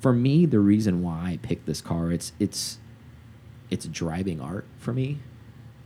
For 0.00 0.12
me, 0.12 0.46
the 0.46 0.60
reason 0.60 1.02
why 1.02 1.30
I 1.32 1.38
picked 1.40 1.66
this 1.66 1.80
car, 1.80 2.12
it's 2.12 2.32
it's 2.38 2.78
it's 3.70 3.86
driving 3.86 4.40
art 4.40 4.66
for 4.78 4.92
me. 4.92 5.18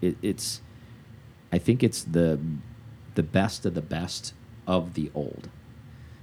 It, 0.00 0.16
it's 0.22 0.60
I 1.52 1.58
think 1.58 1.82
it's 1.82 2.02
the 2.02 2.40
the 3.14 3.22
best 3.22 3.64
of 3.64 3.74
the 3.74 3.82
best 3.82 4.34
of 4.66 4.94
the 4.94 5.10
old. 5.14 5.48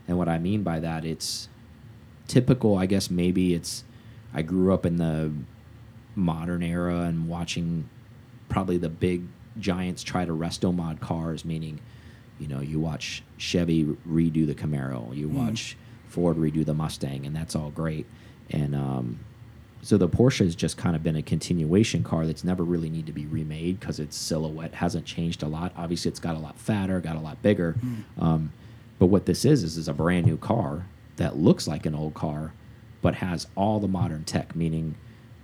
And 0.08 0.18
what 0.18 0.28
I 0.28 0.38
mean 0.38 0.62
by 0.62 0.80
that, 0.80 1.06
it's 1.06 1.48
typical. 2.28 2.78
I 2.78 2.86
guess 2.86 3.10
maybe 3.10 3.54
it's 3.54 3.84
I 4.34 4.42
grew 4.42 4.74
up 4.74 4.86
in 4.86 4.98
the 4.98 5.32
modern 6.16 6.64
era 6.64 7.02
and 7.02 7.28
watching 7.28 7.90
probably 8.50 8.78
the 8.78 8.90
big 8.90 9.24
giants 9.60 10.04
try 10.04 10.26
to 10.26 10.32
resto 10.32 10.74
mod 10.74 11.00
cars, 11.00 11.46
meaning, 11.46 11.80
you 12.40 12.48
know, 12.48 12.60
you 12.60 12.80
watch 12.80 13.24
Chevy 13.38 13.86
redo 14.08 14.46
the 14.46 14.56
Camaro, 14.56 15.16
you 15.16 15.30
watch 15.30 15.78
Ford 16.08 16.38
redo 16.38 16.66
the 16.66 16.74
Mustang, 16.74 17.26
and 17.26 17.36
that's 17.36 17.56
all 17.56 17.72
great. 17.72 18.06
And 18.50 18.76
um, 18.76 19.20
so 19.82 19.98
the 19.98 20.10
Porsche 20.10 20.44
has 20.46 20.56
just 20.56 20.78
kind 20.78 20.96
of 20.96 21.04
been 21.04 21.16
a 21.16 21.22
continuation 21.22 22.04
car 22.04 22.26
that's 22.26 22.44
never 22.44 22.64
really 22.64 22.90
need 22.90 23.06
to 23.06 23.12
be 23.12 23.26
remade 23.26 23.80
because 23.80 24.00
its 24.00 24.18
silhouette 24.18 24.74
hasn't 24.76 25.06
changed 25.06 25.44
a 25.44 25.48
lot. 25.48 25.74
Obviously, 25.78 26.10
it's 26.10 26.20
got 26.20 26.36
a 26.36 26.40
lot 26.40 26.58
fatter, 26.58 27.00
got 27.00 27.16
a 27.16 27.20
lot 27.20 27.42
bigger. 27.42 27.76
Um, 28.20 28.52
but 29.00 29.08
what 29.08 29.26
this 29.26 29.46
is 29.46 29.64
is 29.64 29.78
is 29.78 29.88
a 29.88 29.94
brand 29.94 30.26
new 30.26 30.38
car 30.38 30.86
that 31.18 31.38
looks 31.38 31.68
like 31.68 31.86
an 31.86 31.96
old 31.96 32.14
car, 32.14 32.54
but 33.02 33.16
has 33.16 33.48
all 33.56 33.80
the 33.80 33.88
modern 33.88 34.24
tech, 34.24 34.56
meaning 34.56 34.96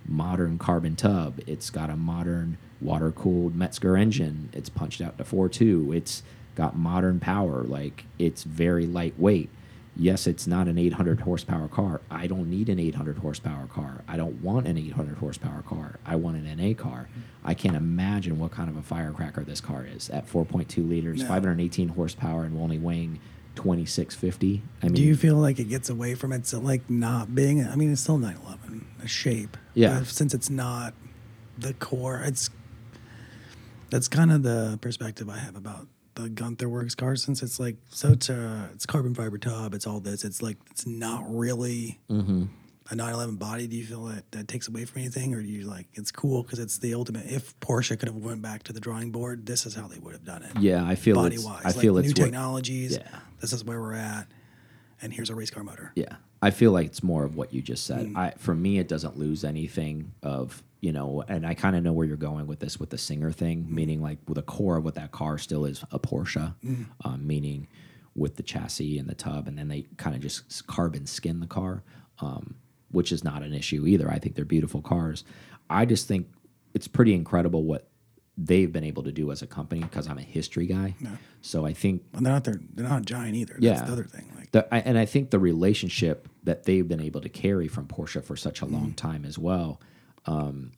modern 0.06 0.58
carbon 0.58 0.96
tub. 0.96 1.40
It's 1.48 1.70
got 1.70 1.90
a 1.90 1.96
modern 1.96 2.58
water 2.80 3.12
cooled 3.12 3.56
Mezger 3.58 4.00
engine. 4.00 4.50
It's 4.54 4.70
punched 4.70 5.02
out 5.02 5.18
to 5.18 5.24
4.2. 5.24 5.96
It's 5.96 6.24
got 6.56 6.76
modern 6.76 7.20
power. 7.20 7.64
Like 7.64 8.06
it's 8.20 8.44
very 8.44 8.86
lightweight. 8.86 9.50
Yes, 9.96 10.26
it's 10.26 10.48
not 10.48 10.68
an 10.68 10.78
800 10.78 11.20
horsepower 11.22 11.68
car. 11.68 12.00
I 12.10 12.26
don't 12.26 12.50
need 12.50 12.70
an 12.70 12.80
800 12.80 13.18
horsepower 13.18 13.68
car. 13.68 14.04
I 14.08 14.16
don't 14.16 14.42
want 14.42 14.66
an 14.66 14.78
800 14.78 15.18
horsepower 15.18 15.62
car. 15.64 16.00
I 16.06 16.16
want 16.16 16.38
an 16.38 16.58
NA 16.58 16.74
car. 16.74 17.10
I 17.44 17.54
can't 17.54 17.76
imagine 17.76 18.40
what 18.40 18.52
kind 18.52 18.70
of 18.70 18.78
a 18.78 18.82
firecracker 18.82 19.44
this 19.44 19.60
car 19.60 19.86
is 19.86 20.10
at 20.10 20.28
4.2 20.28 20.88
liters, 20.88 21.22
No. 21.22 21.28
518 21.28 21.90
horsepower, 21.90 22.46
and 22.46 22.58
only 22.58 22.80
weighing 22.80 23.20
2650. 23.56 24.62
I 24.82 24.86
mean, 24.86 24.94
Do 24.96 25.02
you 25.02 25.16
feel 25.16 25.36
like 25.36 25.60
it 25.60 25.66
gets 25.70 25.90
away 25.90 26.16
from 26.16 26.32
its 26.32 26.54
like 26.54 26.90
not 26.90 27.34
being? 27.36 27.66
I 27.66 27.76
mean, 27.76 27.92
it's 27.92 28.02
still 28.02 28.18
911, 28.18 28.86
a 29.04 29.08
shape. 29.08 29.58
Yeah. 29.74 30.00
But 30.00 30.08
since 30.08 30.34
it's 30.34 30.50
not 30.50 30.94
the 31.58 31.74
core, 31.76 32.22
it's 32.26 32.50
that's 33.90 34.08
kind 34.08 34.32
of 34.32 34.44
the 34.44 34.78
perspective 34.82 35.30
I 35.30 35.38
have 35.38 35.56
about 35.56 35.88
the 36.16 36.30
Gunther 36.30 36.70
Werks 36.70 36.96
car. 36.96 37.16
Since 37.16 37.44
it's 37.44 37.60
like 37.60 37.76
so, 37.90 38.14
it's, 38.14 38.30
uh, 38.30 38.68
it's 38.74 38.86
carbon 38.86 39.14
fiber 39.14 39.38
tub. 39.38 39.74
It's 39.74 39.86
all 39.88 40.00
this. 40.00 40.24
It's 40.24 40.42
like 40.42 40.58
it's 40.72 40.86
not 40.88 41.24
really 41.28 42.00
Mhm. 42.10 42.50
A 42.91 42.95
911 42.95 43.38
body. 43.38 43.67
Do 43.67 43.75
you 43.75 43.86
feel 43.86 44.04
that 44.06 44.30
that 44.32 44.47
takes 44.47 44.67
away 44.67 44.86
from 44.86 45.01
anything, 45.01 45.34
or 45.34 45.41
do 45.41 45.47
you 45.47 45.65
like 45.65 45.88
it's 45.93 46.12
cool 46.12 46.43
because 46.43 46.60
it's 46.60 46.77
the 46.77 46.93
ultimate? 46.93 47.25
If 47.25 47.60
Porsche 47.60 47.97
could 47.97 48.10
have 48.10 48.17
went 48.17 48.41
back 48.41 48.63
to 48.63 48.73
the 48.73 48.80
drawing 48.80 49.12
board, 49.12 49.45
this 49.45 49.65
is 49.65 49.73
how 49.73 49.88
they 49.88 49.97
would 49.99 50.13
have 50.13 50.25
done 50.25 50.43
it. 50.43 50.51
yeah, 50.60 50.86
I 50.86 50.95
feel 50.95 51.15
body 51.15 51.36
it's, 51.36 51.45
wise, 51.45 51.62
I 51.65 51.69
like 51.69 51.77
feel 51.77 51.93
new 51.95 51.99
it's 52.01 52.10
what- 52.10 52.25
technologies. 52.25 52.97
Yeah. 52.97 53.19
This 53.39 53.54
is 53.54 53.63
where 53.63 53.80
we're 53.82 53.93
at, 53.95 54.27
and 55.01 55.12
here's 55.12 55.30
a 55.32 55.36
race 55.36 55.49
car 55.49 55.63
motor. 55.63 55.91
Yeah, 55.95 56.15
I 56.41 56.51
feel 56.51 56.71
like 56.71 56.86
it's 56.86 57.01
more 57.01 57.23
of 57.23 57.36
what 57.36 57.54
you 57.54 57.62
just 57.62 57.86
said. 57.86 58.08
Mm. 58.08 58.17
I 58.17 58.34
for 58.38 58.54
me, 58.54 58.77
it 58.77 58.88
doesn't 58.88 59.17
lose 59.17 59.43
anything 59.43 60.12
of 60.21 60.62
you 60.82 60.91
know, 60.91 61.23
and 61.27 61.45
I 61.45 61.54
kind 61.54 61.75
of 61.75 61.84
know 61.84 61.93
where 61.93 62.08
you're 62.08 62.17
going 62.17 62.47
with 62.47 62.60
this 62.60 62.80
with 62.80 62.89
the 62.89 62.97
singer 62.97 63.32
thing, 63.32 63.63
Mm. 63.65 63.69
meaning 63.69 64.01
like 64.01 64.17
with 64.27 64.36
the 64.36 64.41
core 64.41 64.77
of 64.77 64.84
what 64.84 64.95
that 64.95 65.12
car 65.12 65.38
still 65.38 65.63
is 65.65 65.84
a 65.91 65.99
Porsche, 65.99 66.56
Mm. 66.65 66.86
um, 67.06 67.25
meaning 67.27 67.67
with 68.15 68.36
the 68.36 68.43
chassis 68.43 68.97
and 68.97 69.08
the 69.08 69.13
tub, 69.15 69.47
and 69.47 69.58
then 69.58 69.67
they 69.69 69.84
kind 69.97 70.15
of 70.15 70.21
just 70.21 70.67
carbon 70.67 71.06
skin 71.06 71.39
the 71.39 71.47
car, 71.47 71.84
um, 72.19 72.56
which 72.91 73.12
is 73.12 73.23
not 73.23 73.43
an 73.43 73.54
issue 73.54 73.86
either. 73.88 74.10
I 74.10 74.19
think 74.19 74.36
they're 74.36 74.45
beautiful 74.45 74.82
cars. 74.82 75.23
I 75.69 75.86
just 75.86 76.08
think 76.08 76.27
it's 76.73 76.88
pretty 76.88 77.13
incredible 77.13 77.63
what 77.63 77.88
they've 78.38 78.71
been 78.71 78.84
able 78.84 79.04
to 79.04 79.12
do 79.12 79.32
as 79.32 79.41
a 79.41 79.47
company 79.47 79.82
because 79.82 80.08
I'm 80.08 80.17
a 80.17 80.21
history 80.23 80.65
guy. 80.65 80.95
Yeah. 80.99 81.17
So 81.41 81.65
I 81.65 81.73
think 81.73 82.04
And 82.13 82.25
they're 82.25 82.34
not 82.34 82.43
they're, 82.43 82.62
they're 82.73 82.88
not 82.88 83.06
giant 83.06 83.36
either. 83.36 83.54
That's 83.54 83.63
Yeah. 83.63 83.86
the 83.86 83.91
other 83.91 84.04
thing. 84.04 84.32
Like 84.36 84.51
the, 84.51 84.73
I, 84.73 84.80
and 84.80 84.97
I 84.97 85.06
think 85.06 85.30
the 85.32 85.39
relationship 85.39 86.27
that 86.43 86.63
they've 86.63 86.88
been 86.88 87.01
able 87.01 87.21
to 87.21 87.30
carry 87.30 87.67
from 87.67 87.88
Porsche 87.88 88.23
for 88.23 88.36
such 88.36 88.62
a 88.62 88.65
Mm. 88.65 88.71
long 88.73 88.93
time 88.93 89.25
as 89.25 89.38
well 89.38 89.82
um, 90.25 90.71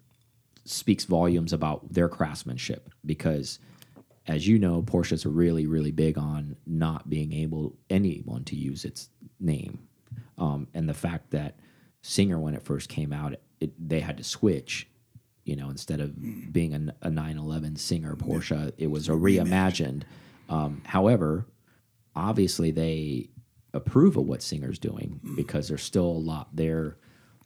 speaks 0.66 1.06
volumes 1.06 1.54
about 1.54 1.94
their 1.94 2.10
craftsmanship. 2.10 2.90
Because, 3.06 3.60
as 4.28 4.48
you 4.48 4.58
know, 4.58 4.82
Porsche's 4.82 5.26
really, 5.26 5.68
really 5.68 5.92
big 5.92 6.18
on 6.18 6.56
not 6.66 7.10
being 7.10 7.34
able 7.34 7.76
anyone 7.90 8.44
to 8.46 8.56
use 8.56 8.84
its 8.84 9.10
name, 9.40 9.80
um, 10.38 10.68
and 10.74 10.90
the 10.90 10.94
fact 10.94 11.32
that 11.32 11.60
Singer, 12.04 12.38
when 12.38 12.54
it 12.54 12.62
first 12.62 12.90
came 12.90 13.12
out, 13.12 13.34
it, 13.60 13.72
they 13.80 14.02
had 14.02 14.18
to 14.18 14.24
switch. 14.24 14.88
You 15.46 15.56
know, 15.56 15.70
instead 15.70 16.00
of 16.00 16.54
being 16.54 16.74
a, 16.74 16.94
a 17.08 17.10
911 17.10 17.76
Singer 17.78 18.16
Porsche, 18.16 18.72
it 18.78 18.88
was 18.92 19.10
a 19.10 19.14
reimagined. 19.14 20.04
Um, 20.50 20.82
however, 20.86 21.48
obviously 22.16 22.72
they 22.72 23.30
approve 23.74 24.16
of 24.18 24.26
what 24.26 24.42
Singer's 24.42 24.80
doing 24.80 25.20
because 25.36 25.68
there's 25.68 25.82
still 25.84 26.06
a 26.06 26.22
lot 26.32 26.56
there 26.56 26.98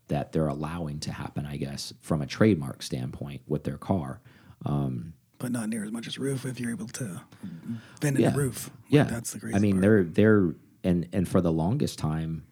that 0.09 0.31
they're 0.31 0.47
allowing 0.47 0.99
to 1.01 1.11
happen, 1.11 1.45
I 1.45 1.57
guess, 1.57 1.93
from 2.01 2.21
a 2.21 2.25
trademark 2.27 2.81
standpoint 2.83 3.41
with 3.47 3.63
their 3.63 3.77
car. 3.77 4.21
but 4.63 5.51
not 5.51 5.69
near 5.69 5.83
as 5.83 5.91
much 5.91 6.07
as 6.07 6.17
Ruf 6.17 6.45
if 6.45 6.59
you're 6.59 6.71
able 6.71 6.87
to 6.87 7.21
vent 8.01 8.17
in 8.17 8.23
Yeah. 8.23 8.29
the 8.31 8.37
Ruf. 8.39 8.67
Like, 8.69 8.77
Yeah, 8.89 9.03
that's 9.05 9.33
the 9.33 9.39
crazy. 9.39 9.55
I 9.55 9.59
mean, 9.59 9.73
part. 9.75 9.81
they're 9.81 10.03
they're 10.03 10.55
and 10.83 11.07
and 11.13 11.27
for 11.27 11.41
the 11.41 11.51
longest 11.51 11.97
time, 11.99 12.43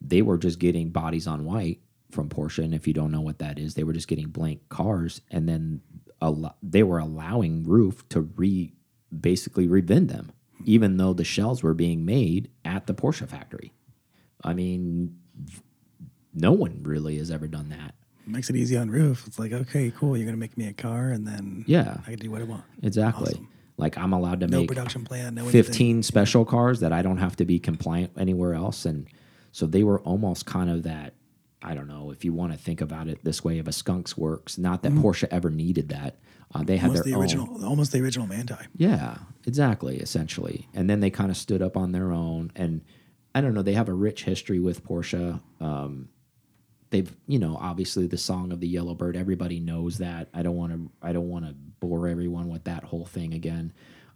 they 0.00 0.22
were 0.22 0.38
just 0.38 0.58
getting 0.58 0.90
bodies 0.90 1.26
on 1.26 1.44
white 1.44 1.80
from 2.10 2.28
Porsche, 2.28 2.64
and 2.64 2.74
if 2.74 2.86
you 2.86 2.94
don't 2.94 3.10
know 3.12 3.20
what 3.20 3.38
that 3.38 3.58
is, 3.58 3.74
they 3.74 3.84
were 3.84 3.92
just 3.92 4.08
getting 4.08 4.28
blank 4.28 4.68
cars, 4.68 5.20
and 5.30 5.48
then 5.48 5.80
a 6.22 6.34
they 6.62 6.82
were 6.82 6.98
allowing 6.98 7.64
Ruf 7.64 8.08
to 8.10 8.20
re 8.22 8.72
basically 9.20 9.66
revend 9.68 10.08
them, 10.08 10.32
even 10.64 10.96
though 10.96 11.12
the 11.12 11.24
shells 11.24 11.62
were 11.62 11.74
being 11.74 12.04
made 12.04 12.50
at 12.64 12.86
the 12.86 12.94
Porsche 12.94 13.28
factory. 13.28 13.72
I 14.44 14.54
mean, 14.54 15.18
no 16.34 16.52
one 16.52 16.80
really 16.82 17.18
has 17.18 17.30
ever 17.30 17.46
done 17.48 17.68
that. 17.70 17.94
makes 18.26 18.50
it 18.50 18.56
easy 18.56 18.76
on 18.76 18.90
Ruf. 18.90 19.26
It's 19.26 19.38
like 19.38 19.52
okay, 19.52 19.92
cool. 19.96 20.16
You're 20.16 20.26
gonna 20.26 20.36
make 20.36 20.56
me 20.56 20.66
a 20.68 20.72
car, 20.72 21.10
and 21.10 21.26
then 21.26 21.64
Yeah. 21.66 21.98
I 22.06 22.10
can 22.10 22.18
do 22.20 22.30
what 22.30 22.40
I 22.40 22.44
want. 22.44 22.64
Exactly. 22.82 23.32
Awesome. 23.32 23.48
Like 23.76 23.96
I'm 23.96 24.12
allowed 24.12 24.40
to 24.40 24.46
No 24.48 24.60
make 24.60 24.68
production 24.68 25.04
plan. 25.04 25.34
No 25.36 25.46
15 25.46 26.02
special 26.02 26.44
cars 26.44 26.80
that 26.80 26.92
I 26.92 27.02
don't 27.02 27.18
have 27.18 27.36
to 27.36 27.44
be 27.44 27.58
compliant 27.58 28.12
anywhere 28.18 28.54
else. 28.54 28.84
And 28.84 29.06
so 29.52 29.66
they 29.66 29.82
were 29.82 30.00
almost 30.00 30.46
kind 30.46 30.70
of 30.70 30.82
that, 30.84 31.14
I 31.62 31.74
don't 31.74 31.88
know 31.88 32.10
if 32.10 32.24
you 32.24 32.32
want 32.32 32.52
to 32.52 32.58
think 32.58 32.80
about 32.80 33.08
it 33.08 33.24
this 33.24 33.42
way 33.42 33.58
of 33.58 33.66
a 33.66 33.72
skunks 33.72 34.16
works. 34.16 34.58
Not 34.58 34.82
that 34.82 34.92
Porsche 34.92 35.26
ever 35.30 35.50
needed 35.50 35.88
that. 35.88 36.16
Uh, 36.54 36.62
they 36.62 36.76
had 36.76 36.90
Almost 36.90 37.04
their 37.04 37.26
the 37.26 37.36
own. 37.36 37.64
almost 37.64 37.92
the 37.92 38.00
original 38.00 38.26
Manthey. 38.26 38.64
Yeah, 38.76 39.18
exactly, 39.46 39.98
essentially. 39.98 40.68
And 40.72 40.88
then 40.88 41.00
they 41.00 41.10
kind 41.10 41.30
of 41.30 41.36
stood 41.36 41.60
up 41.60 41.76
on 41.76 41.92
their 41.92 42.12
own. 42.12 42.52
And 42.56 42.82
I 43.34 43.40
don't 43.40 43.54
know, 43.54 43.62
they 43.62 43.74
have 43.74 43.88
a 43.88 43.92
rich 43.94 44.24
history 44.24 44.58
with 44.60 44.84
Porsche. 44.84 45.40
Um, 45.60 46.08
they've, 46.90 47.14
you 47.26 47.38
know, 47.38 47.58
obviously 47.60 48.06
the 48.06 48.16
song 48.16 48.50
of 48.52 48.60
the 48.60 48.68
Yellowbird, 48.68 49.14
everybody 49.16 49.60
knows 49.60 49.98
that. 49.98 50.28
I 50.32 50.42
don't 50.42 50.56
want 50.56 50.72
to, 50.72 50.90
I 51.02 51.12
don't 51.12 51.28
want 51.28 51.44
to 51.44 51.54
bore 51.80 52.08
everyone 52.08 52.48
with 52.48 52.64
that 52.64 52.84
whole 52.84 53.04
thing 53.04 53.34
again. 53.34 53.72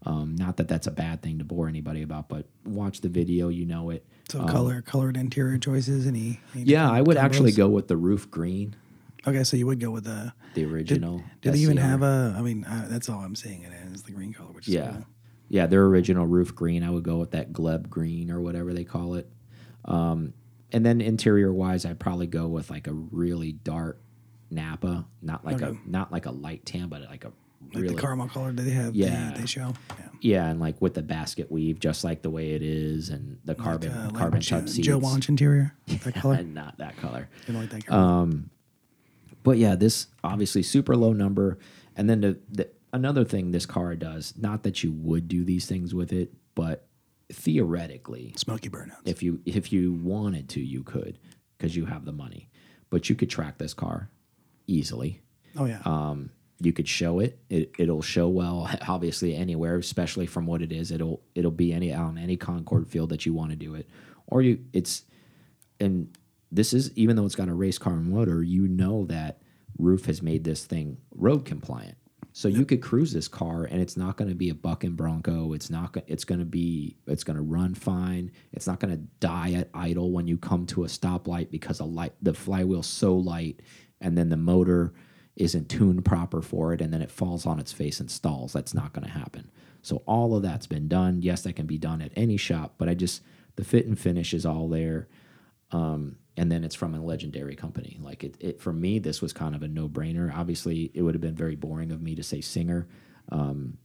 Um, 0.07 0.35
not 0.37 0.57
that 0.57 0.69
that's 0.69 0.87
a 0.87 0.91
bad 0.93 1.23
thing 1.23 1.39
to 1.39 1.45
bore 1.45 1.69
anybody 1.69 2.03
about, 2.03 2.29
but 2.29 2.47
watch 2.65 3.03
the 3.03 3.09
video, 3.09 3.49
you 3.49 3.67
know 3.67 3.91
it. 3.91 4.07
So 4.29 4.45
color, 4.47 4.81
colored 4.83 5.17
interior 5.17 5.59
choices. 5.59 6.07
Any? 6.07 6.41
any 6.55 6.63
Um, 6.63 6.69
Yeah, 6.69 6.91
I 6.91 7.01
would 7.03 7.17
combos? 7.17 7.21
actually 7.21 7.53
go 7.53 7.69
with 7.69 7.89
the 7.89 7.97
Ruf 7.97 8.31
green, 8.31 8.77
Okay, 9.27 9.45
so 9.45 9.57
you 9.57 9.67
would 9.67 9.79
go 9.79 9.91
with 9.91 10.05
the. 10.05 10.33
the 10.55 10.65
original. 10.65 11.23
Do 11.43 11.51
they 11.53 11.59
even 11.59 11.77
have 11.77 12.03
a? 12.03 12.35
I 12.37 12.43
mean, 12.43 12.65
uh, 12.65 12.87
that's 12.91 13.09
all 13.09 13.21
I'm 13.21 13.37
seeing 13.37 13.63
it 13.63 13.73
is 13.93 14.03
the 14.03 14.13
green 14.13 14.33
color, 14.33 14.51
which 14.53 14.67
is 14.69 14.75
Yeah. 14.75 14.91
cool. 14.93 15.07
Yeah, 15.49 15.67
their 15.67 15.85
original 15.85 16.27
Ruf 16.27 16.55
green. 16.55 16.83
I 16.83 16.91
would 16.91 17.05
go 17.05 17.19
with 17.19 17.31
that 17.33 17.53
gleb 17.53 17.89
green 17.91 18.31
or 18.31 18.41
whatever 18.41 18.73
they 18.73 18.85
call 18.85 19.15
it. 19.15 19.31
Um, 19.85 20.33
and 20.73 20.85
then 20.87 21.01
interior 21.01 21.53
wise, 21.53 21.85
I'd 21.85 22.01
probably 22.01 22.27
go 22.27 22.49
with 22.49 22.71
like 22.71 22.87
a 22.87 22.93
really 22.95 23.53
dark 23.53 24.01
Nappa, 24.51 25.07
not 25.21 25.45
like 25.45 25.63
Okay. 25.63 25.79
a 25.85 25.89
not 25.89 26.11
like 26.11 26.27
a 26.27 26.31
light 26.31 26.65
tan, 26.67 26.89
but 26.89 27.03
like 27.03 27.25
a 27.25 27.33
Like 27.73 27.83
really 27.83 27.95
the 27.95 28.01
caramel 28.01 28.29
color 28.29 28.53
that 28.53 28.63
they 28.63 28.71
have. 28.71 28.95
Yeah. 28.95 29.33
They, 29.35 29.41
they 29.41 29.47
show. 29.47 29.73
Yeah. 29.99 30.09
yeah, 30.21 30.47
and 30.49 30.61
like 30.61 30.81
with 30.81 30.95
the 30.95 31.03
basket 31.03 31.51
weave, 31.51 31.79
just 31.81 32.05
like 32.05 32.23
the 32.23 32.31
way 32.31 32.51
it 32.53 32.63
is, 32.63 33.09
and 33.09 33.39
the 33.45 33.55
carbon 33.55 33.91
Like, 33.91 33.99
uh, 33.99 34.05
like 34.07 34.15
carbon 34.15 34.41
tub 34.41 34.69
seats. 34.69 34.87
Joe 34.87 35.01
Wanch 35.01 35.29
interior. 35.29 35.75
That 35.87 36.15
color. 36.17 36.35
and 36.35 36.55
not 36.63 36.79
that 36.79 36.97
color. 36.97 37.29
Don't 37.47 37.57
like 37.57 37.71
that 37.71 37.87
color. 37.87 38.01
Um, 38.01 38.51
but 39.43 39.59
yeah, 39.59 39.75
this 39.75 40.07
obviously 40.23 40.63
super 40.63 40.95
low 40.97 41.13
number. 41.13 41.59
And 41.97 42.09
then 42.09 42.21
the, 42.21 42.39
the 42.51 42.69
another 42.93 43.25
thing 43.25 43.51
this 43.53 43.67
car 43.67 43.95
does, 43.97 44.35
not 44.37 44.63
that 44.65 44.83
you 44.85 44.93
would 44.93 45.29
do 45.29 45.45
these 45.45 45.67
things 45.67 45.95
with 45.95 46.13
it, 46.13 46.33
but 46.55 46.87
theoretically, 47.33 48.35
Smoky 48.37 48.69
burnouts. 48.69 48.97
if 49.05 49.23
you 49.23 49.41
if 49.47 49.73
you 49.73 49.93
wanted 49.95 50.49
to, 50.51 50.61
you 50.61 50.83
could 50.83 51.19
because 51.59 51.77
you 51.77 51.87
have 51.87 52.05
the 52.05 52.13
money. 52.13 52.49
But 52.91 53.09
you 53.09 53.17
could 53.17 53.31
track 53.31 53.59
this 53.59 53.73
car 53.75 54.11
easily. 54.67 55.21
oh 55.57 55.65
yeah. 55.65 55.81
Um, 55.85 56.31
you 56.65 56.73
could 56.73 56.89
show 56.89 57.19
it. 57.19 57.39
it. 57.51 57.75
It'll 57.79 58.03
show 58.03 58.29
well, 58.29 58.71
obviously 58.89 59.35
anywhere, 59.35 59.77
especially 59.77 60.27
from 60.27 60.47
what 60.47 60.63
it 60.63 60.73
is. 60.73 60.91
It'll 60.91 61.23
it'll 61.35 61.51
be 61.51 61.73
any 61.73 61.93
on 61.93 62.19
any 62.19 62.37
Concord 62.37 62.89
field 62.89 63.11
that 63.11 63.27
you 63.27 63.35
want 63.35 63.51
to 63.51 63.57
do 63.57 63.75
it, 63.75 63.89
or 64.27 64.43
you 64.43 64.65
it's 64.73 65.03
and 65.81 66.17
this 66.51 66.73
is 66.73 66.93
even 66.97 67.17
though 67.17 67.27
it's 67.27 67.35
got 67.35 67.49
a 67.49 67.55
race 67.55 67.79
car 67.79 67.95
motor, 67.95 68.43
you 68.43 68.69
know 68.69 69.05
that 69.07 69.43
Ruf 69.79 70.05
has 70.05 70.23
made 70.23 70.45
this 70.45 70.65
thing 70.65 70.99
road 71.11 71.45
compliant. 71.45 71.97
So 72.35 72.49
you 72.49 72.65
could 72.65 72.81
cruise 72.81 73.13
this 73.13 73.29
car 73.29 73.65
and 73.65 73.81
it's 73.83 73.97
not 73.97 74.17
going 74.17 74.31
to 74.31 74.35
be 74.35 74.49
a 74.49 74.55
bucking 74.55 74.95
bronco. 74.95 75.53
It's 75.53 75.69
not. 75.69 75.95
It's 76.07 76.25
going 76.25 76.39
to 76.39 76.47
be. 76.47 76.97
It's 77.07 77.25
going 77.25 77.37
to 77.37 77.43
run 77.43 77.75
fine. 77.75 78.31
It's 78.53 78.67
not 78.67 78.81
going 78.81 78.95
to 78.95 79.03
die 79.21 79.53
at 79.53 79.69
idle 79.75 80.13
when 80.13 80.27
you 80.27 80.39
come 80.39 80.65
to 80.67 80.85
a 80.85 80.87
stoplight 80.87 81.51
because 81.51 81.81
a 81.81 81.85
light 81.85 82.15
the 82.23 82.33
flywheel's 82.33 82.87
so 82.87 83.15
light, 83.15 83.61
and 84.01 84.17
then 84.17 84.31
the 84.31 84.39
motor 84.39 84.95
isn't 85.37 85.69
tuned 85.69 86.05
proper 86.05 86.43
for 86.43 86.73
it 86.73 86.81
and 86.81 86.93
then 86.93 87.03
it 87.03 87.11
falls 87.11 87.47
on 87.47 87.59
its 87.59 87.73
face 87.73 88.01
and 88.01 88.11
stalls. 88.11 88.53
That's 88.53 88.75
not 88.75 88.93
going 88.93 89.07
to 89.07 89.13
happen. 89.13 89.51
So 89.83 90.03
all 90.07 90.37
of 90.37 90.43
that's 90.43 90.67
been 90.67 90.89
done. 90.89 91.23
Yes, 91.23 91.43
that 91.43 91.57
can 91.57 91.67
be 91.67 91.79
done 91.79 92.03
at 92.03 92.13
any 92.15 92.37
shop, 92.37 92.75
but 92.79 92.89
I 92.89 92.95
just 92.95 93.23
the 93.57 93.65
fit 93.65 93.87
and 93.87 93.99
finish 93.99 94.33
is 94.35 94.47
all 94.47 94.69
there. 94.69 95.09
Um, 95.71 96.17
and 96.37 96.51
then 96.51 96.65
it's 96.65 96.75
from 96.75 96.95
a 96.95 97.03
legendary 97.03 97.57
company. 97.57 97.99
Like 98.01 98.25
it, 98.25 98.37
it 98.41 98.61
for 98.61 98.73
me, 98.73 98.99
this 98.99 99.21
was 99.21 99.33
kind 99.33 99.55
of 99.55 99.63
a 99.63 99.69
no 99.69 99.89
brainer. 99.89 100.35
Obviously, 100.35 100.91
it 100.95 101.03
would 101.03 101.15
have 101.15 101.21
been 101.21 101.35
very 101.35 101.57
boring 101.57 101.93
of 101.93 102.01
me 102.01 102.15
to 102.15 102.23
say 102.23 102.41
Singer. 102.41 102.89
Um, 103.31 103.79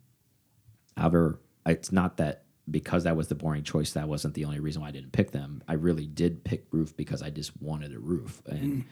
however, 0.95 1.41
it's 1.65 1.91
not 1.91 2.17
that 2.17 2.43
because 2.69 3.05
that 3.05 3.15
was 3.15 3.27
the 3.27 3.35
boring 3.35 3.63
choice, 3.63 3.93
that 3.93 4.07
wasn't 4.07 4.33
the 4.33 4.45
only 4.45 4.59
reason 4.59 4.81
why 4.81 4.89
I 4.89 4.91
didn't 4.91 5.13
pick 5.13 5.31
them. 5.31 5.63
I 5.67 5.73
really 5.73 6.07
did 6.07 6.43
pick 6.43 6.65
Ruf 6.71 6.95
because 6.95 7.21
I 7.21 7.29
just 7.29 7.51
wanted 7.61 7.93
a 7.93 7.99
Ruf, 7.99 8.41
and 8.45 8.73
mm. 8.73 8.85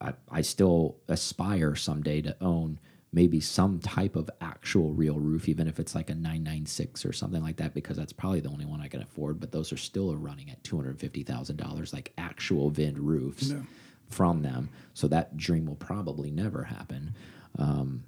I, 0.00 0.12
I 0.30 0.40
still 0.42 0.96
aspire 1.08 1.74
someday 1.74 2.22
to 2.22 2.36
own 2.40 2.78
maybe 3.12 3.40
some 3.40 3.78
type 3.78 4.16
of 4.16 4.28
actual 4.40 4.92
real 4.92 5.18
Ruf, 5.18 5.48
even 5.48 5.66
if 5.66 5.80
it's 5.80 5.94
like 5.94 6.10
a 6.10 6.14
996 6.14 7.06
or 7.06 7.12
something 7.12 7.42
like 7.42 7.56
that, 7.56 7.74
because 7.74 7.96
that's 7.96 8.12
probably 8.12 8.40
the 8.40 8.50
only 8.50 8.66
one 8.66 8.80
I 8.80 8.88
can 8.88 9.00
afford. 9.00 9.40
But 9.40 9.50
those 9.50 9.72
are 9.72 9.78
still 9.78 10.14
running 10.16 10.50
at 10.50 10.62
$250,000, 10.62 11.92
like 11.92 12.12
actual 12.18 12.70
VIN 12.70 12.96
Rufs 12.98 13.48
no. 13.48 13.62
from 14.08 14.42
them. 14.42 14.68
So 14.94 15.08
that 15.08 15.36
dream 15.36 15.66
will 15.66 15.76
probably 15.76 16.30
never 16.30 16.64
happen. 16.64 17.14
Um, 17.58 18.04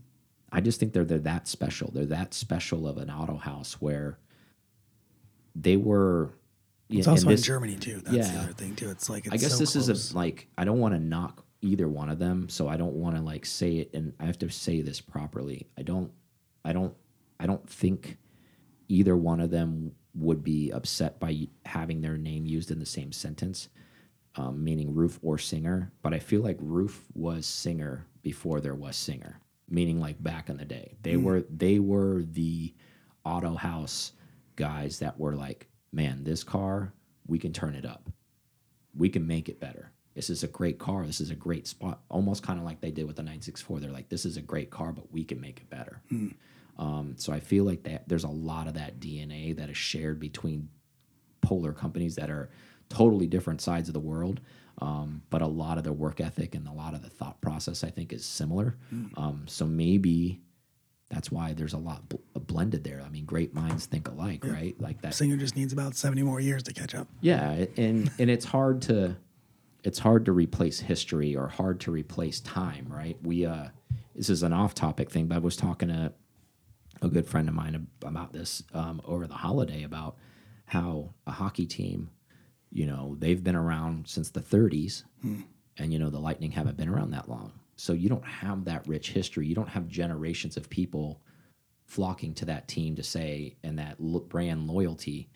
I 0.53 0.61
just 0.61 0.79
think 0.79 0.93
they're, 0.93 1.05
they're 1.05 1.19
that 1.21 1.49
special. 1.49 1.91
They're 1.93 2.05
that 2.07 2.35
special 2.35 2.87
of 2.87 2.99
an 2.99 3.11
auto 3.11 3.37
house 3.37 3.75
where 3.81 4.19
they 5.55 5.77
were. 5.77 6.31
It's 6.89 7.07
also 7.07 7.29
this, 7.29 7.41
in 7.41 7.45
Germany 7.45 7.77
too. 7.77 8.01
That's 8.01 8.17
yeah, 8.29 8.33
the 8.33 8.39
other 8.41 8.53
thing 8.53 8.75
too. 8.75 8.91
It's 8.91 9.09
like 9.09 9.27
it's 9.27 9.35
I 9.35 9.37
guess 9.37 9.53
so 9.53 9.59
this 9.59 9.73
close. 9.73 9.89
is 9.89 10.13
a 10.13 10.17
like 10.17 10.49
I 10.59 10.65
don't 10.65 10.81
want 10.81 10.95
to 10.95 11.01
knock 11.01 11.45
either 11.63 11.89
one 11.89 12.09
of 12.09 12.19
them, 12.19 12.49
so 12.49 12.69
I 12.69 12.77
don't 12.77 12.95
want 12.95 13.17
to 13.17 13.23
like 13.23 13.45
say 13.45 13.77
it 13.77 13.91
and 13.95 14.13
I 14.19 14.27
have 14.27 14.39
to 14.39 14.51
say 14.51 14.81
this 14.81 15.01
properly. 15.01 15.69
I 15.79 15.83
don't 15.83 16.11
I 16.65 16.73
don't 16.73 16.95
I 17.39 17.47
don't 17.47 17.69
think 17.69 18.19
either 18.89 19.17
one 19.17 19.41
of 19.41 19.51
them 19.51 19.93
would 20.15 20.43
be 20.43 20.71
upset 20.73 21.21
by 21.21 21.49
having 21.65 22.01
their 22.01 22.17
name 22.17 22.47
used 22.47 22.71
in 22.71 22.81
the 22.81 22.87
same 22.87 23.13
sentence, 23.13 23.69
um, 24.37 24.65
meaning 24.65 24.95
Ruf 24.95 25.19
or 25.23 25.39
Singer. 25.39 25.93
But 26.03 26.15
I 26.15 26.19
feel 26.19 26.43
like 26.43 26.59
Ruf 26.61 27.05
was 27.15 27.47
Singer 27.47 28.07
before 28.23 28.61
there 28.61 28.75
was 28.75 28.97
Singer, 28.97 29.41
meaning 29.69 30.01
like 30.01 30.23
back 30.23 30.49
in 30.49 30.57
the 30.57 30.65
day. 30.65 30.97
They 31.03 31.15
mm. 31.15 31.23
were 31.23 31.45
they 31.51 31.79
were 31.79 32.23
the 32.23 32.75
auto 33.25 33.55
house 33.55 34.13
guys 34.57 34.99
that 34.99 35.19
were 35.19 35.37
like, 35.37 35.69
man, 35.93 36.25
this 36.25 36.43
car 36.43 36.93
we 37.27 37.39
can 37.39 37.53
turn 37.53 37.75
it 37.75 37.85
up, 37.85 38.11
we 38.97 39.09
can 39.09 39.27
make 39.27 39.49
it 39.49 39.61
better 39.61 39.93
this 40.21 40.29
is 40.29 40.45
a 40.45 40.49
great 40.49 40.79
car. 40.79 41.07
This 41.07 41.23
is 41.23 41.31
a 41.31 41.35
great 41.35 41.67
spot. 41.67 42.01
Almost 42.11 42.43
kind 42.43 42.59
of 42.59 42.65
like 42.67 42.83
they 42.83 42.91
did 42.91 43.07
with 43.07 43.17
the 43.17 43.23
964. 43.23 43.81
They're 43.81 43.91
like, 43.91 44.11
this 44.11 44.27
is 44.27 44.37
a 44.37 44.43
great 44.43 44.69
car, 44.69 44.93
but 44.93 45.11
we 45.11 45.25
can 45.25 45.41
make 45.41 45.61
it 45.61 45.71
better. 45.71 46.03
Mm. 46.13 46.35
Um, 46.79 47.15
so 47.17 47.33
I 47.33 47.41
feel 47.41 47.65
like 47.65 47.85
that 47.85 48.07
there's 48.07 48.25
a 48.25 48.29
lot 48.29 48.67
of 48.67 48.75
that 48.75 49.01
DNA 49.01 49.57
that 49.57 49.71
is 49.71 49.79
shared 49.79 50.21
between 50.21 50.69
polar 51.41 51.73
companies 51.73 52.17
that 52.17 52.29
are 52.29 52.51
totally 52.91 53.29
different 53.29 53.63
sides 53.63 53.89
of 53.89 53.95
the 53.95 54.01
world. 54.01 54.43
Um, 54.83 55.23
but 55.31 55.41
a 55.41 55.47
lot 55.47 55.79
of 55.79 55.85
their 55.85 55.95
work 55.95 56.21
ethic 56.21 56.55
and 56.55 56.69
a 56.69 56.73
lot 56.73 56.93
of 56.93 57.01
the 57.01 57.09
thought 57.09 57.41
process, 57.41 57.83
I 57.83 57.89
think, 57.89 58.13
is 58.13 58.23
similar. 58.23 58.77
Mm. 58.95 59.17
Um, 59.17 59.45
so 59.49 59.65
maybe 59.65 60.43
that's 61.09 61.33
why 61.33 61.55
there's 61.55 61.73
a 61.73 61.79
lot 61.79 62.07
bl 62.11 62.17
blended 62.35 62.85
there. 62.85 63.01
I 63.03 63.09
mean, 63.09 63.25
great 63.25 63.55
minds 63.55 63.87
think 63.87 64.07
alike, 64.07 64.45
yeah. 64.45 64.53
right? 64.53 64.79
Like 64.79 65.01
that. 65.01 65.15
Singer 65.15 65.39
just 65.39 65.57
needs 65.57 65.73
about 65.73 65.97
70 65.97 66.25
more 66.25 66.41
years 66.41 66.63
to 66.65 66.75
catch 66.75 66.95
up. 66.95 67.09
Yeah, 67.23 67.65
and 67.79 68.11
and 68.19 68.29
it's 68.29 68.45
hard 68.45 68.83
to 68.83 69.17
it's 69.85 69.99
hard 69.99 70.25
to 70.27 70.33
replace 70.33 70.81
history 70.81 71.37
or 71.37 71.49
hard 71.49 71.81
to 71.81 71.91
replace 71.91 72.41
time, 72.41 72.87
right? 72.89 73.17
We 73.23 73.47
uh, 73.47 73.69
this 74.15 74.31
is 74.31 74.43
an 74.43 74.53
off-topic 74.53 75.11
thing, 75.11 75.27
but 75.27 75.37
I 75.37 75.39
was 75.39 75.57
talking 75.57 75.89
to 75.89 76.13
a 77.03 77.09
good 77.09 77.27
friend 77.27 77.49
of 77.49 77.55
mine 77.55 77.87
about 78.03 78.33
this 78.33 78.63
um, 78.75 79.01
over 79.05 79.27
the 79.27 79.35
holiday 79.35 79.85
about 79.85 80.17
how 80.67 81.15
a 81.27 81.31
hockey 81.31 81.67
team, 81.67 82.11
you 82.71 82.87
know, 82.87 83.17
they've 83.19 83.43
been 83.43 83.57
around 83.57 84.07
since 84.09 84.31
the 84.31 84.41
30s, 84.41 85.05
hmm. 85.23 85.41
and 85.79 85.93
you 85.93 85.99
know 85.99 86.11
the 86.11 86.21
Lightning 86.21 86.53
haven't 86.53 86.77
been 86.77 86.89
around 86.89 87.11
that 87.13 87.29
long, 87.29 87.53
so 87.77 87.93
you 87.93 88.09
don't 88.09 88.27
have 88.27 88.65
that 88.67 88.87
rich 88.87 89.13
history. 89.13 89.47
You 89.47 89.55
don't 89.55 89.69
have 89.69 89.89
generations 89.89 90.57
of 90.57 90.69
people 90.69 91.21
flocking 91.87 92.35
to 92.35 92.45
that 92.45 92.69
team 92.69 92.95
to 92.95 93.03
say 93.03 93.57
and 93.65 93.79
that 93.79 93.99
brand 94.29 94.69
loyalty 94.69 95.29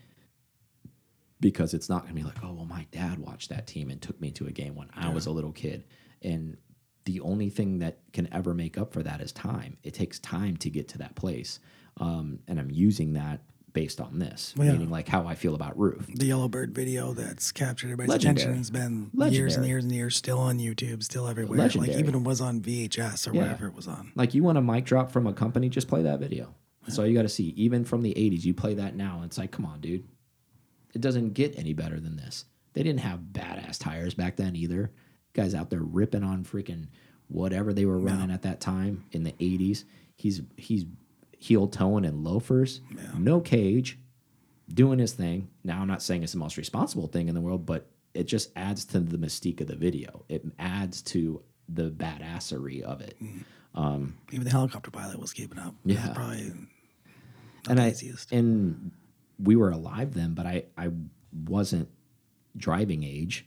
because 1.45 1.75
it's 1.75 1.91
not 1.91 2.05
going 2.05 2.15
to 2.15 2.19
be 2.23 2.27
like, 2.27 2.43
oh, 2.43 2.55
well, 2.55 2.65
my 2.65 2.87
dad 2.91 3.19
watched 3.19 3.51
that 3.51 3.67
team 3.67 3.91
and 3.91 4.01
took 4.01 4.19
me 4.19 4.31
to 4.31 4.47
a 4.47 4.51
game 4.51 4.75
when 4.75 4.89
I 4.97 5.11
was 5.11 5.27
a 5.27 5.31
little 5.31 5.53
kid. 5.53 5.85
And 6.23 6.57
the 7.05 7.21
only 7.21 7.51
thing 7.51 7.81
that 7.81 7.99
can 8.15 8.33
ever 8.33 8.55
make 8.55 8.79
up 8.79 8.95
for 8.95 9.03
that 9.03 9.21
is 9.21 9.31
time. 9.31 9.77
It 9.83 9.93
takes 9.93 10.19
time 10.19 10.57
to 10.57 10.71
get 10.71 10.89
to 10.89 10.99
that 10.99 11.17
place. 11.17 11.61
Um, 12.01 12.39
and 12.49 12.59
I'm 12.59 12.71
using 12.71 13.13
that 13.13 13.43
based 13.75 14.01
on 14.01 14.21
this, 14.21 14.55
well, 14.57 14.67
yeah. 14.67 14.73
meaning 14.73 14.89
like 14.89 15.07
how 15.07 15.27
I 15.27 15.35
feel 15.35 15.55
about 15.55 15.79
Ruf. 15.79 16.07
The 16.07 16.25
Yellowbird 16.25 16.75
video 16.75 17.13
that's 17.13 17.53
captured 17.53 17.89
everybody's 17.89 18.09
Legendary. 18.09 18.45
attention 18.45 18.57
has 18.57 18.71
been 18.71 19.11
Legendary. 19.13 19.37
years 19.37 19.57
and 19.57 19.67
years 19.67 19.85
and 19.85 19.93
years, 19.93 20.17
still 20.17 20.39
on 20.39 20.59
YouTube, 20.59 21.03
still 21.03 21.29
everywhere. 21.29 21.59
Legendary. 21.59 21.93
Like 21.93 21.99
even 21.99 22.15
it 22.15 22.23
was 22.23 22.41
on 22.41 22.63
VHS 22.63 23.29
or 23.29 23.35
yeah. 23.35 23.43
whatever 23.43 23.67
it 23.67 23.75
was 23.75 23.87
on. 23.87 24.13
Like 24.15 24.33
you 24.33 24.43
want 24.43 24.57
a 24.57 24.63
mic 24.63 24.87
drop 24.87 25.11
from 25.11 25.27
a 25.27 25.35
company, 25.35 25.69
just 25.69 25.89
play 25.89 26.05
that 26.05 26.21
video. 26.21 26.55
That's 26.87 26.99
all 26.99 27.07
you 27.07 27.15
got 27.15 27.23
to 27.23 27.29
see. 27.29 27.49
Even 27.57 27.85
from 27.85 28.01
the 28.01 28.15
80s, 28.15 28.45
you 28.45 28.55
play 28.55 28.75
that 28.75 28.97
now. 28.97 29.23
It's 29.25 29.37
like, 29.37 29.51
come 29.51 29.67
on, 29.67 29.83
dude. 29.83 30.05
It 30.95 31.01
doesn't 31.01 31.35
get 31.35 31.59
any 31.59 31.73
better 31.73 32.01
than 32.01 32.17
this. 32.17 32.45
They 32.73 32.83
didn't 32.83 33.01
have 33.01 33.21
badass 33.33 33.79
tires 33.79 34.15
back 34.15 34.37
then 34.37 34.57
either. 34.57 34.91
Guys 35.33 35.55
out 35.55 35.71
there 35.71 35.83
ripping 35.83 36.23
on 36.23 36.45
freaking 36.45 36.87
whatever 37.29 37.73
they 37.73 37.85
were 37.85 37.99
running 37.99 38.29
no. 38.29 38.35
at 38.35 38.43
that 38.43 38.61
time 38.61 39.05
in 39.13 39.25
the 39.25 39.33
80s. 39.33 39.85
He's 40.17 40.43
he's 40.57 40.85
heel 41.39 41.67
toeing 41.69 42.05
and 42.05 42.25
loafers, 42.25 42.81
yeah. 42.95 43.11
no 43.19 43.41
cage, 43.41 43.99
doing 44.73 44.99
his 44.99 45.13
thing. 45.13 45.49
Now 45.63 45.81
I'm 45.81 45.89
not 45.89 46.03
saying 46.03 46.23
it's 46.23 46.33
the 46.33 46.39
most 46.39 46.57
responsible 46.57 47.09
thing 47.09 47.29
in 47.29 47.35
the 47.35 47.41
world, 47.41 47.67
but 47.67 47.87
it 48.15 48.25
just 48.25 48.51
adds 48.57 48.85
to 48.87 49.01
the 49.01 49.19
mystique 49.19 49.61
of 49.61 49.67
the 49.67 49.77
video. 49.77 50.25
It 50.29 50.45
adds 50.59 51.03
to 51.03 51.43
the 51.69 51.91
badassery 51.91 52.83
of 52.83 53.01
it. 53.01 53.17
Mm. 53.23 53.45
Um, 53.75 54.15
Even 54.31 54.45
the 54.45 54.51
helicopter 54.51 54.91
pilot 54.91 55.19
was 55.19 55.33
keeping 55.33 55.59
up. 55.59 55.75
Yeah, 55.85 56.13
probably. 56.15 56.53
and 57.69 57.81
I 57.81 57.91
easiest. 57.91 58.31
and 58.31 58.93
we 59.45 59.57
were 59.57 59.71
alive 59.71 60.15
then, 60.15 60.35
but 60.35 60.47
I, 60.47 60.65
I 60.77 60.91
wasn't 61.33 61.89
driving 62.57 63.03
age 63.03 63.45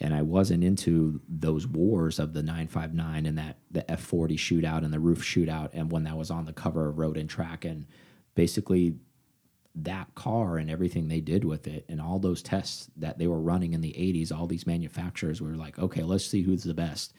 and 0.00 0.14
I 0.14 0.22
wasn't 0.22 0.64
into 0.64 1.20
those 1.28 1.66
wars 1.66 2.18
of 2.18 2.32
the 2.32 2.42
959 2.42 3.26
and 3.26 3.38
that 3.38 3.58
the 3.70 3.82
F40 3.82 4.32
shootout 4.32 4.84
and 4.84 4.92
the 4.92 4.98
Ruf 4.98 5.20
shootout 5.20 5.70
and 5.72 5.92
when 5.92 6.04
that 6.04 6.16
was 6.16 6.30
on 6.30 6.46
the 6.46 6.52
cover 6.52 6.88
of 6.88 6.98
Road 6.98 7.16
and 7.16 7.28
Track 7.28 7.64
and 7.64 7.86
basically 8.34 8.96
that 9.74 10.14
car 10.14 10.56
and 10.56 10.70
everything 10.70 11.06
they 11.06 11.20
did 11.20 11.44
with 11.44 11.68
it 11.68 11.84
and 11.88 12.00
all 12.00 12.18
those 12.18 12.42
tests 12.42 12.90
that 12.96 13.18
they 13.18 13.26
were 13.28 13.40
running 13.40 13.72
in 13.72 13.82
the 13.82 13.92
80s 13.92 14.32
all 14.32 14.46
these 14.46 14.66
manufacturers 14.66 15.40
were 15.40 15.50
like 15.50 15.78
okay 15.78 16.02
let's 16.02 16.26
see 16.26 16.42
who's 16.42 16.64
the 16.64 16.74
best. 16.74 17.12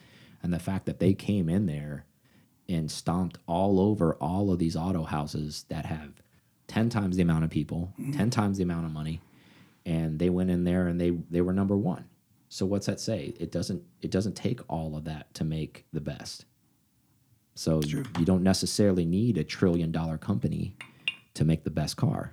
And 0.44 0.52
the 0.52 0.60
fact 0.60 0.88
that 0.88 1.00
they 1.00 1.14
came 1.14 1.48
in 1.50 1.68
there 1.68 2.08
and 2.68 2.90
stomped 2.90 3.38
all 3.48 3.80
over 3.80 4.16
all 4.16 4.52
of 4.52 4.60
these 4.60 4.76
auto 4.76 5.04
houses 5.04 5.66
that 5.70 5.86
have 5.86 6.22
10 6.72 6.88
times 6.90 7.18
the 7.18 7.22
amount 7.22 7.44
of 7.44 7.50
people, 7.50 7.94
mm 8.00 8.06
-hmm. 8.06 8.18
10 8.18 8.30
times 8.30 8.58
the 8.58 8.64
amount 8.64 8.86
of 8.86 8.94
money, 8.94 9.20
and 9.86 10.20
they 10.20 10.30
went 10.30 10.50
in 10.50 10.64
there 10.64 10.88
and 10.88 11.00
they 11.00 11.12
they 11.30 11.42
were 11.42 11.54
number 11.54 11.76
1. 11.76 12.04
So 12.48 12.66
what's 12.66 12.86
that 12.86 13.00
say? 13.00 13.34
It 13.40 13.52
doesn't 13.52 13.82
it 14.02 14.12
doesn't 14.12 14.36
take 14.36 14.60
all 14.68 14.96
of 14.96 15.04
that 15.04 15.34
to 15.34 15.46
make 15.46 15.84
the 15.94 16.02
best. 16.02 16.46
So 17.56 17.82
you, 17.82 18.04
you 18.20 18.26
don't 18.26 18.44
necessarily 18.44 19.06
need 19.06 19.38
a 19.38 19.44
trillion 19.44 19.92
dollar 19.92 20.18
company 20.18 20.76
to 21.34 21.46
make 21.46 21.64
the 21.64 21.70
best 21.70 21.98
car. 21.98 22.32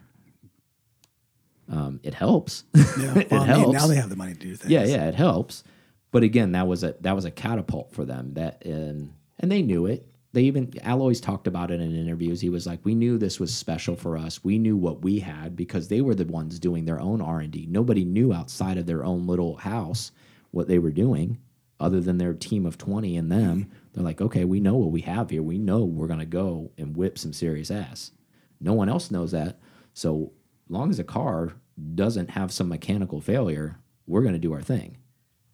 Um, 1.68 2.00
it 2.02 2.14
helps. 2.14 2.64
Yeah, 2.98 3.18
it 3.18 3.30
well, 3.30 3.44
helps. 3.44 3.72
now 3.72 3.86
they 3.88 4.00
have 4.00 4.10
the 4.10 4.16
money 4.16 4.34
to 4.34 4.40
do 4.40 4.56
things. 4.56 4.70
Yeah, 4.70 4.84
yeah, 4.84 5.08
it 5.08 5.14
helps. 5.14 5.64
But 6.10 6.22
again, 6.22 6.52
that 6.52 6.66
was 6.66 6.82
a 6.84 6.94
that 7.00 7.14
was 7.14 7.24
a 7.24 7.30
catapult 7.30 7.92
for 7.92 8.04
them. 8.04 8.34
That 8.34 8.64
and 8.66 9.12
and 9.40 9.50
they 9.50 9.62
knew 9.62 9.86
it 9.86 10.00
they 10.32 10.42
even 10.42 10.72
Alois 10.84 11.20
talked 11.20 11.46
about 11.46 11.70
it 11.70 11.80
in 11.80 11.96
interviews. 11.96 12.40
He 12.40 12.50
was 12.50 12.66
like, 12.66 12.84
"We 12.84 12.94
knew 12.94 13.16
this 13.16 13.40
was 13.40 13.54
special 13.54 13.96
for 13.96 14.16
us. 14.16 14.44
We 14.44 14.58
knew 14.58 14.76
what 14.76 15.02
we 15.02 15.20
had 15.20 15.56
because 15.56 15.88
they 15.88 16.00
were 16.00 16.14
the 16.14 16.26
ones 16.26 16.58
doing 16.58 16.84
their 16.84 17.00
own 17.00 17.20
R 17.20 17.40
and 17.40 17.50
D. 17.50 17.66
Nobody 17.68 18.04
knew 18.04 18.32
outside 18.32 18.76
of 18.76 18.86
their 18.86 19.04
own 19.04 19.26
little 19.26 19.56
house 19.56 20.12
what 20.50 20.68
they 20.68 20.78
were 20.78 20.90
doing, 20.90 21.38
other 21.80 22.00
than 22.00 22.18
their 22.18 22.34
team 22.34 22.66
of 22.66 22.76
twenty 22.76 23.16
and 23.16 23.32
them. 23.32 23.60
Mm-hmm. 23.60 23.72
They're 23.94 24.04
like, 24.04 24.20
okay, 24.20 24.44
we 24.44 24.60
know 24.60 24.76
what 24.76 24.92
we 24.92 25.00
have 25.02 25.30
here. 25.30 25.42
We 25.42 25.58
know 25.58 25.84
we're 25.84 26.06
gonna 26.06 26.26
go 26.26 26.72
and 26.76 26.96
whip 26.96 27.18
some 27.18 27.32
serious 27.32 27.70
ass. 27.70 28.12
No 28.60 28.74
one 28.74 28.88
else 28.88 29.10
knows 29.10 29.32
that. 29.32 29.58
So 29.94 30.32
long 30.68 30.90
as 30.90 30.98
a 30.98 31.04
car 31.04 31.54
doesn't 31.94 32.30
have 32.30 32.52
some 32.52 32.68
mechanical 32.68 33.20
failure, 33.20 33.78
we're 34.06 34.22
gonna 34.22 34.38
do 34.38 34.52
our 34.52 34.62
thing, 34.62 34.98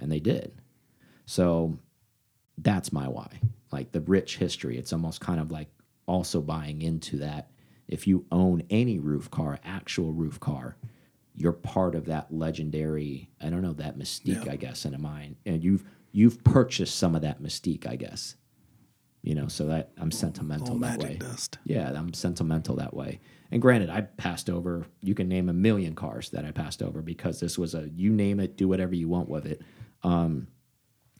and 0.01 0.11
they 0.11 0.21
did. 0.21 0.53
So 1.27 1.79
that's 2.59 2.93
my 2.93 3.07
why 3.07 3.41
like 3.75 3.93
the 3.93 4.01
rich 4.01 4.39
history. 4.39 4.79
It's 4.79 4.93
almost 4.93 5.21
kind 5.21 5.41
of 5.41 5.51
like 5.51 5.69
also 6.07 6.41
buying 6.41 6.81
into 6.81 7.19
that. 7.19 7.51
If 7.89 8.07
you 8.07 8.25
own 8.33 8.63
any 8.71 8.99
Ruf 8.99 9.31
car, 9.31 9.59
actual 9.65 10.13
Ruf 10.13 10.41
car, 10.41 10.77
you're 11.35 11.53
part 11.53 11.95
of 11.95 12.07
that 12.07 12.33
legendary. 12.33 13.29
I 13.43 13.51
don't 13.51 13.63
know 13.63 13.75
that 13.75 13.99
mystique, 13.99 14.47
yeah. 14.47 14.53
I 14.53 14.57
guess, 14.57 14.85
in 14.85 14.95
a 14.95 14.99
mind, 14.99 15.37
and 15.45 15.63
you've 15.63 15.85
you've 16.13 16.43
purchased 16.45 16.97
some 16.97 17.15
of 17.15 17.23
that 17.23 17.43
mystique, 17.43 17.87
I 17.87 17.97
guess. 17.97 18.37
You 19.23 19.35
know, 19.35 19.49
so 19.49 19.67
that 19.67 19.91
I'm 19.97 20.11
sentimental 20.11 20.75
All 20.75 20.79
that 20.81 20.99
way. 20.99 21.17
dust. 21.17 21.59
Yeah, 21.65 21.91
I'm 21.91 22.13
sentimental 22.13 22.77
that 22.77 22.95
way. 22.95 23.21
And 23.51 23.61
granted, 23.61 23.89
I 23.89 24.03
passed 24.03 24.51
over. 24.51 24.87
You 25.01 25.15
can 25.15 25.29
name 25.29 25.49
a 25.49 25.55
million 25.55 25.95
cars 25.95 26.29
that 26.31 26.45
I 26.45 26.51
passed 26.51 26.83
over 26.83 27.01
because 27.01 27.41
this 27.41 27.59
was 27.59 27.75
a 27.75 27.89
you 27.95 28.13
name 28.13 28.39
it, 28.39 28.57
do 28.57 28.69
whatever 28.69 28.95
you 28.95 29.09
want 29.09 29.29
with 29.29 29.47
it. 29.47 29.63
Um, 30.03 30.47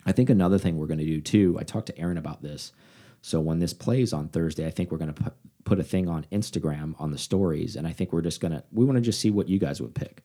I 0.07 0.13
think 0.13 0.31
another 0.31 0.59
thing 0.59 0.77
we're 0.77 0.87
going 0.87 0.99
to 0.99 1.05
do 1.05 1.21
too. 1.21 1.57
I 1.59 1.65
talked 1.65 1.87
to 1.87 1.99
Aaron 1.99 2.19
about 2.19 2.43
this. 2.43 2.73
So 3.23 3.41
when 3.41 3.59
this 3.59 3.73
plays 3.73 4.13
on 4.13 4.29
Thursday, 4.29 4.67
I 4.67 4.71
think 4.71 4.91
we're 4.91 4.99
going 4.99 5.13
to 5.13 5.23
put 5.23 5.35
put 5.65 5.81
a 5.81 5.83
thing 5.83 6.09
on 6.09 6.27
Instagram 6.31 6.95
on 7.01 7.11
the 7.11 7.19
stories, 7.19 7.77
and 7.77 7.87
I 7.87 7.93
think 7.93 8.13
we're 8.13 8.23
just 8.23 8.41
gonna 8.41 8.63
we 8.71 8.85
want 8.85 8.97
to 8.97 9.01
just 9.01 9.21
see 9.21 9.31
what 9.31 9.49
you 9.49 9.59
guys 9.59 9.81
would 9.81 9.95
pick, 9.95 10.23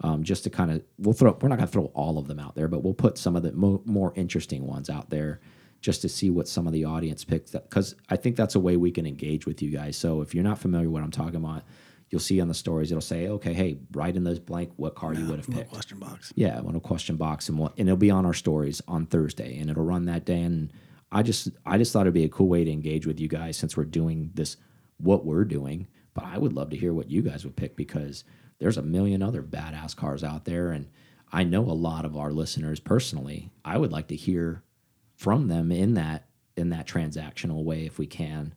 um, 0.00 0.22
just 0.22 0.44
to 0.44 0.50
kind 0.50 0.70
of 0.70 0.82
we'll 0.98 1.12
throw 1.12 1.36
we're 1.40 1.48
not 1.48 1.56
going 1.56 1.66
to 1.66 1.72
throw 1.72 1.86
all 1.86 2.18
of 2.18 2.28
them 2.28 2.38
out 2.38 2.54
there, 2.54 2.68
but 2.68 2.82
we'll 2.82 2.94
put 2.94 3.18
some 3.18 3.36
of 3.36 3.42
the 3.42 3.52
mo 3.52 3.82
more 3.84 4.12
interesting 4.16 4.66
ones 4.66 4.88
out 4.88 5.10
there 5.10 5.40
just 5.80 6.02
to 6.02 6.08
see 6.08 6.30
what 6.30 6.48
some 6.48 6.66
of 6.66 6.72
the 6.72 6.84
audience 6.84 7.24
picks 7.24 7.50
because 7.50 7.94
I 8.08 8.16
think 8.16 8.36
that's 8.36 8.54
a 8.54 8.60
way 8.60 8.76
we 8.76 8.90
can 8.90 9.06
engage 9.06 9.46
with 9.46 9.60
you 9.60 9.70
guys. 9.70 9.96
So 9.96 10.20
if 10.22 10.34
you're 10.34 10.44
not 10.44 10.58
familiar 10.58 10.88
with 10.88 10.94
what 10.94 11.02
I'm 11.02 11.10
talking 11.10 11.36
about, 11.36 11.64
you'll 12.10 12.20
see 12.20 12.40
on 12.40 12.48
the 12.48 12.54
stories 12.54 12.90
it'll 12.90 13.00
say, 13.00 13.28
okay, 13.28 13.52
hey, 13.52 13.78
write 13.92 14.16
in 14.16 14.24
those 14.24 14.38
blank 14.38 14.70
what 14.76 14.94
car 14.94 15.14
you 15.14 15.26
would 15.26 15.38
have 15.38 15.50
picked. 15.50 15.70
question 15.70 15.98
box. 15.98 16.32
Yeah, 16.36 16.60
on 16.60 16.76
a 16.76 16.80
question 16.80 17.16
box, 17.16 17.48
and 17.48 17.58
we'll, 17.58 17.72
and 17.76 17.88
it'll 17.88 17.96
be 17.96 18.10
on 18.10 18.26
our 18.26 18.34
stories 18.34 18.80
on 18.86 19.06
Thursday, 19.06 19.58
and 19.58 19.70
it'll 19.70 19.84
run 19.84 20.04
that 20.06 20.24
day. 20.24 20.40
And 20.40 20.72
I 21.10 21.22
just 21.22 21.48
I 21.64 21.78
just 21.78 21.92
thought 21.92 22.02
it'd 22.02 22.14
be 22.14 22.24
a 22.24 22.28
cool 22.28 22.48
way 22.48 22.64
to 22.64 22.70
engage 22.70 23.06
with 23.06 23.20
you 23.20 23.28
guys 23.28 23.56
since 23.56 23.76
we're 23.76 23.84
doing 23.84 24.30
this 24.34 24.56
what 24.98 25.24
we're 25.24 25.44
doing. 25.44 25.88
But 26.14 26.24
I 26.24 26.38
would 26.38 26.52
love 26.52 26.70
to 26.70 26.76
hear 26.76 26.94
what 26.94 27.10
you 27.10 27.22
guys 27.22 27.44
would 27.44 27.56
pick 27.56 27.76
because 27.76 28.24
there's 28.58 28.78
a 28.78 28.82
million 28.82 29.22
other 29.22 29.42
badass 29.42 29.94
cars 29.94 30.24
out 30.24 30.44
there, 30.44 30.70
and 30.70 30.88
I 31.32 31.44
know 31.44 31.62
a 31.62 31.72
lot 31.72 32.04
of 32.04 32.16
our 32.16 32.30
listeners 32.30 32.80
personally. 32.80 33.50
I 33.64 33.78
would 33.78 33.92
like 33.92 34.08
to 34.08 34.16
hear 34.16 34.62
from 35.16 35.48
them 35.48 35.72
in 35.72 35.94
that 35.94 36.28
in 36.56 36.70
that 36.70 36.86
transactional 36.86 37.64
way 37.64 37.84
if 37.84 37.98
we 37.98 38.06
can 38.06 38.54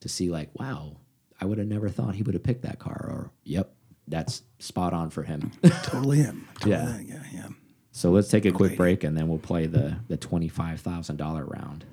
to 0.00 0.08
see 0.08 0.30
like 0.30 0.48
wow 0.58 0.96
i 1.42 1.44
would 1.44 1.58
have 1.58 1.66
never 1.66 1.88
thought 1.88 2.14
he 2.14 2.22
would 2.22 2.34
have 2.34 2.42
picked 2.42 2.62
that 2.62 2.78
car 2.78 3.06
or 3.10 3.30
yep 3.44 3.72
that's 4.08 4.42
spot 4.58 4.92
on 4.92 5.10
for 5.10 5.22
him 5.22 5.50
Totally 5.82 6.18
him. 6.18 6.48
Totally 6.60 6.74
Yeah. 6.74 6.98
yeah, 7.00 7.22
yeah. 7.32 7.48
so 7.92 8.10
let's 8.10 8.28
take 8.28 8.44
a 8.44 8.52
quick 8.52 8.76
break 8.76 9.04
and 9.04 9.16
then 9.16 9.28
we'll 9.28 9.38
play 9.38 9.66
the 9.66 9.96
the 10.08 10.16
$25000 10.18 11.50
round 11.52 11.84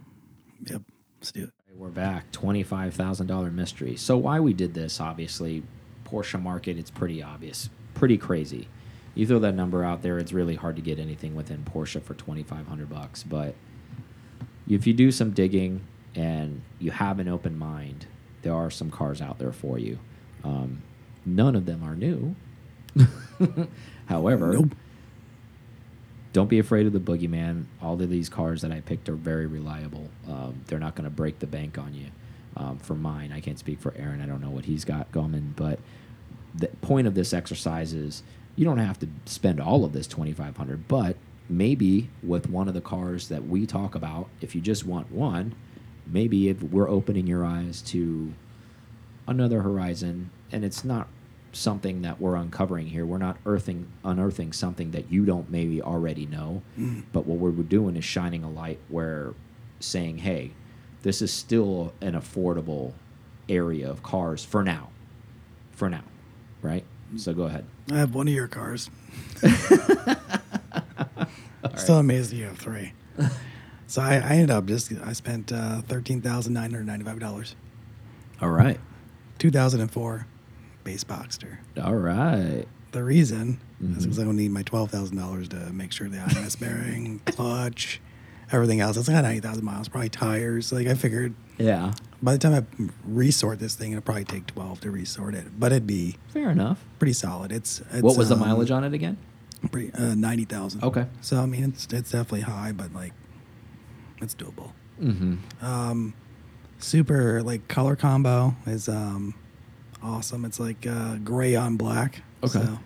Yep. 0.65 0.81
Let's 1.19 1.31
do 1.31 1.43
it. 1.43 1.49
we're 1.75 1.89
back 1.89 2.31
$25000 2.31 3.53
mystery 3.53 3.95
so 3.95 4.17
why 4.17 4.39
we 4.39 4.53
did 4.53 4.73
this 4.73 4.99
obviously 4.99 5.63
porsche 6.05 6.41
market 6.41 6.77
it's 6.77 6.91
pretty 6.91 7.21
obvious 7.23 7.69
pretty 7.93 8.17
crazy 8.17 8.67
you 9.15 9.25
throw 9.27 9.39
that 9.39 9.53
number 9.55 9.83
out 9.83 10.01
there 10.01 10.17
it's 10.19 10.33
really 10.33 10.55
hard 10.55 10.75
to 10.75 10.81
get 10.81 10.97
anything 10.99 11.35
within 11.35 11.63
porsche 11.63 12.01
for 12.01 12.13
2500 12.15 12.89
bucks 12.89 13.23
but 13.23 13.55
if 14.67 14.85
you 14.87 14.93
do 14.93 15.11
some 15.11 15.31
digging 15.31 15.81
and 16.15 16.61
you 16.79 16.91
have 16.91 17.19
an 17.19 17.27
open 17.27 17.57
mind, 17.57 18.05
there 18.41 18.53
are 18.53 18.69
some 18.71 18.89
cars 18.91 19.21
out 19.21 19.39
there 19.39 19.51
for 19.51 19.77
you. 19.77 19.99
Um, 20.43 20.81
none 21.25 21.55
of 21.55 21.65
them 21.65 21.83
are 21.83 21.95
new. 21.95 22.35
However, 24.07 24.53
Nope. 24.53 24.75
don't 26.33 26.49
be 26.49 26.59
afraid 26.59 26.85
of 26.87 26.93
the 26.93 26.99
boogeyman. 26.99 27.65
All 27.81 28.01
of 28.01 28.09
these 28.09 28.29
cars 28.29 28.61
that 28.61 28.71
I 28.71 28.81
picked 28.81 29.09
are 29.09 29.15
very 29.15 29.45
reliable. 29.45 30.09
Um, 30.27 30.61
they're 30.67 30.79
not 30.79 30.95
going 30.95 31.05
to 31.05 31.09
break 31.15 31.39
the 31.39 31.47
bank 31.47 31.77
on 31.77 31.93
you. 31.93 32.07
Um, 32.57 32.77
for 32.79 32.95
mine, 32.95 33.31
I 33.31 33.39
can't 33.41 33.59
speak 33.59 33.79
for 33.79 33.93
Aaron. 33.97 34.21
I 34.21 34.25
don't 34.25 34.41
know 34.41 34.49
what 34.49 34.65
he's 34.65 34.83
got 34.83 35.11
going, 35.11 35.53
but 35.55 35.79
the 36.55 36.67
point 36.81 37.07
of 37.07 37.13
this 37.15 37.31
exercise 37.33 37.93
is 37.93 38.23
you 38.55 38.65
don't 38.65 38.79
have 38.79 38.99
to 38.99 39.07
spend 39.25 39.61
all 39.61 39.85
of 39.85 39.93
this 39.93 40.07
2500 40.07 40.87
but 40.87 41.15
maybe 41.47 42.09
with 42.23 42.49
one 42.49 42.67
of 42.67 42.73
the 42.73 42.81
cars 42.81 43.29
that 43.29 43.47
we 43.47 43.65
talk 43.67 43.93
about 43.95 44.27
if 44.41 44.55
you 44.55 44.59
just 44.59 44.83
want 44.85 45.11
one 45.11 45.53
maybe 46.09 46.49
if 46.49 46.63
we're 46.63 46.89
opening 46.89 47.27
your 47.27 47.45
eyes 47.45 47.81
to 47.83 48.33
another 49.27 49.61
horizon 49.61 50.31
and 50.51 50.65
it's 50.65 50.83
not 50.83 51.07
something 51.51 52.03
that 52.03 52.21
we're 52.21 52.35
uncovering 52.35 52.87
here. 52.87 53.05
We're 53.05 53.17
not 53.17 53.37
earthing 53.45 53.87
unearthing 54.03 54.53
something 54.53 54.91
that 54.91 55.11
you 55.11 55.25
don't 55.25 55.49
maybe 55.49 55.81
already 55.81 56.25
know. 56.25 56.61
Mm. 56.77 57.03
But 57.11 57.25
what 57.25 57.39
we're 57.39 57.51
doing 57.63 57.95
is 57.95 58.05
shining 58.05 58.43
a 58.43 58.49
light 58.49 58.79
where 58.89 59.33
saying 59.79 60.19
hey 60.19 60.51
this 61.01 61.21
is 61.21 61.31
still 61.31 61.93
an 62.01 62.13
affordable 62.13 62.91
area 63.47 63.89
of 63.89 64.03
cars 64.03 64.43
for 64.43 64.61
now 64.61 64.89
for 65.71 65.89
now 65.89 66.03
right? 66.61 66.83
Mm. 67.13 67.19
So 67.19 67.33
go 67.33 67.43
ahead. 67.43 67.65
I 67.91 67.97
have 67.97 68.13
one 68.13 68.27
of 68.27 68.33
your 68.33 68.47
cars. 68.47 68.89
Still 71.75 71.97
amazed 71.97 72.33
you 72.33 72.45
have 72.45 72.57
three. 72.57 72.93
So 73.89 74.01
I, 74.01 74.15
I 74.15 74.29
ended 74.39 74.51
up 74.51 74.65
just 74.65 74.91
I 75.03 75.13
spent 75.13 75.51
uh, 75.51 75.81
thirteen 75.81 76.21
thousand 76.21 76.53
nine 76.53 76.71
hundred 76.71 76.85
ninety 76.87 77.03
five 77.05 77.19
dollars. 77.19 77.55
all 78.41 78.49
right 78.51 78.79
Two 79.37 79.51
thousand 79.51 79.81
and 79.81 79.91
four 79.91 80.27
base 80.83 81.03
Boxster. 81.03 81.57
all 81.81 81.95
right 81.95 82.65
The 82.91 83.03
reason 83.03 83.59
is 83.81 83.87
Mhm. 83.87 84.01
because 84.03 84.19
I 84.19 84.23
don't 84.23 84.35
need 84.37 84.51
my 84.51 84.63
twelve 84.63 84.91
thousand 84.91 85.17
dollars 85.17 85.47
to 85.49 85.57
make 85.73 85.91
sure 85.91 86.07
the 86.09 86.17
IMS 86.17 86.59
bearing, 86.59 87.19
clutch, 87.25 87.99
everything 88.51 88.79
else. 88.81 88.97
It's 88.97 89.07
like 89.07 89.21
ninety 89.21 89.39
thousand 89.41 89.63
miles, 89.65 89.87
probably 89.89 90.09
tires. 90.09 90.71
Like 90.71 90.87
I 90.87 90.93
figured 90.95 91.33
yeah 91.57 91.91
by 92.21 92.33
the 92.33 92.37
time 92.39 92.53
I 92.53 92.89
resort 93.05 93.59
this 93.59 93.75
thing, 93.75 93.91
it'll 93.93 94.01
probably 94.01 94.25
take 94.25 94.45
twelve 94.47 94.81
to 94.81 94.91
resort 94.91 95.33
it, 95.35 95.57
but 95.59 95.71
it'd 95.71 95.87
be 95.87 96.17
fair 96.29 96.49
enough 96.49 96.83
pretty 96.99 97.13
solid. 97.13 97.51
It's, 97.51 97.79
it's 97.91 98.01
what 98.01 98.17
was 98.17 98.27
the 98.29 98.35
um, 98.35 98.41
mileage 98.41 98.71
on 98.71 98.83
it 98.83 98.93
again 98.93 99.17
Pretty, 99.71 99.93
uh, 99.93 100.15
ninety 100.15 100.43
thousand. 100.45 100.83
Okay. 100.83 101.05
So 101.21 101.41
I 101.41 101.45
mean, 101.45 101.63
it's 101.65 101.87
it's 101.91 102.11
definitely 102.11 102.41
high, 102.41 102.71
but 102.73 102.93
like, 102.93 103.13
it's 104.21 104.35
doable. 104.35 104.71
mm-hmm 105.01 105.35
Um, 105.65 106.13
super 106.79 107.41
like 107.43 107.67
color 107.67 107.95
combo 107.95 108.55
is 108.65 108.87
um, 108.89 109.33
awesome. 110.01 110.45
It's 110.45 110.59
like 110.59 110.85
uh, 110.87 111.15
gray 111.17 111.55
on 111.55 111.75
black. 111.77 112.21
Okay. 112.43 112.59
So 112.59 112.79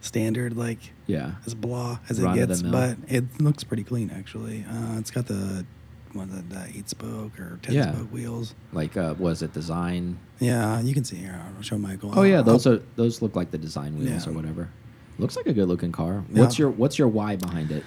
standard 0.00 0.56
like 0.56 0.78
yeah 1.06 1.32
as 1.44 1.54
blah 1.54 1.98
as 2.08 2.18
it 2.20 2.24
Run 2.24 2.38
of 2.38 2.48
the 2.48 2.54
gets, 2.54 2.62
but 2.62 2.96
it 3.08 3.24
looks 3.40 3.64
pretty 3.64 3.82
clean 3.84 4.10
actually. 4.10 4.64
Uh, 4.70 4.98
it's 4.98 5.10
got 5.10 5.26
the 5.26 5.66
one 6.12 6.30
it, 6.30 6.48
the 6.48 6.78
eight 6.78 6.88
spoke 6.88 7.38
or 7.40 7.58
ten 7.62 7.74
Yeah. 7.74 7.92
spoke 7.92 8.12
wheels. 8.12 8.54
like 8.72 8.96
uh 8.96 9.14
was 9.18 9.42
it 9.42 9.52
design 9.52 10.18
Yeah, 10.38 10.80
you 10.80 10.94
can 10.94 11.04
see 11.04 11.16
here. 11.16 11.38
I'll 11.56 11.62
show 11.62 11.76
Michael. 11.78 12.12
oh 12.16 12.22
yeah 12.22 12.36
I'll- 12.36 12.42
those 12.44 12.66
are 12.66 12.80
those 12.96 13.20
look 13.22 13.34
like 13.36 13.50
the 13.50 13.58
design 13.58 13.98
wheels 13.98 14.24
Yeah. 14.26 14.32
or 14.32 14.34
whatever 14.34 14.70
looks 15.18 15.36
like 15.36 15.46
a 15.46 15.52
good 15.52 15.66
looking 15.68 15.90
car 15.92 16.24
what's 16.30 16.58
Yeah. 16.58 16.64
your 16.64 16.70
what's 16.70 16.96
your 16.98 17.08
why 17.08 17.34
behind 17.36 17.70
it 17.72 17.82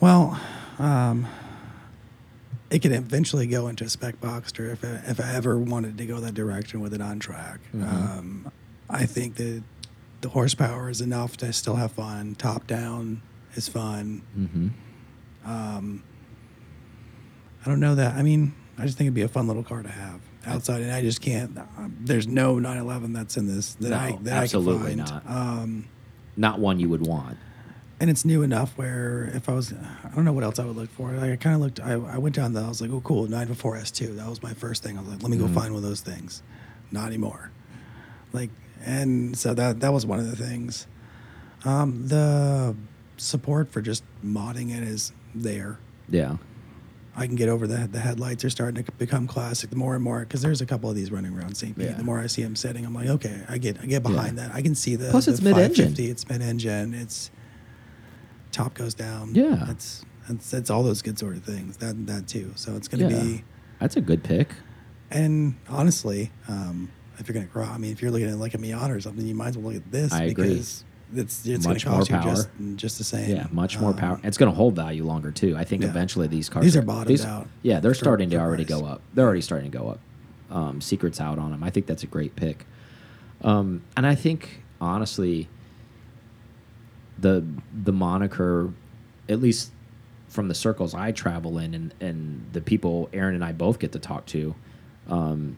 Well, 0.00 0.40
um, 0.78 1.26
it 2.74 2.82
could 2.82 2.90
eventually 2.92 3.46
go 3.46 3.68
into 3.68 3.84
a 3.84 3.88
spec 3.88 4.20
Boxster 4.20 4.72
if 4.72 4.84
I, 4.84 5.00
if 5.08 5.20
I 5.20 5.32
ever 5.34 5.56
wanted 5.56 5.96
to 5.98 6.06
go 6.06 6.18
that 6.18 6.34
direction 6.34 6.80
with 6.80 6.92
it 6.92 7.00
on 7.00 7.20
track. 7.20 7.60
Mhm. 7.72 7.84
Um, 7.84 8.50
I 8.90 9.06
think 9.06 9.36
that 9.36 9.62
the 10.22 10.28
horsepower 10.30 10.90
is 10.90 11.00
enough 11.00 11.36
to 11.36 11.52
still 11.52 11.76
have 11.76 11.92
fun. 11.92 12.34
Top 12.34 12.66
down 12.66 13.22
is 13.54 13.68
fun. 13.68 14.22
mm-hmm 14.36 14.68
Um, 15.48 16.02
I 17.64 17.68
don't 17.68 17.78
know 17.80 17.94
that. 17.94 18.14
I 18.16 18.22
mean, 18.22 18.54
I 18.76 18.86
just 18.86 18.98
think 18.98 19.06
it'd 19.06 19.14
be 19.14 19.22
a 19.22 19.28
fun 19.28 19.46
little 19.46 19.62
car 19.62 19.82
to 19.82 19.88
have 19.88 20.20
outside, 20.44 20.82
and 20.82 20.90
I 20.90 21.00
just 21.00 21.20
can't. 21.20 21.56
Um, 21.78 21.96
there's 22.00 22.26
no 22.26 22.58
911 22.58 23.12
that's 23.12 23.36
in 23.36 23.46
this 23.46 23.74
that 23.76 23.90
No, 23.90 23.96
I 23.96 24.18
that 24.22 24.42
absolutely 24.42 24.92
I 24.92 24.96
can 24.96 25.06
find. 25.06 25.24
not. 25.26 25.36
Um, 25.62 25.84
not 26.36 26.58
one 26.58 26.80
you 26.80 26.88
would 26.88 27.06
want 27.06 27.38
and 28.00 28.10
it's 28.10 28.24
new 28.24 28.42
enough 28.42 28.72
where 28.76 29.30
if 29.34 29.48
I 29.48 29.52
was, 29.52 29.72
I 29.72 30.08
don't 30.14 30.24
know 30.24 30.32
what 30.32 30.44
else 30.44 30.58
I 30.58 30.64
would 30.64 30.76
look 30.76 30.90
for. 30.90 31.12
Like 31.12 31.30
I 31.32 31.36
kind 31.36 31.54
of 31.54 31.60
looked, 31.62 31.80
I, 31.80 31.92
I 31.92 32.18
went 32.18 32.34
down 32.34 32.52
there. 32.52 32.64
I 32.64 32.68
was 32.68 32.80
like, 32.80 32.90
oh, 32.90 33.00
cool, 33.00 33.22
944 33.24 33.76
S2. 33.76 34.16
That 34.16 34.28
was 34.28 34.42
my 34.42 34.52
first 34.54 34.82
thing. 34.82 34.98
I 34.98 35.00
was 35.00 35.10
like, 35.10 35.22
let 35.22 35.30
me 35.30 35.36
go 35.36 35.44
Mhm. 35.46 35.54
find 35.54 35.72
one 35.74 35.82
of 35.82 35.88
those 35.88 36.00
things. 36.00 36.42
Not 36.90 37.06
anymore. 37.08 37.50
Like, 38.32 38.50
and 38.84 39.36
so 39.36 39.54
that 39.54 39.80
that 39.80 39.92
was 39.92 40.04
one 40.04 40.18
of 40.18 40.28
the 40.28 40.36
things. 40.36 40.86
Um, 41.64 42.08
the 42.08 42.74
support 43.16 43.70
for 43.72 43.80
just 43.80 44.02
modding 44.24 44.76
it 44.76 44.82
is 44.82 45.12
there. 45.34 45.78
yeah 46.08 46.36
I 47.16 47.26
can 47.28 47.36
get 47.36 47.48
over 47.48 47.68
the 47.68 47.88
the 47.90 48.00
headlights 48.00 48.44
are 48.44 48.50
starting 48.50 48.82
to 48.84 48.90
become 48.92 49.28
classic. 49.28 49.70
The 49.70 49.76
more 49.76 49.94
and 49.94 50.02
more, 50.02 50.18
because 50.20 50.42
there's 50.42 50.60
a 50.60 50.66
couple 50.66 50.90
of 50.90 50.96
these 50.96 51.12
running 51.12 51.32
around 51.38 51.56
St. 51.56 51.76
Pete. 51.78 51.86
Yeah. 51.86 51.92
The 51.94 52.02
more 52.02 52.18
I 52.18 52.26
see 52.26 52.42
them 52.42 52.56
sitting, 52.56 52.84
I'm 52.84 52.92
like, 52.92 53.06
okay, 53.06 53.44
I 53.48 53.58
get 53.58 53.80
I 53.80 53.86
get 53.86 54.02
behind 54.02 54.36
that. 54.38 54.52
I 54.52 54.62
can 54.62 54.74
see 54.74 54.96
the 54.96 55.10
Plus 55.10 55.26
the 55.26 55.30
it's 55.30 55.40
mid-engine. 55.40 55.94
It's 55.96 56.28
mid 56.28 56.42
engine. 56.42 56.92
It's 56.92 57.30
top 58.54 58.74
goes 58.74 58.94
down. 58.94 59.34
Yeah. 59.34 59.70
it's 59.70 60.04
it's 60.28 60.54
it's 60.54 60.70
all 60.70 60.82
those 60.82 61.02
good 61.02 61.18
sort 61.18 61.36
of 61.36 61.44
things. 61.44 61.76
That 61.78 62.06
that 62.06 62.26
too. 62.28 62.52
So 62.56 62.74
it's 62.76 62.88
gonna 62.88 63.08
Yeah. 63.10 63.20
be. 63.22 63.44
that's 63.80 63.96
a 63.96 64.00
good 64.00 64.22
pick 64.22 64.48
And 65.10 65.56
honestly, 65.68 66.30
um, 66.48 66.90
if 67.18 67.28
you're 67.28 67.34
gonna 67.34 67.46
grow, 67.46 67.64
I 67.64 67.78
mean, 67.78 67.92
if 67.92 68.00
you're 68.00 68.10
looking 68.10 68.28
at 68.30 68.38
like 68.38 68.54
a 68.54 68.58
Miata 68.58 68.90
or 68.96 69.00
something, 69.00 69.26
you 69.26 69.34
might 69.34 69.48
as 69.48 69.58
well 69.58 69.72
look 69.72 69.82
at 69.82 69.90
this 69.92 70.12
I 70.12 70.24
agree. 70.24 70.48
because 70.48 70.84
it's 71.14 71.46
it's 71.46 71.66
Much 71.66 71.84
gonna 71.84 71.98
cost 71.98 72.10
more 72.10 72.20
you 72.22 72.30
just 72.30 72.48
just 72.76 72.98
the 72.98 73.04
same. 73.04 73.30
yeah 73.30 73.46
much 73.52 73.78
more 73.78 73.90
Um, 73.90 73.96
power 73.96 74.20
it's 74.24 74.38
going 74.38 74.50
to 74.50 74.56
hold 74.56 74.74
value 74.74 75.04
longer 75.04 75.30
too 75.30 75.54
i 75.56 75.62
think 75.62 75.82
Yeah. 75.82 75.90
eventually 75.90 76.26
these 76.26 76.48
cars 76.48 76.64
These 76.64 76.76
are 76.76 76.82
bottomed 76.82 77.20
out 77.20 77.46
yeah 77.62 77.78
they're 77.78 77.92
for- 77.92 77.98
starting 78.06 78.30
to 78.30 78.36
already 78.38 78.64
price. 78.64 78.80
go 78.80 78.86
up 78.86 79.00
they're 79.12 79.26
already 79.26 79.42
starting 79.42 79.70
to 79.70 79.78
go 79.78 79.88
up 79.90 80.00
um, 80.50 80.80
secrets 80.80 81.20
out 81.20 81.38
on 81.38 81.50
them 81.52 81.62
i 81.62 81.70
think 81.70 81.86
that's 81.86 82.02
a 82.02 82.06
great 82.08 82.34
pick 82.34 82.66
um, 83.42 83.82
and 83.96 84.06
i 84.06 84.14
think 84.16 84.62
honestly 84.80 85.46
the 87.18 87.44
the 87.72 87.92
moniker 87.92 88.72
at 89.28 89.40
least 89.40 89.70
from 90.28 90.48
the 90.48 90.54
circles 90.54 90.94
I 90.94 91.12
travel 91.12 91.58
in 91.58 91.74
and 91.74 91.94
and 92.00 92.46
the 92.52 92.60
people 92.60 93.08
Aaron 93.12 93.34
and 93.34 93.44
I 93.44 93.52
both 93.52 93.78
get 93.78 93.92
to 93.92 93.98
talk 93.98 94.26
to, 94.26 94.54
um, 95.08 95.56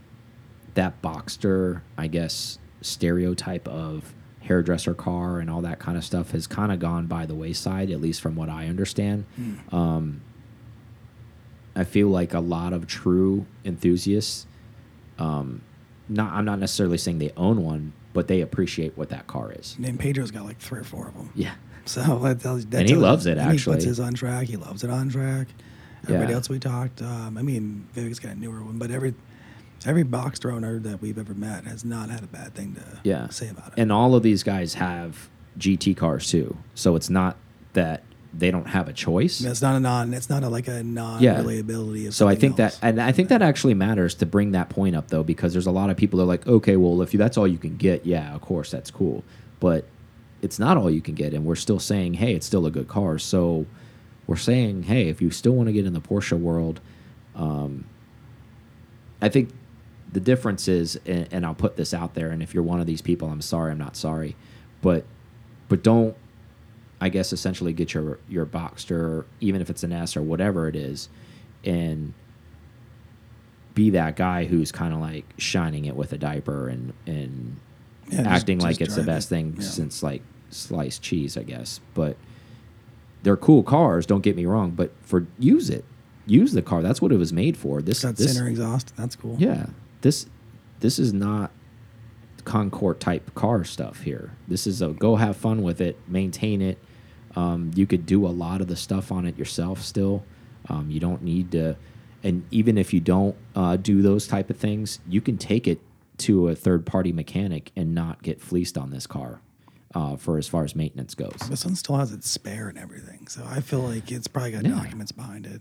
that 0.74 1.00
Boxster, 1.02 1.80
I 1.96 2.07
guess, 2.09 2.59
stereotype 2.82 3.66
of 3.68 4.12
hairdresser 4.40 4.94
car 4.94 5.40
and 5.40 5.50
all 5.50 5.62
that 5.62 5.78
kind 5.80 5.96
of 5.98 6.04
stuff 6.04 6.30
has 6.30 6.46
kind 6.46 6.70
of 6.70 6.78
gone 6.78 7.07
by 7.07 7.26
the 7.26 7.34
wayside, 7.34 7.90
at 7.90 8.00
least 8.00 8.20
from 8.20 8.36
what 8.36 8.48
I 8.48 8.68
understand. 8.68 9.24
Um, 9.72 10.20
I 11.74 11.84
feel 11.84 12.09
like 12.09 12.32
a 12.32 12.40
lot 12.40 12.72
of 12.72 12.86
true 12.86 13.44
enthusiasts, 13.64 14.46
um, 15.18 15.62
not 16.09 16.32
I'm 16.32 16.44
not 16.44 16.59
necessarily 16.61 16.98
saying 16.98 17.18
they 17.18 17.32
own 17.36 17.62
one, 17.64 17.92
but 18.16 18.26
they 18.28 18.40
appreciate 18.40 18.96
what 18.96 19.10
that 19.10 19.26
car 19.26 19.52
is. 19.52 19.76
And 19.84 20.00
Pedro's 20.00 20.30
got 20.32 20.44
like 20.46 20.58
three 20.58 20.80
or 20.80 20.84
four 20.84 21.06
of 21.08 21.14
them. 21.14 21.30
Yeah. 21.34 21.54
So 21.84 22.18
that 22.24 22.40
tells, 22.40 22.64
that 22.66 22.80
And 22.80 22.88
he 22.88 22.96
loves 22.96 23.26
it, 23.26 23.36
and 23.38 23.48
He 23.50 23.54
actually. 23.56 23.76
puts 23.76 23.84
his 23.84 24.00
on 24.00 24.14
track. 24.14 24.46
He 24.48 24.56
loves 24.56 24.82
it 24.82 24.90
on 24.90 25.10
track. 25.10 25.48
Everybody 26.04 26.30
Yeah. 26.30 26.36
else 26.36 26.48
we 26.48 26.58
talked, 26.58 27.02
um, 27.02 27.36
I 27.36 27.42
mean, 27.42 27.86
Vivek's 27.94 28.18
got 28.18 28.32
a 28.32 28.34
newer 28.38 28.62
one, 28.64 28.78
but 28.78 28.90
every 28.90 29.14
every 29.84 30.02
Boxster 30.04 30.52
owner 30.52 30.78
that 30.80 31.00
we've 31.02 31.18
ever 31.18 31.34
met 31.34 31.64
has 31.64 31.84
not 31.84 32.08
had 32.10 32.24
a 32.24 32.26
bad 32.26 32.54
thing 32.54 32.74
to 32.74 32.82
yeah. 33.04 33.28
say 33.28 33.48
about 33.50 33.68
it. 33.68 33.74
And 33.76 33.92
all 33.92 34.14
of 34.16 34.22
these 34.22 34.42
guys 34.42 34.74
have 34.74 35.28
GT 35.58 35.94
cars 35.96 36.28
too, 36.30 36.56
so 36.74 36.96
it's 36.96 37.10
not 37.10 37.36
that 37.74 38.02
they 38.39 38.51
don't 38.51 38.66
have 38.66 38.89
a 38.89 38.93
choice. 38.93 39.43
It's 39.43 39.62
not 39.62 39.76
a 39.76 39.80
non. 39.80 40.12
It's 40.12 40.28
not 40.28 40.43
a, 40.43 40.49
like 40.49 40.68
a 40.68 40.82
non 40.82 41.20
relatability. 41.20 42.09
Of 42.09 42.14
So 42.14 42.28
I 42.28 42.34
think 42.34 42.59
else. 42.61 42.78
that, 42.78 42.87
and 42.87 43.01
I 43.01 43.12
think 43.12 43.28
that 43.30 43.43
actually 43.43 43.74
matters 43.74 44.14
to 44.16 44.26
bring 44.26 44.53
that 44.53 44.68
point 44.68 44.95
up 44.95 45.09
though, 45.09 45.22
because 45.22 45.53
there's 45.53 45.66
a 45.66 45.70
lot 45.72 45.91
of 45.91 45.97
people 45.97 46.18
that 46.18 46.24
are 46.24 46.26
like, 46.26 46.47
okay, 46.47 46.76
well, 46.76 47.01
if 47.03 47.12
you, 47.12 47.18
that's 47.18 47.37
all 47.37 47.47
you 47.47 47.59
can 47.59 47.76
get, 47.76 48.05
yeah, 48.05 48.34
of 48.34 48.41
course, 48.41 48.70
that's 48.70 48.91
cool, 48.91 49.24
but 49.61 49.84
it's 50.43 50.59
not 50.59 50.76
all 50.76 50.91
you 50.91 51.01
can 51.01 51.14
get, 51.14 51.32
and 51.32 51.45
we're 51.45 51.55
still 51.57 51.78
saying, 51.78 52.14
hey, 52.14 52.34
it's 52.34 52.47
still 52.47 52.66
a 52.66 52.70
good 52.70 52.89
car. 52.89 53.18
So 53.18 53.66
we're 54.26 54.37
saying, 54.37 54.84
hey, 54.84 55.09
if 55.09 55.22
you 55.22 55.30
still 55.30 55.53
want 55.53 55.68
to 55.68 55.72
get 55.72 55.87
in 55.87 55.93
the 55.93 56.01
Porsche 56.01 56.39
world, 56.39 56.80
um, 57.34 57.87
I 59.22 59.28
think 59.28 59.51
the 60.12 60.20
difference 60.20 60.68
is, 60.68 61.01
and, 61.07 61.28
and 61.30 61.47
I'll 61.47 61.55
put 61.55 61.76
this 61.76 61.95
out 61.95 62.14
there, 62.14 62.30
and 62.30 62.43
if 62.43 62.55
you're 62.55 62.62
one 62.62 62.80
of 62.80 62.87
these 62.87 63.03
people, 63.03 63.28
I'm 63.28 63.41
sorry, 63.41 63.72
I'm 63.72 63.78
not 63.78 63.97
sorry, 63.97 64.37
but 64.82 65.05
but 65.68 65.82
don't 65.82 66.16
I 67.01 67.09
guess 67.11 67.32
essentially 67.32 67.72
get 67.72 67.92
your 67.94 68.18
your 68.28 68.47
Boxster, 68.47 69.24
even 69.40 69.61
if 69.61 69.68
it's 69.70 69.82
an 69.82 69.92
S 69.92 70.16
or 70.16 70.22
whatever 70.22 70.68
it 70.68 70.76
is, 70.76 71.09
and 71.64 72.14
be 73.74 73.90
that 73.90 74.16
guy 74.16 74.47
who's 74.47 74.72
kind 74.72 74.94
of 74.94 75.01
like 75.01 75.24
shining 75.36 75.84
it 75.84 75.94
with 75.97 76.12
a 76.12 76.18
diaper 76.18 76.68
and 76.68 76.92
and 77.07 77.57
Yeah, 78.09 78.18
just- 78.18 78.28
acting 78.30 78.59
like 78.61 78.78
just 78.78 78.88
it's 78.90 78.94
the 78.97 79.03
best 79.03 79.26
it. 79.26 79.34
thing 79.34 79.55
Yeah. 79.59 79.62
since 79.64 80.03
like 80.03 80.22
sliced 80.51 81.03
cheese, 81.03 81.36
I 81.36 81.42
guess. 81.42 81.80
But 81.94 82.16
they're 83.22 83.36
cool 83.36 83.62
cars. 83.62 84.07
Don't 84.07 84.22
get 84.22 84.36
me 84.36 84.47
wrong, 84.47 84.70
but 84.70 84.92
for 85.03 85.26
use 85.38 85.68
it, 85.68 85.84
use 86.26 86.53
the 86.53 86.62
car. 86.62 86.80
That's 86.82 87.03
what 87.03 87.12
it 87.12 87.16
was 87.18 87.32
made 87.32 87.57
for. 87.57 87.82
This, 87.82 88.03
got 88.05 88.16
this 88.16 88.34
center 88.34 88.49
exhaust. 88.49 88.94
That's 88.97 89.16
cool. 89.16 89.36
yeah, 89.38 89.66
this 90.01 90.26
this 90.80 90.99
is 90.99 91.12
not 91.12 91.51
Concours 92.47 92.97
type 92.99 93.34
car 93.34 93.64
stuff 93.64 94.01
here. 94.03 94.30
This 94.49 94.66
is 94.66 94.80
a 94.80 94.88
go 94.88 95.16
have 95.16 95.36
fun 95.36 95.62
with 95.62 95.80
it, 95.82 95.99
maintain 96.09 96.62
it. 96.62 96.78
Um, 97.34 97.72
you 97.74 97.86
could 97.86 98.07
do 98.07 98.24
a 98.26 98.28
lot 98.28 98.61
of 98.62 98.68
the 98.68 98.76
stuff 98.76 99.12
on 99.12 99.26
it 99.26 99.36
yourself 99.36 99.82
still. 99.82 100.24
Um, 100.68 100.90
you 100.90 101.01
don't 101.01 101.22
need 101.22 101.53
to, 101.53 101.76
and 102.22 102.44
even 102.51 102.78
if 102.78 102.94
you 102.94 103.01
don't 103.01 103.36
uh, 103.55 103.76
do 103.76 104.01
those 104.01 104.26
type 104.26 104.49
of 104.49 104.57
things, 104.57 105.01
you 105.09 105.20
can 105.20 105.36
take 105.36 105.68
it 105.68 105.80
to 106.18 106.49
a 106.49 106.55
third 106.55 106.86
party 106.86 107.12
mechanic 107.12 107.72
and 107.76 107.94
not 107.94 108.22
get 108.22 108.40
fleeced 108.40 108.78
on 108.78 108.90
this 108.90 109.07
car 109.07 109.40
uh, 109.94 110.16
for 110.16 110.38
as 110.38 110.49
far 110.49 110.64
as 110.64 110.74
maintenance 110.74 111.14
goes. 111.14 111.36
This 111.51 111.64
one 111.64 111.76
still 111.76 111.97
has 111.97 112.12
its 112.12 112.30
spare 112.30 112.68
and 112.68 112.78
everything, 112.78 113.26
so 113.28 113.44
I 113.47 113.61
feel 113.61 113.80
like 113.80 114.11
it's 114.11 114.28
probably 114.28 114.53
got 114.53 114.64
Yeah. 114.64 114.70
documents 114.70 115.12
behind 115.12 115.44
it. 115.47 115.61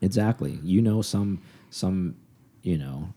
Exactly. 0.00 0.60
You 0.62 0.80
know 0.82 1.02
some 1.02 1.40
some 1.70 2.14
you 2.62 2.78
know 2.78 3.14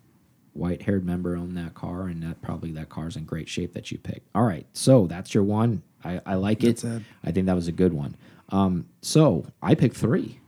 white 0.53 0.81
haired 0.83 1.05
member 1.05 1.35
owned 1.35 1.55
that 1.57 1.73
car 1.73 2.07
and 2.07 2.21
that 2.23 2.41
probably 2.41 2.71
that 2.71 2.89
car's 2.89 3.15
in 3.15 3.25
great 3.25 3.47
shape 3.49 3.73
that 3.73 3.91
you 3.91 3.97
picked. 3.97 4.27
All 4.35 4.43
right. 4.43 4.65
So 4.73 5.07
that's 5.07 5.33
your 5.33 5.43
one. 5.43 5.83
I, 6.03 6.21
I 6.25 6.35
like 6.35 6.63
it. 6.63 6.77
That's 6.77 6.83
it. 6.83 7.01
I 7.23 7.31
think 7.31 7.45
that 7.47 7.55
was 7.55 7.67
a 7.67 7.73
good 7.73 7.93
one. 7.93 8.15
Um 8.49 8.87
so 9.01 9.45
I 9.61 9.75
picked 9.75 9.95
three. 9.97 10.39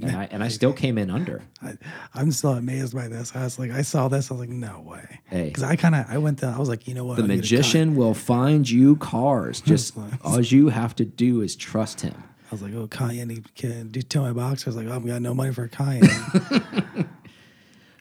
And 0.00 0.10
I 0.14 0.28
and 0.30 0.44
I 0.44 0.48
still 0.48 0.72
came 0.84 0.98
in 0.98 1.10
under. 1.10 1.42
I, 1.62 1.78
I'm 2.14 2.30
still 2.30 2.52
amazed 2.52 2.94
by 2.94 3.08
this. 3.08 3.34
I 3.34 3.44
was 3.44 3.58
like, 3.58 3.70
I 3.70 3.80
saw 3.82 4.08
this. 4.08 4.30
I 4.30 4.34
was 4.34 4.40
like, 4.40 4.50
no 4.50 4.80
way. 4.80 5.20
Hey. 5.24 5.46
because 5.46 5.62
I 5.62 5.76
kind 5.76 5.94
of, 5.94 6.04
I 6.08 6.18
went 6.18 6.40
to, 6.40 6.48
I 6.48 6.58
was 6.58 6.68
like, 6.68 6.86
you 6.86 6.92
know 6.92 7.04
what? 7.04 7.16
The 7.16 7.22
I'll 7.22 7.28
magician 7.28 7.96
will 7.96 8.12
find 8.12 8.68
you 8.68 8.96
cars. 8.96 9.62
Just 9.62 9.96
all 10.22 10.40
you 10.42 10.68
have 10.68 10.94
to 10.96 11.06
do 11.06 11.40
is 11.40 11.56
trust 11.56 12.02
him. 12.02 12.22
I 12.48 12.54
was 12.54 12.62
like, 12.62 12.74
oh, 12.74 12.86
Cayenne, 12.86 13.44
can 13.56 13.88
do 13.88 14.02
tell 14.02 14.22
my 14.22 14.32
box. 14.32 14.66
I 14.66 14.70
was 14.70 14.76
like, 14.76 14.86
oh, 14.86 14.92
I've 14.92 15.06
got 15.06 15.20
no 15.20 15.34
money 15.34 15.52
for 15.52 15.64
a 15.64 15.68
Cayenne. 15.68 16.02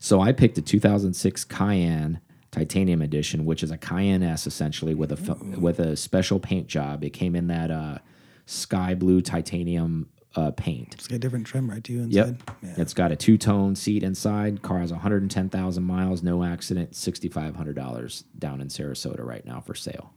So 0.05 0.21
I 0.21 0.33
picked 0.33 0.55
a 0.59 0.61
2006 0.61 1.45
Cayenne 1.45 2.19
Titanium 2.51 3.01
Edition, 3.01 3.43
which 3.43 3.63
is 3.63 3.71
a 3.71 3.77
Cayenne 3.79 4.21
S 4.21 4.45
essentially 4.45 4.93
with 4.93 5.11
a 5.11 5.17
f- 5.31 5.41
with 5.57 5.79
a 5.79 5.95
special 5.95 6.39
paint 6.39 6.67
job. 6.67 7.03
It 7.03 7.09
came 7.09 7.35
in 7.35 7.47
that 7.47 7.71
uh, 7.71 7.97
sky 8.45 8.93
blue 8.93 9.19
titanium 9.19 10.09
uh, 10.35 10.51
paint. 10.51 10.93
it's 10.93 11.07
got 11.07 11.15
a 11.15 11.19
different 11.19 11.47
trim 11.47 11.67
right 11.67 11.83
too 11.83 12.05
Yep. 12.07 12.51
Yeah. 12.61 12.73
it's 12.77 12.93
got 12.93 13.11
a 13.13 13.15
two 13.15 13.35
tone 13.39 13.75
seat 13.75 14.03
inside. 14.03 14.61
Car 14.61 14.77
has 14.77 14.91
110,000 14.91 15.83
miles, 15.83 16.21
no 16.21 16.43
accident, 16.43 16.91
$6,500 16.91 18.23
down 18.37 18.61
in 18.61 18.67
Sarasota 18.67 19.23
right 19.25 19.43
now 19.43 19.59
for 19.59 19.73
sale. 19.73 20.13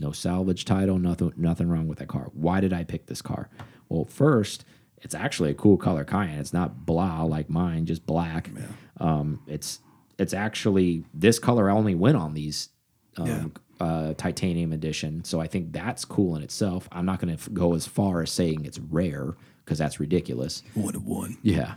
No 0.00 0.12
salvage 0.12 0.64
title, 0.64 0.98
nothing 0.98 1.34
nothing 1.36 1.68
wrong 1.68 1.88
with 1.88 1.98
that 1.98 2.08
car. 2.08 2.30
Why 2.32 2.60
did 2.62 2.72
I 2.72 2.84
pick 2.84 3.04
this 3.04 3.20
car? 3.20 3.50
Well, 3.90 4.06
first, 4.06 4.64
it's 5.02 5.14
actually 5.14 5.50
a 5.50 5.54
cool 5.54 5.76
color 5.76 6.04
Cayenne. 6.04 6.38
It's 6.38 6.52
not 6.52 6.86
blah 6.86 7.22
like 7.22 7.50
mine, 7.50 7.86
just 7.86 8.06
black. 8.06 8.50
Um, 8.98 9.40
it's 9.46 9.80
it's 10.18 10.34
actually 10.34 11.04
this 11.12 11.38
color 11.38 11.70
only 11.70 11.94
went 11.94 12.16
on 12.16 12.34
these 12.34 12.70
um, 13.16 13.52
uh, 13.80 14.14
titanium 14.14 14.72
edition, 14.72 15.24
so 15.24 15.40
I 15.40 15.46
think 15.46 15.72
that's 15.72 16.04
cool 16.04 16.36
in 16.36 16.42
itself. 16.42 16.88
I'm 16.92 17.06
not 17.06 17.20
going 17.20 17.36
to 17.36 17.50
go 17.50 17.74
as 17.74 17.86
far 17.86 18.22
as 18.22 18.30
saying 18.30 18.64
it's 18.64 18.78
rare 18.78 19.34
because 19.64 19.78
that's 19.78 20.00
ridiculous. 20.00 20.62
One 20.74 20.94
of 20.94 21.06
one. 21.06 21.36
Yeah, 21.42 21.74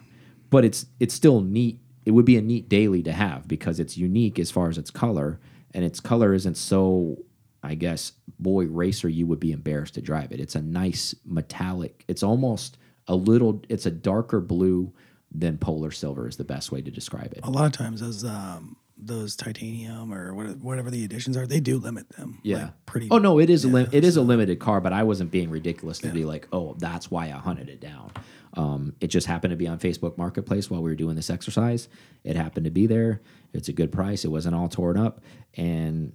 but 0.49 0.63
it's 0.65 0.85
it's 0.99 1.13
still 1.13 1.41
neat. 1.41 1.79
It 2.05 2.11
would 2.11 2.25
be 2.25 2.37
a 2.37 2.41
neat 2.41 2.69
daily 2.69 3.03
to 3.03 3.11
have 3.11 3.47
because 3.47 3.79
it's 3.79 3.97
unique 3.97 4.39
as 4.39 4.49
far 4.49 4.69
as 4.69 4.77
its 4.77 4.89
color, 4.89 5.39
and 5.73 5.83
its 5.83 5.99
color 5.99 6.33
isn't 6.33 6.55
so. 6.55 7.17
I 7.61 7.75
guess 7.75 8.13
boy 8.39 8.67
racer, 8.67 9.09
you 9.09 9.27
would 9.27 9.41
be 9.41 9.51
embarrassed 9.51 9.95
to 9.95 10.01
drive 10.01 10.31
it. 10.31 10.39
It's 10.39 10.55
a 10.55 10.61
nice 10.61 11.13
metallic. 11.25 12.05
It's 12.07 12.23
almost 12.23 12.77
a 13.09 13.15
little. 13.15 13.61
It's 13.67 13.85
a 13.85 13.91
darker 13.91 14.39
blue 14.39 14.93
than 15.31 15.57
polar 15.57 15.91
silver 15.91 16.27
is 16.27 16.37
the 16.37 16.43
best 16.43 16.71
way 16.71 16.81
to 16.81 16.89
describe 16.89 17.33
it. 17.33 17.41
A 17.43 17.49
lot 17.49 17.65
of 17.65 17.71
times 17.73 17.99
those 17.99 18.23
um 18.23 18.77
those 19.01 19.35
titanium 19.35 20.13
or 20.13 20.33
whatever 20.33 20.91
the 20.91 21.03
editions 21.05 21.37
are, 21.37 21.47
they 21.47 21.59
do 21.59 21.77
limit 21.77 22.09
them. 22.09 22.39
Yeah. 22.43 22.57
like, 22.57 22.85
pretty. 22.85 23.07
Oh 23.11 23.17
no, 23.17 23.39
it 23.39 23.49
is 23.49 23.63
a 23.65 23.67
lim 23.67 23.89
it 23.91 24.03
is 24.03 24.17
a 24.17 24.21
limited 24.21 24.59
car, 24.59 24.81
but 24.81 24.93
I 24.93 25.03
wasn't 25.03 25.31
being 25.31 25.49
ridiculous 25.49 25.99
to 25.99 26.09
be 26.09 26.25
like, 26.25 26.47
oh, 26.51 26.75
that's 26.77 27.09
why 27.09 27.25
I 27.25 27.37
hunted 27.37 27.69
it 27.69 27.79
down. 27.79 28.11
Um, 28.55 28.95
it 28.99 29.07
just 29.07 29.27
happened 29.27 29.51
to 29.51 29.57
be 29.57 29.67
on 29.67 29.79
Facebook 29.79 30.17
Marketplace 30.17 30.69
while 30.69 30.81
we 30.81 30.89
were 30.89 30.95
doing 30.95 31.15
this 31.15 31.29
exercise. 31.29 31.87
It 32.23 32.35
happened 32.35 32.65
to 32.65 32.71
be 32.71 32.87
there. 32.87 33.21
It's 33.53 33.69
a 33.69 33.73
good 33.73 33.91
price. 33.91 34.25
It 34.25 34.29
wasn't 34.29 34.55
all 34.55 34.67
torn 34.67 34.97
up, 34.97 35.21
and 35.55 36.13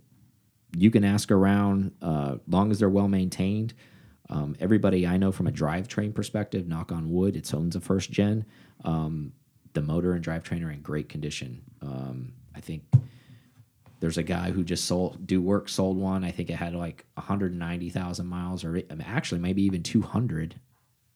you 0.77 0.91
can 0.91 1.05
ask 1.05 1.31
around. 1.31 1.93
Uh, 2.03 2.37
long 2.49 2.71
as 2.71 2.81
they're 2.81 2.89
well 2.91 3.09
maintained. 3.09 3.73
Um, 4.31 4.57
everybody 4.59 5.07
I 5.07 5.17
know 5.17 5.33
from 5.33 5.47
a 5.47 5.53
drivetrain 5.53 6.15
perspective, 6.15 6.67
knock 6.67 6.91
on 6.91 7.11
wood, 7.11 7.37
it's 7.37 7.53
owns 7.53 7.77
a 7.77 7.81
first 7.81 8.11
gen. 8.11 8.47
Um, 8.85 9.33
the 9.75 9.83
motor 9.83 10.13
and 10.13 10.25
drivetrain 10.25 10.65
are 10.65 10.71
in 10.71 10.81
great 10.81 11.09
condition. 11.09 11.63
Um, 11.83 12.33
I 12.55 12.61
think 12.61 12.85
there's 14.01 14.19
a 14.19 14.23
guy 14.23 14.51
who 14.51 14.65
just 14.65 14.87
sold 14.87 15.27
do 15.27 15.43
work 15.43 15.69
sold 15.69 15.97
one. 15.97 16.25
I 16.25 16.31
think 16.31 16.51
it 16.51 16.57
had 16.57 16.75
like 16.75 17.05
190,000 17.15 18.27
miles, 18.27 18.65
or 18.65 18.83
actually 19.05 19.41
maybe 19.41 19.63
even 19.63 19.83
200, 19.83 20.55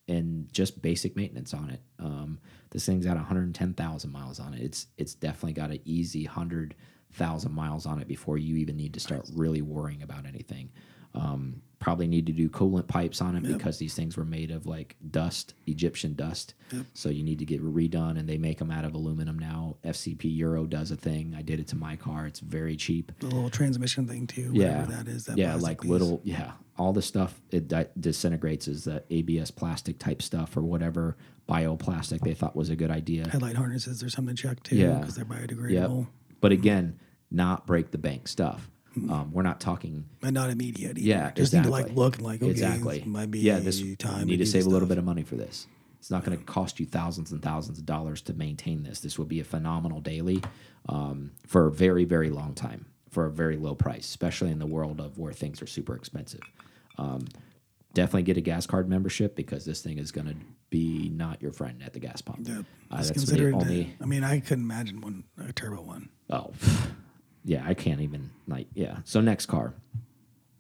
and 0.09 0.53
just 0.53 0.83
basic 0.83 1.17
maintenance 1.17 1.55
on 1.55 1.71
it. 1.71 1.81
Um, 1.99 2.39
this 2.71 2.85
thing's 2.85 3.07
got 3.07 3.17
110,000 3.17 4.13
miles 4.13 4.41
on 4.41 4.55
it. 4.55 4.63
It's 4.63 4.87
it's 4.97 5.15
definitely 5.15 5.53
got 5.53 5.71
an 5.71 5.81
easy 5.85 6.27
100,000 6.27 7.53
miles 7.53 7.87
on 7.87 8.01
it 8.01 8.09
before 8.09 8.39
you 8.39 8.57
even 8.57 8.77
need 8.77 8.95
to 8.95 9.01
start 9.01 9.29
really 9.35 9.63
worrying 9.63 10.03
about 10.03 10.27
anything. 10.27 10.71
Um, 11.15 11.63
probably 11.81 12.09
need 12.09 12.27
to 12.27 12.33
do 12.33 12.49
coolant 12.49 12.89
pipes 12.89 13.23
on 13.23 13.37
it 13.37 13.43
because 13.45 13.79
these 13.79 13.95
things 13.95 14.17
were 14.17 14.25
made 14.25 14.51
of 14.51 14.67
like 14.67 14.97
dust, 15.13 15.55
Egyptian 15.69 16.15
dust. 16.15 16.55
So 16.93 17.09
you 17.09 17.23
need 17.23 17.39
to 17.39 17.45
get 17.45 17.63
redone, 17.63 18.19
and 18.19 18.29
they 18.29 18.37
make 18.37 18.59
them 18.59 18.71
out 18.71 18.85
of 18.85 18.95
aluminum 18.95 19.39
now. 19.39 19.77
FCP 19.85 20.25
Euro 20.39 20.67
does 20.67 20.91
a 20.91 20.97
thing. 20.97 21.35
I 21.39 21.43
did 21.43 21.61
it 21.61 21.69
to 21.69 21.77
my 21.77 21.95
car. 21.97 22.27
It's 22.27 22.41
very 22.41 22.77
cheap. 22.77 23.13
the 23.21 23.27
little 23.27 23.49
transmission 23.49 24.07
thing 24.09 24.27
too. 24.27 24.51
Yeah, 24.53 24.85
that 24.87 25.07
is. 25.07 25.27
That 25.27 25.39
yeah, 25.39 25.55
like 25.55 25.81
piece. 25.83 25.91
little 25.91 26.21
yeah, 26.25 26.53
all 26.77 26.93
the 26.93 27.01
stuff 27.03 27.41
it 27.53 27.69
di 27.69 27.87
disintegrates 27.99 28.67
is 28.69 28.85
the 28.85 29.05
ABS 29.11 29.51
plastic 29.53 29.99
type 30.01 30.21
stuff 30.21 30.57
or 30.57 30.63
whatever 30.63 31.17
bioplastic 31.49 32.21
they 32.21 32.35
thought 32.35 32.55
was 32.55 32.69
a 32.71 32.77
good 32.77 32.91
idea. 32.91 33.27
headlight 33.29 33.57
harnesses. 33.57 34.01
There's 34.01 34.13
something 34.15 34.37
to 34.37 34.43
check 34.43 34.63
too 34.63 34.77
Yeah. 34.77 34.99
because 34.99 35.15
they're 35.15 35.25
Yep. 35.25 35.49
biodegradable. 35.49 36.07
But 36.41 36.53
again, 36.53 36.99
not 37.31 37.67
break 37.67 37.91
the 37.91 37.99
bank 37.99 38.29
stuff. 38.29 38.69
Um, 38.97 39.31
we're 39.33 39.43
not 39.43 39.61
talking 39.61 40.07
And 40.23 40.35
not 40.35 40.51
immediate. 40.51 40.99
Either. 40.99 41.07
Yeah, 41.07 41.31
just 41.31 41.53
exactly. 41.55 41.59
need 41.59 41.65
to 41.65 41.71
like 41.89 41.97
look 41.97 42.17
and 42.17 42.25
like 42.25 42.43
okay, 42.43 42.51
exactly. 42.51 43.03
Might 43.07 43.31
be 43.31 43.39
yeah, 43.41 43.59
this 43.61 43.81
time. 43.97 44.21
you 44.21 44.25
need 44.27 44.39
to 44.39 44.47
save 44.47 44.67
a 44.67 44.69
little 44.69 44.89
bit 44.89 44.99
of 44.99 45.05
money 45.05 45.23
for 45.23 45.37
this. 45.37 45.67
It's 46.01 46.11
not 46.11 46.25
going 46.25 46.37
to 46.39 46.45
cost 46.45 46.81
you 46.81 46.87
thousands 46.87 47.33
and 47.33 47.43
thousands 47.43 47.79
of 47.79 47.87
dollars 47.87 48.23
to 48.23 48.33
maintain 48.35 48.83
this. 48.83 49.01
This 49.01 49.19
would 49.19 49.29
be 49.29 49.41
a 49.41 49.45
phenomenal 49.45 50.01
daily 50.01 50.43
um, 50.89 51.33
for 51.47 51.67
a 51.67 51.71
very, 51.73 52.05
very 52.05 52.31
long 52.31 52.55
time 52.55 52.87
for 53.11 53.27
a 53.27 53.31
very 53.31 53.57
low 53.57 53.75
price, 53.75 54.07
especially 54.07 54.51
in 54.51 54.59
the 54.59 54.67
world 54.67 55.01
of 55.01 55.19
where 55.19 55.33
things 55.33 55.61
are 55.63 55.67
super 55.67 55.95
expensive. 55.97 56.41
Um, 56.99 57.27
definitely 57.95 58.23
get 58.23 58.37
a 58.37 58.41
gas 58.43 58.67
card 58.67 58.89
membership 58.89 59.35
because 59.35 59.65
this 59.65 59.81
thing 59.83 59.99
is 59.99 60.13
going 60.13 60.27
to 60.27 60.37
be 60.71 61.09
not 61.15 61.41
your 61.43 61.53
friend 61.53 61.83
at 61.85 61.93
the 61.95 62.01
gas 62.01 62.21
pump. 62.21 62.41
Yeah, 62.47 62.61
Uh, 62.91 62.97
that's 62.97 63.09
the 63.09 63.15
considered. 63.15 63.55
only. 63.55 63.95
I 64.01 64.05
mean, 64.07 64.25
I 64.25 64.41
couldn't 64.41 64.65
imagine 64.65 65.01
one 65.01 65.25
a 65.43 65.53
turbo 65.53 65.83
one. 65.83 66.11
Oh, 66.31 66.53
yeah, 67.49 67.65
I 67.67 67.75
can't 67.75 68.01
even 68.03 68.31
like 68.47 68.67
yeah. 68.75 68.99
So 69.05 69.21
next 69.21 69.47
car, 69.47 69.73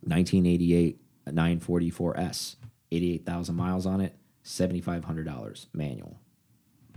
1988 0.02 0.98
944S, 1.32 2.56
88,000 2.90 3.54
miles 3.54 3.84
on 3.84 4.00
it, 4.00 4.14
$7,500 4.44 5.66
manual, 5.74 6.18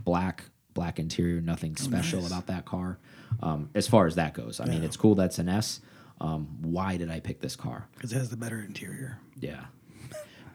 black 0.02 0.44
black 0.74 0.98
interior, 0.98 1.42
nothing 1.42 1.76
special 1.76 2.22
nice. 2.22 2.30
about 2.30 2.46
that 2.46 2.64
car. 2.64 2.98
Um, 3.42 3.68
as 3.74 3.86
far 3.86 4.06
as 4.06 4.14
that 4.14 4.32
goes, 4.32 4.58
I 4.58 4.64
mean, 4.64 4.82
it's 4.82 4.96
cool. 4.96 5.14
That's 5.14 5.38
an 5.38 5.50
S. 5.50 5.80
Um, 6.18 6.48
why 6.62 6.96
did 6.96 7.10
I 7.10 7.20
pick 7.20 7.40
this 7.40 7.56
car? 7.56 7.88
because 7.94 8.12
it 8.12 8.16
has 8.16 8.30
the 8.30 8.38
better 8.38 8.60
interior. 8.60 9.18
Yeah. 9.38 9.64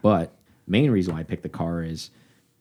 But 0.02 0.34
main 0.66 0.90
reason 0.90 1.14
why 1.14 1.20
I 1.20 1.22
picked 1.22 1.44
the 1.44 1.48
car 1.48 1.84
is 1.84 2.10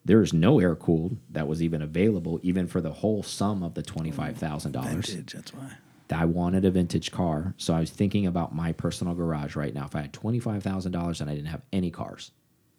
there 0.05 0.21
is 0.21 0.33
no 0.33 0.59
air 0.59 0.75
cooled 0.75 1.17
that 1.31 1.47
was 1.47 1.63
even 1.63 1.81
available, 1.81 2.39
even 2.43 2.67
for 2.67 2.79
the 2.79 2.91
whole 2.91 3.23
sum 3.23 3.63
of 3.63 3.73
the 3.73 3.81
twenty 3.81 4.11
five 4.11 4.37
thousand 4.37 4.73
dollars. 4.73 5.15
That's 5.33 5.53
why. 5.53 5.77
I 6.11 6.25
wanted 6.25 6.65
a 6.65 6.71
vintage 6.71 7.11
car, 7.11 7.53
so 7.57 7.73
I 7.73 7.79
was 7.79 7.91
thinking 7.91 8.27
about 8.27 8.55
my 8.55 8.71
personal 8.71 9.13
garage 9.13 9.55
right 9.55 9.73
now. 9.73 9.85
If 9.85 9.95
I 9.95 10.01
had 10.01 10.13
twenty 10.13 10.39
five 10.39 10.63
thousand 10.63 10.91
dollars 10.91 11.21
and 11.21 11.29
I 11.29 11.35
didn't 11.35 11.49
have 11.49 11.61
any 11.73 11.91
cars, 11.91 12.31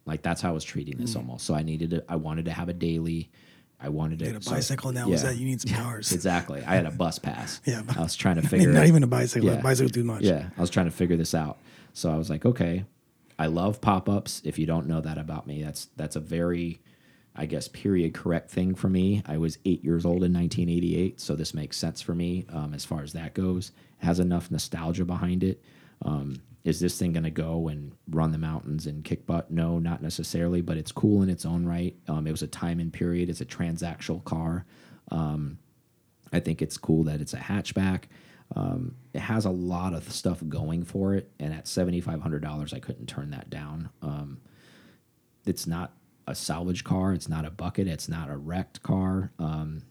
like 0.06 0.22
that's 0.22 0.40
how 0.40 0.50
I 0.50 0.52
was 0.52 0.64
treating 0.64 0.96
this 0.96 1.14
mm. 1.14 1.18
almost. 1.18 1.44
So 1.44 1.54
I 1.54 1.62
needed, 1.62 1.90
to, 1.90 2.04
I 2.08 2.16
wanted 2.16 2.46
to 2.46 2.52
have 2.52 2.68
a 2.68 2.72
daily. 2.72 3.30
I 3.80 3.90
wanted 3.90 4.18
to 4.20 4.24
Get 4.24 4.36
a 4.36 4.42
so- 4.42 4.52
bicycle 4.52 4.92
now. 4.92 5.10
Is 5.10 5.22
yeah. 5.22 5.30
that 5.30 5.36
you 5.38 5.44
need 5.46 5.60
some 5.60 5.72
cars? 5.84 6.10
Exactly. 6.12 6.62
I 6.64 6.74
had 6.74 6.86
a 6.86 6.90
bus 6.90 7.18
pass. 7.18 7.60
Yeah. 7.66 7.82
I 7.96 8.00
was 8.00 8.16
trying 8.16 8.36
to 8.36 8.42
figure. 8.48 8.72
not 8.72 8.86
even 8.86 9.02
a 9.02 9.06
bicycle. 9.06 9.50
Yeah. 9.50 9.58
A 9.58 9.62
bicycle 9.62 9.90
too 9.90 10.04
much. 10.04 10.22
yeah, 10.22 10.48
I 10.56 10.60
was 10.60 10.70
trying 10.70 10.86
to 10.86 10.92
figure 10.92 11.16
this 11.16 11.34
out. 11.34 11.58
So 11.92 12.10
I 12.10 12.16
was 12.16 12.30
like, 12.30 12.44
okay, 12.46 12.84
I 13.38 13.46
love 13.46 13.80
pop 13.80 14.08
ups. 14.08 14.42
If 14.44 14.58
you 14.58 14.66
don't 14.66 14.88
know 14.88 15.00
that 15.00 15.18
about 15.18 15.46
me, 15.46 15.62
that's 15.62 15.88
that's 15.96 16.16
a 16.16 16.20
very, 16.20 16.80
I 17.39 17.47
guess, 17.47 17.68
period 17.68 18.14
correct 18.14 18.51
thing 18.51 18.74
for 18.74 18.89
me. 18.89 19.22
I 19.26 19.39
was 19.39 19.59
eight 19.64 19.84
years 19.84 20.05
old 20.05 20.24
in 20.24 20.32
1988, 20.34 21.20
so 21.20 21.36
this 21.36 21.55
makes 21.55 21.76
sense 21.76 22.03
for 22.03 22.14
me 22.14 22.47
um, 22.51 22.74
as 22.74 22.84
far 22.84 23.03
as 23.03 23.12
that 23.14 23.34
goes. 23.34 23.72
It 24.03 24.07
has 24.07 24.20
enough 24.20 24.51
nostalgia 24.51 25.05
behind 25.05 25.45
it. 25.45 25.62
Um, 26.03 26.43
is 26.64 26.80
this 26.80 26.99
thing 26.99 27.12
going 27.12 27.24
to 27.24 27.30
go 27.30 27.68
and 27.68 27.93
run 28.11 28.32
the 28.32 28.39
mountains 28.39 28.86
and 28.86 29.05
kick 29.05 29.26
butt? 29.26 29.51
No, 29.51 29.78
not 29.78 30.03
necessarily, 30.03 30.61
but 30.61 30.76
it's 30.76 30.93
cool 30.93 31.22
in 31.22 31.30
its 31.30 31.47
own 31.47 31.64
right. 31.64 31.97
Um, 32.09 32.26
it 32.26 32.32
was 32.32 32.43
a 32.43 32.49
time 32.49 32.80
and 32.80 32.93
period. 32.93 33.30
It's 33.30 33.41
a 33.41 33.47
transactional 33.47 34.24
car. 34.24 34.66
I 36.32 36.41
think 36.41 36.62
it's 36.62 36.76
cool 36.76 37.05
that 37.05 37.20
it's 37.20 37.34
a 37.34 37.39
hatchback. 37.39 38.05
Um, 38.57 38.97
it 39.12 39.20
has 39.20 39.45
a 39.45 39.51
lot 39.51 39.95
of 39.95 40.11
stuff 40.12 40.43
going 40.49 40.84
for 40.84 41.14
it, 41.14 41.30
and 41.39 41.53
at 41.53 41.68
seventy 41.68 42.01
five 42.01 42.20
hundred 42.20 42.43
dollars, 42.43 42.72
I 42.72 42.80
couldn't 42.80 43.07
turn 43.07 43.30
that 43.30 43.51
down. 43.51 43.91
Um, 44.03 44.41
it's 45.47 45.66
not 45.66 45.93
a 46.28 46.34
salvage 46.34 46.84
car. 46.84 47.12
It's 47.12 47.28
not 47.28 47.44
a 47.44 47.50
bucket. 47.50 47.88
It's 47.88 48.08
not 48.08 48.30
a 48.30 48.36
wrecked 48.36 48.82
car. 48.82 49.32
Um, 49.38 49.82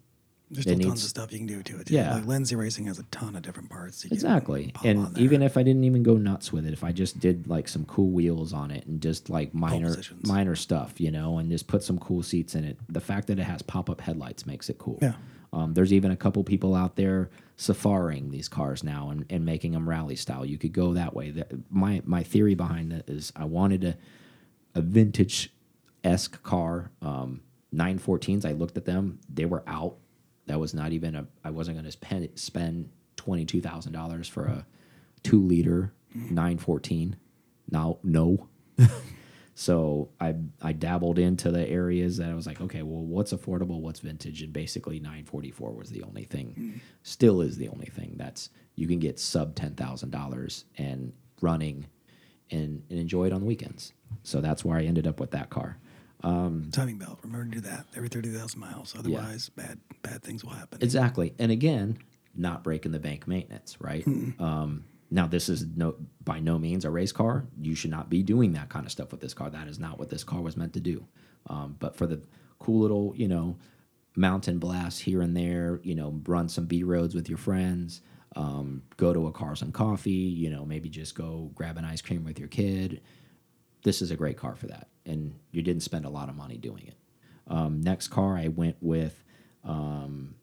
There's 0.52 0.64
still 0.64 0.80
tons 0.80 1.04
of 1.04 1.10
stuff 1.10 1.32
you 1.32 1.40
can 1.40 1.48
do 1.48 1.64
to 1.64 1.80
it. 1.80 1.88
Too. 1.88 1.96
Yeah. 1.96 2.16
Like 2.16 2.26
Lindsey 2.26 2.56
Racing 2.56 2.86
has 2.86 3.00
a 3.00 3.04
ton 3.04 3.36
of 3.36 3.42
different 3.42 3.70
parts. 3.70 4.06
exactly. 4.06 4.74
And 4.84 5.18
even 5.18 5.42
if 5.42 5.58
I 5.58 5.64
didn't 5.64 5.84
even 5.84 6.04
go 6.04 6.16
nuts 6.16 6.54
with 6.54 6.66
it, 6.66 6.74
if 6.74 6.84
I 6.84 6.92
just 6.92 7.20
did 7.20 7.48
like 7.48 7.68
some 7.68 7.86
cool 7.86 8.10
wheels 8.12 8.54
on 8.54 8.72
it 8.72 8.86
and 8.86 9.02
just 9.02 9.30
like 9.30 9.54
minor 9.54 9.98
minor 10.24 10.56
stuff, 10.56 11.02
you 11.02 11.12
know, 11.12 11.38
and 11.40 11.50
just 11.50 11.68
put 11.68 11.84
some 11.84 11.98
cool 12.00 12.24
seats 12.24 12.56
in 12.56 12.64
it, 12.64 12.78
the 12.88 13.02
fact 13.02 13.28
that 13.28 13.40
it 13.40 13.44
has 13.44 13.62
pop 13.62 13.90
up 13.90 14.02
headlights 14.02 14.46
makes 14.46 14.70
it 14.70 14.78
cool. 14.78 15.00
Yeah. 15.02 15.14
Um, 15.54 15.74
there's 15.74 15.94
even 15.94 16.12
a 16.12 16.18
couple 16.18 16.44
people 16.44 16.76
out 16.76 16.98
there 16.98 17.30
safaring 17.56 18.30
these 18.32 18.50
cars 18.50 18.84
now 18.84 19.10
and, 19.10 19.26
and 19.30 19.46
making 19.46 19.72
them 19.72 19.88
rally 19.90 20.16
style. 20.16 20.46
You 20.46 20.58
could 20.58 20.74
go 20.74 20.94
that 20.94 21.16
way. 21.16 21.32
That, 21.32 21.52
my 21.72 22.02
my 22.06 22.22
theory 22.24 22.54
behind 22.54 22.94
it 22.94 23.10
is 23.10 23.32
I 23.36 23.46
wanted 23.46 23.84
a 23.84 23.98
a 24.76 24.82
vintage 24.82 25.52
esque 26.08 26.42
car. 26.44 26.92
Um, 27.02 27.42
914s. 27.76 28.46
I 28.46 28.54
looked 28.54 28.78
at 28.78 28.86
them; 28.86 29.20
they 29.32 29.46
were 29.46 29.64
out. 29.68 29.98
That 30.48 30.60
was 30.60 30.74
not 30.74 30.92
even 30.94 31.16
a. 31.16 31.28
I 31.44 31.50
wasn't 31.52 31.78
going 31.78 31.92
to 31.92 32.38
spend 32.38 32.90
twenty 33.16 33.46
two 33.46 33.62
thousand 33.62 33.92
dollars 33.94 34.28
for 34.28 34.46
a 34.46 34.66
two 35.24 35.42
liter 35.42 35.94
914. 36.14 37.18
Now, 37.70 38.00
no. 38.04 38.48
So 39.60 40.10
I 40.22 40.36
I 40.62 40.72
dabbled 40.72 41.18
into 41.18 41.50
the 41.50 41.68
areas 41.68 42.18
that 42.18 42.30
I 42.30 42.36
was 42.36 42.46
like, 42.46 42.62
okay, 42.62 42.84
well, 42.84 43.02
what's 43.02 43.34
affordable, 43.34 43.82
what's 43.82 44.02
vintage, 44.02 44.44
and 44.44 44.54
basically 44.54 45.00
944 45.00 45.72
was 45.74 45.90
the 45.90 46.04
only 46.04 46.26
thing, 46.26 46.80
still 47.02 47.42
is 47.42 47.58
the 47.58 47.68
only 47.70 47.88
thing 47.88 48.14
that's 48.18 48.52
you 48.76 48.86
can 48.88 49.00
get 49.00 49.20
sub 49.20 49.56
ten 49.56 49.74
thousand 49.74 50.12
dollars 50.12 50.66
and 50.78 51.12
running, 51.42 51.88
and, 52.52 52.84
and 52.92 53.00
enjoy 53.00 53.26
it 53.26 53.34
on 53.34 53.40
the 53.40 53.48
weekends. 53.48 53.94
So 54.22 54.42
that's 54.42 54.64
where 54.64 54.78
I 54.78 54.84
ended 54.84 55.08
up 55.08 55.20
with 55.20 55.32
that 55.32 55.50
car. 55.50 55.80
Timing 56.22 56.98
belt. 56.98 57.20
Remember 57.24 57.46
to 57.46 57.62
do 57.62 57.62
that 57.70 57.86
every 57.96 58.10
thirty 58.10 58.30
thousand 58.30 58.60
miles. 58.60 58.96
Otherwise, 58.98 59.50
bad 59.50 59.80
bad 60.02 60.24
things 60.24 60.44
will 60.44 60.52
happen. 60.52 60.80
Exactly, 60.82 61.34
and 61.40 61.52
again, 61.52 61.98
not 62.36 62.64
breaking 62.64 62.92
the 62.92 63.00
bank 63.00 63.28
maintenance, 63.28 63.78
right? 63.80 64.06
Um, 64.40 64.86
now, 65.10 65.26
this 65.26 65.48
is 65.48 65.66
no 65.76 65.96
by 66.24 66.40
no 66.40 66.60
means 66.60 66.84
a 66.84 66.90
race 66.90 67.12
car. 67.12 67.46
You 67.62 67.76
should 67.76 67.92
not 67.92 68.10
be 68.10 68.24
doing 68.24 68.54
that 68.54 68.70
kind 68.70 68.86
of 68.86 68.92
stuff 68.92 69.12
with 69.12 69.22
this 69.22 69.34
car. 69.34 69.50
That 69.50 69.68
is 69.68 69.80
not 69.80 69.98
what 69.98 70.10
this 70.10 70.24
car 70.24 70.42
was 70.42 70.58
meant 70.58 70.74
to 70.74 70.80
do. 70.80 71.06
Um, 71.50 71.78
but 71.80 71.96
for 71.96 72.08
the 72.08 72.22
cool 72.60 72.82
little, 72.82 73.14
you 73.16 73.28
know, 73.28 73.58
mountain 74.16 74.60
blasts 74.60 75.00
here 75.00 75.22
and 75.22 75.36
there, 75.36 75.80
you 75.84 75.96
know, 75.96 76.20
run 76.26 76.50
some 76.50 76.66
B 76.66 76.84
roads 76.84 77.16
with 77.16 77.30
your 77.30 77.38
friends, 77.38 78.02
um, 78.36 78.84
go 78.98 79.14
to 79.14 79.28
a 79.28 79.32
Cars 79.32 79.62
and 79.62 79.74
Coffee, 79.74 80.12
you 80.12 80.50
know, 80.50 80.66
maybe 80.66 80.90
just 80.90 81.16
go 81.16 81.52
grab 81.56 81.78
an 81.78 81.86
ice 81.86 82.02
cream 82.02 82.26
with 82.26 82.38
your 82.38 82.50
kid. 82.50 83.02
This 83.84 84.02
is 84.02 84.12
a 84.12 84.16
great 84.16 84.38
car 84.38 84.56
for 84.56 84.68
that, 84.68 84.88
and 85.06 85.34
you 85.52 85.62
didn't 85.62 85.84
spend 85.84 86.06
a 86.06 86.10
lot 86.10 86.30
of 86.30 86.36
money 86.36 86.58
doing 86.58 86.88
it. 86.88 86.96
Um, 87.48 87.82
next 87.82 88.10
car, 88.10 88.38
I 88.38 88.50
went 88.50 88.78
with 88.82 89.24
um, 89.64 90.36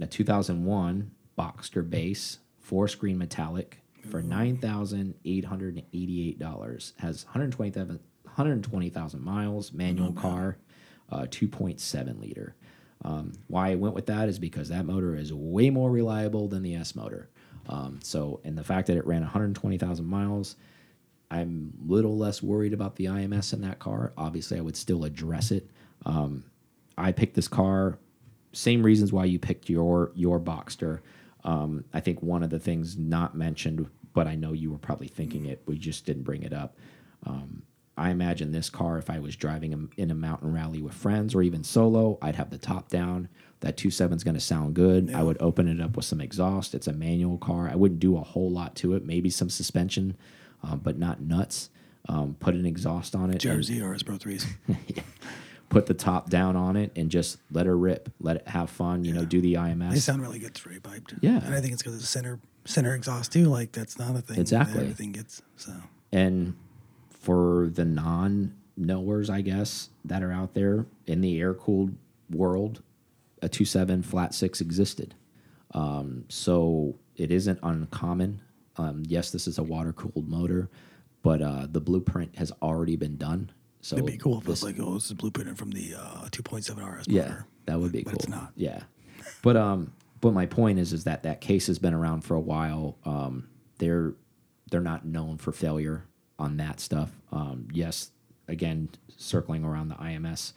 a 0.00 0.06
2001 0.06 1.10
Boxster 1.38 1.88
base 1.88 2.38
Forest 2.60 2.98
Green 2.98 3.18
metallic 3.18 3.78
for 4.10 4.22
nine 4.22 4.56
thousand 4.56 5.14
eight 5.24 5.44
hundred 5.44 5.76
and 5.76 5.84
eighty 5.92 6.28
eight 6.28 6.38
dollars. 6.38 6.94
Has 6.98 7.24
120,000 7.26 8.00
120,000 8.38 9.20
miles. 9.20 9.72
Manual 9.72 10.12
car, 10.12 10.58
uh, 11.10 11.22
2.7 11.22 12.20
liter. 12.20 12.54
Um, 13.04 13.32
why 13.48 13.70
I 13.70 13.74
went 13.74 13.94
with 13.94 14.06
that 14.06 14.28
is 14.28 14.38
because 14.38 14.68
that 14.68 14.84
motor 14.84 15.16
is 15.16 15.32
way 15.32 15.70
more 15.70 15.90
reliable 15.90 16.48
than 16.48 16.62
the 16.62 16.76
S 16.76 16.94
motor. 16.94 17.30
Um, 17.68 17.98
so, 18.02 18.40
and 18.44 18.56
the 18.56 18.64
fact 18.64 18.86
that 18.86 18.96
it 18.96 19.06
ran 19.06 19.20
120,000 19.22 20.04
miles, 20.06 20.56
I'm 21.30 21.74
a 21.86 21.92
little 21.92 22.16
less 22.16 22.42
worried 22.42 22.72
about 22.72 22.96
the 22.96 23.06
IMS 23.06 23.52
in 23.52 23.60
that 23.62 23.78
car. 23.78 24.12
Obviously, 24.16 24.58
I 24.58 24.62
would 24.62 24.76
still 24.76 25.04
address 25.04 25.50
it. 25.50 25.68
Um, 26.06 26.44
I 26.96 27.12
picked 27.12 27.34
this 27.34 27.48
car, 27.48 27.98
same 28.52 28.82
reasons 28.82 29.12
why 29.12 29.26
you 29.26 29.38
picked 29.38 29.68
your 29.68 30.10
your 30.14 30.40
Boxster. 30.40 31.00
Um, 31.44 31.84
I 31.92 32.00
think 32.00 32.22
one 32.22 32.42
of 32.42 32.50
the 32.50 32.58
things 32.58 32.96
not 32.96 33.36
mentioned, 33.36 33.88
but 34.12 34.26
I 34.26 34.34
know 34.34 34.52
you 34.52 34.70
were 34.70 34.78
probably 34.78 35.08
thinking 35.08 35.46
it, 35.46 35.62
we 35.66 35.78
just 35.78 36.04
didn't 36.04 36.24
bring 36.24 36.42
it 36.42 36.52
up. 36.52 36.76
Um, 37.24 37.62
I 37.96 38.10
imagine 38.10 38.52
this 38.52 38.70
car, 38.70 38.96
if 38.98 39.10
I 39.10 39.18
was 39.18 39.34
driving 39.34 39.90
in 39.96 40.10
a 40.10 40.14
mountain 40.14 40.52
rally 40.52 40.80
with 40.80 40.94
friends 40.94 41.34
or 41.34 41.42
even 41.42 41.64
solo, 41.64 42.16
I'd 42.22 42.36
have 42.36 42.50
the 42.50 42.58
top 42.58 42.88
down. 42.88 43.28
That 43.60 43.76
2.7 43.76 44.14
is 44.14 44.22
going 44.24 44.36
to 44.36 44.40
sound 44.40 44.74
good. 44.74 45.12
I 45.12 45.24
would 45.24 45.36
open 45.40 45.66
it 45.66 45.80
up 45.80 45.96
with 45.96 46.04
some 46.04 46.20
exhaust. 46.20 46.76
It's 46.76 46.86
a 46.86 46.92
manual 46.92 47.38
car. 47.38 47.68
I 47.68 47.74
wouldn't 47.74 47.98
do 47.98 48.16
a 48.16 48.22
whole 48.22 48.50
lot 48.50 48.76
to 48.76 48.94
it, 48.94 49.04
maybe 49.04 49.30
some 49.30 49.50
suspension, 49.50 50.16
um, 50.62 50.80
but 50.82 50.98
not 50.98 51.20
nuts. 51.20 51.70
Um, 52.08 52.36
put 52.40 52.54
an 52.54 52.64
exhaust 52.64 53.14
on 53.14 53.30
it. 53.30 53.40
JRZ 53.40 53.86
RS 53.86 54.02
Pro 54.02 54.16
threes. 54.16 54.46
put 55.68 55.86
the 55.86 55.94
top 55.94 56.30
down 56.30 56.56
on 56.56 56.76
it 56.76 56.90
and 56.96 57.10
just 57.10 57.38
let 57.52 57.66
her 57.66 57.76
rip, 57.76 58.10
let 58.20 58.36
it 58.36 58.48
have 58.48 58.70
fun. 58.70 59.04
You 59.04 59.12
know, 59.12 59.24
do 59.24 59.40
the 59.40 59.54
IMS. 59.54 59.90
They 59.90 59.98
sound 59.98 60.22
really 60.22 60.38
good 60.38 60.56
straight 60.56 60.82
piped. 60.82 61.14
Yeah. 61.20 61.40
and 61.44 61.54
I 61.54 61.60
think 61.60 61.72
it's 61.74 61.82
because 61.82 61.94
of 61.94 62.00
the 62.00 62.06
center 62.06 62.40
center 62.64 62.94
exhaust 62.94 63.32
too. 63.32 63.46
Like 63.46 63.72
that's 63.72 63.98
not 63.98 64.16
a 64.16 64.20
thing. 64.20 64.38
Exactly. 64.38 64.80
everything 64.80 65.12
gets 65.12 65.42
so. 65.56 65.72
and 66.12 66.54
for 67.10 67.70
the 67.72 67.84
non 67.84 68.54
knowers, 68.76 69.28
I 69.28 69.40
guess 69.40 69.90
that 70.04 70.22
are 70.22 70.32
out 70.32 70.54
there 70.54 70.86
in 71.06 71.20
the 71.20 71.40
air 71.40 71.52
cooled 71.54 71.94
world, 72.30 72.82
a 73.42 73.48
2.7 73.48 74.04
flat 74.04 74.34
six 74.34 74.60
existed. 74.60 75.14
Um, 75.74 76.24
so 76.28 76.94
it 77.16 77.30
isn't 77.30 77.58
uncommon. 77.62 78.40
Um, 78.78 79.02
yes, 79.06 79.30
this 79.30 79.46
is 79.46 79.58
a 79.58 79.62
water 79.62 79.92
cooled 79.92 80.28
motor, 80.28 80.68
but 81.22 81.42
uh, 81.42 81.66
the 81.70 81.80
blueprint 81.80 82.36
has 82.36 82.52
already 82.62 82.96
been 82.96 83.16
done. 83.16 83.50
So 83.80 83.96
It'd 83.96 84.06
be 84.06 84.16
cool 84.16 84.38
if 84.38 84.44
it 84.44 84.48
was 84.50 84.62
like, 84.62 84.76
oh, 84.80 84.94
this 84.94 85.06
is 85.06 85.14
blueprinted 85.14 85.56
from 85.56 85.70
the 85.70 85.94
uh, 85.96 86.26
2.7 86.30 86.76
RS 86.98 87.06
Yeah, 87.08 87.22
motor. 87.22 87.46
that 87.66 87.80
would 87.80 87.92
be 87.92 88.02
But 88.02 88.10
cool. 88.12 88.16
it's 88.18 88.28
not. 88.28 88.52
Yeah, 88.56 88.82
but 89.42 89.56
um, 89.56 89.92
but 90.20 90.32
my 90.32 90.46
point 90.46 90.78
is, 90.78 90.92
is 90.92 91.04
that 91.04 91.22
that 91.24 91.40
case 91.40 91.66
has 91.68 91.78
been 91.78 91.94
around 91.94 92.22
for 92.22 92.34
a 92.34 92.40
while. 92.40 92.96
Um, 93.04 93.48
they're 93.78 94.14
they're 94.70 94.80
not 94.80 95.04
known 95.04 95.38
for 95.38 95.52
failure 95.52 96.04
on 96.38 96.56
that 96.58 96.80
stuff. 96.80 97.10
Um, 97.32 97.68
yes, 97.72 98.10
again, 98.48 98.88
circling 99.16 99.64
around 99.64 99.88
the 99.88 99.94
IMS, 99.96 100.52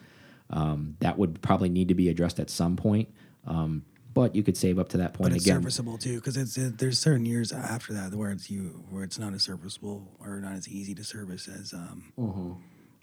Um, 0.50 0.98
that 1.00 1.18
would 1.18 1.42
probably 1.42 1.70
need 1.70 1.88
to 1.90 1.96
be 1.96 2.10
addressed 2.10 2.40
at 2.40 2.50
some 2.50 2.76
point. 2.76 3.10
Um, 3.46 3.84
but 4.14 4.36
you 4.36 4.44
could 4.44 4.58
save 4.58 4.78
up 4.80 4.90
to 4.90 4.98
that 4.98 5.14
point 5.14 5.30
But 5.32 5.38
it's 5.38 5.46
again. 5.46 5.58
serviceable 5.62 5.98
too, 5.98 6.16
because 6.16 6.38
it's 6.38 6.58
it, 6.58 6.78
there's 6.78 7.00
certain 7.00 7.26
years 7.26 7.52
after 7.52 7.94
that 7.94 8.14
where 8.14 8.32
it's 8.32 8.50
you 8.50 8.84
where 8.90 9.04
it's 9.04 9.18
not 9.20 9.34
as 9.34 9.44
serviceable 9.44 10.08
or 10.20 10.40
not 10.40 10.54
as 10.54 10.68
easy 10.68 10.94
to 10.96 11.04
service 11.04 11.48
as 11.48 11.74
um, 11.74 12.12
Mm-hmm. 12.18 12.52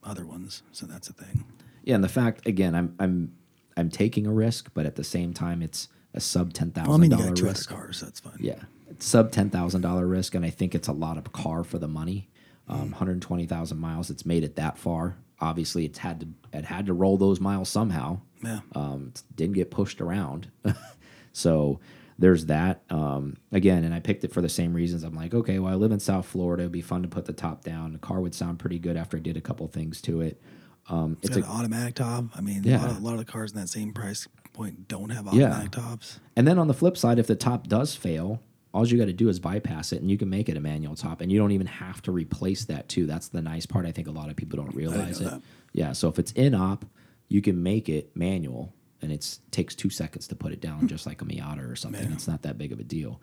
other 0.05 0.27
ones. 0.27 0.63
So 0.73 0.87
that's 0.87 1.09
a 1.09 1.13
thing. 1.13 1.45
Yeah, 1.85 1.95
and 1.97 2.05
the 2.05 2.09
fact 2.09 2.47
again, 2.47 2.75
I'm 2.75 2.95
I'm 2.99 3.33
I'm 3.77 3.91
taking 3.91 4.27
a 4.27 4.33
risk, 4.33 4.71
but 4.75 4.87
at 4.87 4.97
the 4.97 5.05
same 5.05 5.33
time, 5.33 5.63
it's 5.63 5.89
a 6.15 6.21
sub 6.21 6.53
ten 6.53 6.71
thousand 6.73 6.89
Well, 6.89 6.99
I 6.99 7.01
mean, 7.01 7.11
you 7.11 7.17
got 7.17 7.37
two 7.37 7.45
other 7.45 7.53
risk. 7.53 7.69
cars, 7.71 7.99
so 7.99 8.07
that's 8.07 8.21
fine. 8.21 8.37
Yeah, 8.41 8.61
it's 8.89 9.07
sub 9.07 9.31
ten 9.33 9.51
thousand 9.51 9.81
dollar 9.83 10.07
risk, 10.07 10.35
and 10.35 10.45
I 10.45 10.51
think 10.51 10.75
it's 10.75 10.89
a 10.89 10.93
lot 10.93 11.17
of 11.17 11.33
car 11.33 11.65
for 11.65 11.79
the 11.79 11.89
money. 11.89 12.29
Mm. 12.69 12.75
Um, 12.75 12.91
120,000 12.91 13.79
miles. 13.79 14.11
It's 14.11 14.27
made 14.27 14.45
it 14.45 14.57
that 14.57 14.77
far. 14.77 15.17
Obviously, 15.41 15.87
it's 15.87 15.97
had 16.01 16.21
to 16.21 16.29
it 16.53 16.67
had 16.67 16.85
to 16.87 16.93
roll 16.93 17.17
those 17.17 17.41
miles 17.41 17.71
somehow. 17.71 18.21
Yeah. 18.45 18.61
Um, 18.75 19.13
it 19.15 19.23
didn't 19.37 19.55
get 19.55 19.71
pushed 19.71 20.03
around, 20.03 20.51
so 21.39 21.80
there's 22.18 22.47
that. 22.47 22.82
Um, 22.91 23.36
again, 23.53 23.84
and 23.84 23.95
I 23.95 24.01
picked 24.01 24.24
it 24.24 24.32
for 24.32 24.43
the 24.43 24.49
same 24.49 24.74
reasons. 24.74 25.05
I'm 25.05 25.14
like, 25.14 25.32
okay, 25.34 25.59
well, 25.61 25.72
I 25.72 25.76
live 25.76 25.93
in 25.93 26.01
South 26.01 26.26
Florida. 26.26 26.64
It'd 26.64 26.72
be 26.72 26.80
fun 26.82 27.03
to 27.03 27.09
put 27.09 27.26
the 27.26 27.32
top 27.32 27.62
down. 27.62 27.93
The 27.93 27.99
car 27.99 28.20
would 28.20 28.34
sound 28.34 28.59
pretty 28.59 28.78
good 28.78 28.97
after 28.97 29.16
I 29.16 29.20
did 29.20 29.36
a 29.36 29.41
couple 29.41 29.66
things 29.68 30.01
to 30.03 30.20
it. 30.22 30.43
Um, 30.89 31.16
It's 31.22 31.36
it's 31.36 31.47
an 31.47 31.53
automatic 31.53 31.95
top. 31.95 32.24
I 32.34 32.41
mean, 32.41 32.66
a, 32.68 32.76
lot 32.78 32.91
of, 32.91 32.97
a 32.97 33.01
lot 33.01 33.12
of 33.12 33.18
the 33.18 33.24
cars 33.24 33.53
in 33.53 33.61
that 33.61 33.68
same 33.68 33.93
price 33.93 34.26
point 34.53 34.89
don't 34.89 35.11
have 35.11 35.26
Yeah. 35.32 35.47
automatic 35.51 35.70
tops. 35.72 36.18
And 36.34 36.47
then 36.49 36.59
on 36.59 36.66
the 36.66 36.74
flip 36.74 36.97
side, 36.97 37.18
if 37.18 37.26
the 37.28 37.36
top 37.36 37.68
does 37.68 37.95
fail, 37.95 38.43
all 38.74 38.86
you 38.86 38.99
got 38.99 39.05
to 39.07 39.12
do 39.12 39.28
is 39.28 39.39
bypass 39.39 39.93
it, 39.93 40.01
and 40.01 40.11
you 40.11 40.18
can 40.18 40.28
make 40.28 40.49
it 40.49 40.57
a 40.57 40.61
manual 40.61 40.95
top, 40.97 41.20
and 41.20 41.30
you 41.30 41.39
don't 41.39 41.53
even 41.53 41.66
have 41.66 42.03
to 42.03 42.12
replace 42.12 42.64
that 42.66 42.89
too. 42.89 43.07
That's 43.07 43.28
the 43.28 43.41
nice 43.43 43.64
part. 43.66 43.86
I 43.86 43.93
think 43.93 44.09
a 44.09 44.11
lot 44.12 44.28
of 44.28 44.36
people 44.36 44.57
don't 44.57 44.74
realize 44.74 45.20
it. 45.20 45.24
that. 45.24 45.43
Yeah. 45.72 45.93
So 45.93 46.09
if 46.09 46.18
it's 46.18 46.32
in 46.32 46.55
op, 46.55 46.84
you 47.28 47.41
can 47.43 47.62
make 47.62 47.89
it 47.89 48.11
manual, 48.16 48.72
and 49.03 49.13
it 49.13 49.39
takes 49.51 49.75
two 49.75 49.91
seconds 49.91 50.27
to 50.29 50.35
put 50.35 50.53
it 50.53 50.61
down, 50.61 50.89
just 50.89 51.07
like 51.07 51.23
a 51.23 51.25
Miata 51.25 51.71
or 51.71 51.77
something. 51.77 52.09
Yeah. 52.09 52.15
It's 52.15 52.29
not 52.29 52.43
that 52.43 52.59
big 52.59 52.73
of 52.73 52.81
a 52.81 52.85
deal. 52.85 53.21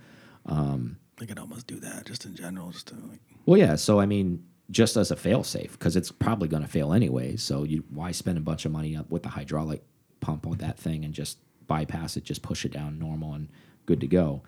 I 1.22 1.26
could 1.26 1.40
almost 1.40 1.68
do 1.68 1.80
that 1.80 2.06
just 2.06 2.26
in 2.26 2.36
general, 2.36 2.72
just 2.72 2.88
to 2.88 2.96
like 2.96 3.22
Well, 3.46 3.58
yeah. 3.58 3.76
So 3.76 4.00
I 4.00 4.06
mean, 4.06 4.44
just 4.72 4.98
as 4.98 5.12
a 5.12 5.16
fail 5.16 5.44
safe, 5.44 5.74
because 5.74 5.96
it's 5.96 6.12
probably 6.12 6.48
going 6.48 6.64
to 6.64 6.70
fail 6.70 6.94
anyway. 6.94 7.36
So 7.36 7.64
you 7.64 7.84
why 7.90 8.12
spend 8.12 8.38
a 8.38 8.42
bunch 8.42 8.66
of 8.66 8.72
money 8.72 8.96
up 8.96 9.10
with 9.10 9.24
the 9.24 9.30
hydraulic 9.30 9.84
pump 10.20 10.48
on 10.48 10.58
that 10.58 10.78
thing 10.78 11.06
and 11.06 11.14
just 11.14 11.38
bypass 11.68 12.18
it, 12.18 12.24
just 12.24 12.42
push 12.42 12.66
it 12.66 12.72
down 12.72 13.00
normal 13.00 13.34
and 13.34 13.50
good 13.86 14.02
to 14.02 14.08
go. 14.08 14.44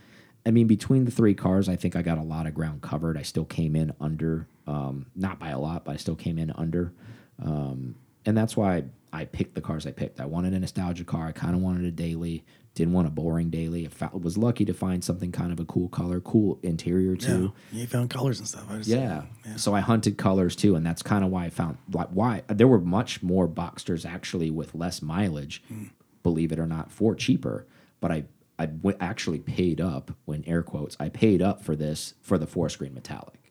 I 0.46 0.52
mean, 0.52 0.68
between 0.68 1.06
the 1.06 1.12
three 1.12 1.34
cars, 1.34 1.68
I 1.68 1.76
think 1.76 1.96
I 1.96 2.02
got 2.02 2.18
a 2.18 2.24
lot 2.24 2.48
of 2.48 2.54
ground 2.54 2.82
covered. 2.82 3.18
I 3.18 3.22
still 3.22 3.44
came 3.44 3.76
in 3.76 3.94
under, 4.00 4.48
um, 4.66 5.08
not 5.16 5.40
by 5.40 5.50
a 5.50 5.60
lot, 5.60 5.84
but 5.84 5.92
I 5.92 5.98
still 5.98 6.16
came 6.16 6.38
in 6.38 6.52
under. 6.52 6.94
Um, 7.44 7.96
and 8.26 8.38
that's 8.38 8.56
why 8.56 8.86
I 9.18 9.26
picked 9.26 9.56
the 9.56 9.62
cars 9.62 9.88
I 9.88 9.92
picked. 9.92 10.20
I 10.20 10.26
wanted 10.26 10.54
a 10.54 10.60
nostalgia 10.60 11.04
car. 11.04 11.26
I 11.28 11.32
kind 11.32 11.56
of 11.56 11.62
wanted 11.62 11.86
a 11.86 11.92
daily. 11.92 12.46
Didn't 12.76 12.94
want 12.94 13.08
a 13.08 13.10
boring 13.10 13.50
daily. 13.50 13.90
I 14.00 14.10
was 14.16 14.38
lucky 14.38 14.64
to 14.66 14.74
find 14.74 15.04
something 15.04 15.32
kind 15.32 15.52
of 15.52 15.60
a 15.60 15.66
cool 15.66 15.90
color, 15.90 16.20
cool 16.20 16.60
interior 16.62 17.16
too. 17.16 17.52
yeah, 17.72 17.82
you 17.82 17.88
found 17.88 18.12
colors 18.12 18.38
and 18.38 18.48
stuff. 18.48 18.66
I 18.70 18.78
just, 18.78 18.90
Yeah. 18.90 19.24
yeah. 19.44 19.56
So 19.56 19.74
I 19.74 19.80
hunted 19.80 20.20
colors 20.20 20.56
too, 20.56 20.76
and 20.76 20.86
that's 20.86 21.02
kind 21.02 21.26
of 21.26 21.32
why 21.32 21.46
I 21.46 21.50
found 21.50 21.80
like 21.92 22.10
why 22.10 22.44
there 22.48 22.68
were 22.68 22.80
much 22.80 23.24
more 23.24 23.48
Boxsters 23.48 24.06
actually 24.08 24.52
with 24.52 24.76
less 24.76 25.02
mileage, 25.02 25.64
hmm. 25.68 25.86
believe 26.22 26.52
it 26.52 26.60
or 26.60 26.68
not, 26.68 26.92
for 26.92 27.16
cheaper. 27.16 27.66
But 28.00 28.12
I 28.12 28.26
I 28.60 28.70
actually 29.00 29.40
paid 29.40 29.82
up 29.82 30.12
when 30.26 30.44
air 30.46 30.62
quotes 30.62 30.96
I 31.00 31.10
paid 31.10 31.42
up 31.42 31.64
for 31.64 31.76
this 31.76 32.14
for 32.22 32.38
the 32.38 32.48
Forest 32.48 32.78
Green 32.78 32.94
metallic 32.94 33.47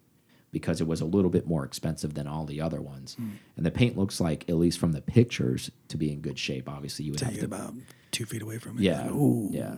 because 0.52 0.80
it 0.80 0.86
was 0.86 1.00
a 1.00 1.04
little 1.04 1.30
bit 1.30 1.46
more 1.46 1.64
expensive 1.64 2.14
than 2.14 2.26
all 2.26 2.44
the 2.46 2.60
other 2.60 2.80
ones, 2.80 3.14
Hmm. 3.14 3.30
and 3.56 3.66
the 3.66 3.70
paint 3.70 3.96
looks 3.98 4.20
like 4.20 4.48
at 4.48 4.56
least 4.56 4.78
from 4.78 4.92
the 4.92 5.02
pictures 5.02 5.70
to 5.88 5.96
be 5.96 6.10
in 6.12 6.20
good 6.20 6.38
shape. 6.38 6.68
Obviously, 6.68 7.04
you 7.04 7.12
would 7.12 7.18
Take 7.20 7.30
have 7.30 7.38
to 7.40 7.44
about 7.46 7.74
two 8.12 8.24
feet 8.26 8.42
away 8.42 8.58
from 8.58 8.78
it. 8.78 8.82
yeah. 8.82 9.08
Like. 9.10 9.52
Yeah. 9.54 9.76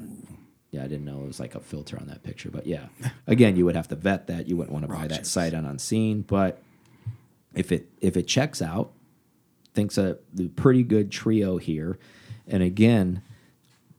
Yeah, 0.70 0.84
I 0.84 0.86
didn't 0.86 1.06
know 1.06 1.22
it 1.22 1.26
was 1.26 1.40
like 1.40 1.54
a 1.54 1.60
filter 1.60 1.98
on 1.98 2.08
that 2.08 2.22
picture. 2.22 2.50
But 2.50 2.66
yeah. 2.66 2.88
Again, 3.26 3.56
you 3.56 3.64
would 3.64 3.74
have 3.74 3.88
to 3.88 3.94
vet 3.96 4.26
that. 4.26 4.46
You 4.48 4.56
wouldn't 4.58 4.72
want 4.72 4.84
to 4.86 4.92
buy 4.92 5.06
that 5.08 5.14
chips. 5.16 5.30
sight 5.30 5.54
on 5.54 5.64
unseen. 5.64 6.20
But 6.22 6.60
if 7.54 7.72
it 7.72 7.88
if 8.02 8.18
it 8.18 8.26
checks 8.26 8.60
out, 8.60 8.92
thinks 9.72 9.96
a 9.96 10.18
pretty 10.56 10.82
good 10.82 11.10
trio 11.10 11.56
here. 11.56 11.98
And 12.46 12.62
again, 12.62 13.22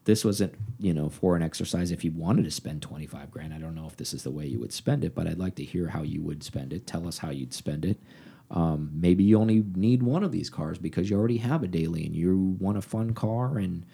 this 0.05 0.23
wasn't, 0.23 0.53
you 0.79 0.93
know, 0.93 1.09
for 1.09 1.35
an 1.35 1.43
exercise 1.43 1.91
if 1.91 2.05
you 2.05 2.11
wanted 2.11 2.45
to 2.45 2.51
spend 2.51 2.81
25 2.81 3.29
grand. 3.29 3.53
I 3.53 3.59
don't 3.59 3.75
know 3.75 3.85
if 3.85 3.97
this 3.97 4.13
is 4.13 4.23
the 4.23 4.31
way 4.31 4.45
you 4.45 4.59
would 4.59 4.71
spend 4.71 5.03
it, 5.03 5.13
but 5.13 5.27
I'd 5.27 5.37
like 5.37 5.55
to 5.55 5.63
hear 5.63 5.89
how 5.89 6.03
you 6.03 6.21
would 6.21 6.41
spend 6.41 6.71
it. 6.71 6.87
Tell 6.87 7.07
us 7.07 7.17
how 7.17 7.31
you'd 7.31 7.53
spend 7.53 7.83
it. 7.83 7.97
Um, 8.49 8.89
maybe 8.93 9.23
you 9.23 9.37
only 9.37 9.63
need 9.75 10.01
one 10.01 10.23
of 10.23 10.31
these 10.31 10.49
cars 10.49 10.77
because 10.77 11.09
you 11.09 11.17
already 11.19 11.37
have 11.37 11.63
a 11.63 11.67
daily 11.67 12.05
and 12.05 12.15
you 12.15 12.57
want 12.59 12.77
a 12.77 12.81
fun 12.81 13.13
car 13.13 13.57
and 13.57 13.85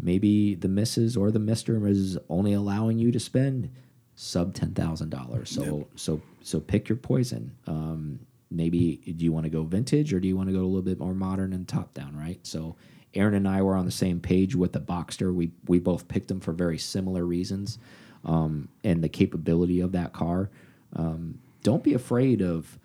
maybe 0.00 0.54
the 0.54 0.68
missus 0.68 1.16
or 1.16 1.30
the 1.30 1.40
mister 1.40 1.84
is 1.88 2.18
only 2.28 2.52
allowing 2.52 2.98
you 2.98 3.10
to 3.10 3.18
spend 3.18 3.70
sub 4.14 4.54
ten 4.54 4.74
thousand 4.74 5.10
dollars. 5.10 5.50
So 5.50 5.88
so 5.96 6.20
so 6.42 6.60
pick 6.60 6.88
your 6.88 6.96
poison. 6.96 7.56
Um, 7.66 8.20
maybe 8.50 8.96
do 9.16 9.24
you 9.24 9.32
want 9.32 9.44
to 9.44 9.50
go 9.50 9.62
vintage 9.64 10.12
or 10.12 10.20
do 10.20 10.28
you 10.28 10.36
want 10.36 10.48
to 10.48 10.52
go 10.52 10.60
a 10.60 10.66
little 10.66 10.82
bit 10.82 10.98
more 10.98 11.14
modern 11.14 11.52
and 11.52 11.66
top 11.66 11.94
down, 11.94 12.16
right? 12.16 12.38
So 12.46 12.76
Aaron 13.14 13.34
and 13.34 13.48
I 13.48 13.62
were 13.62 13.74
on 13.74 13.84
the 13.84 13.90
same 13.90 14.20
page 14.20 14.54
with 14.54 14.72
the 14.72 14.80
Boxster. 14.80 15.34
We 15.34 15.50
we 15.66 15.78
both 15.78 16.08
picked 16.08 16.28
them 16.28 16.40
for 16.40 16.52
very 16.52 16.78
similar 16.78 17.24
reasons, 17.24 17.78
um, 18.24 18.68
and 18.84 19.02
the 19.02 19.08
capability 19.08 19.80
of 19.80 19.92
that 19.92 20.12
car. 20.12 20.50
Um, 20.94 21.38
don't 21.62 21.82
be 21.82 21.94
afraid 21.94 22.40
of 22.42 22.78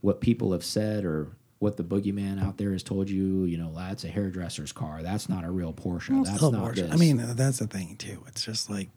what 0.00 0.20
people 0.20 0.52
have 0.52 0.64
said 0.64 1.04
or 1.04 1.28
what 1.60 1.76
the 1.76 1.84
boogeyman 1.84 2.42
out 2.42 2.56
there 2.56 2.72
has 2.72 2.82
told 2.82 3.08
you. 3.10 3.44
You 3.44 3.58
know, 3.58 3.72
that's 3.76 4.04
a 4.04 4.08
hairdresser's 4.08 4.72
car. 4.72 5.02
That's 5.02 5.28
not 5.28 5.44
a 5.44 5.50
real 5.50 5.72
Porsche. 5.72 6.10
Well, 6.10 6.24
that's 6.24 6.40
not 6.42 6.52
Porsche. 6.54 6.74
this. 6.76 6.92
I 6.92 6.96
mean, 6.96 7.20
uh, 7.20 7.34
that's 7.36 7.58
the 7.58 7.66
thing 7.66 7.96
too. 7.96 8.22
It's 8.28 8.44
just 8.44 8.70
like 8.70 8.88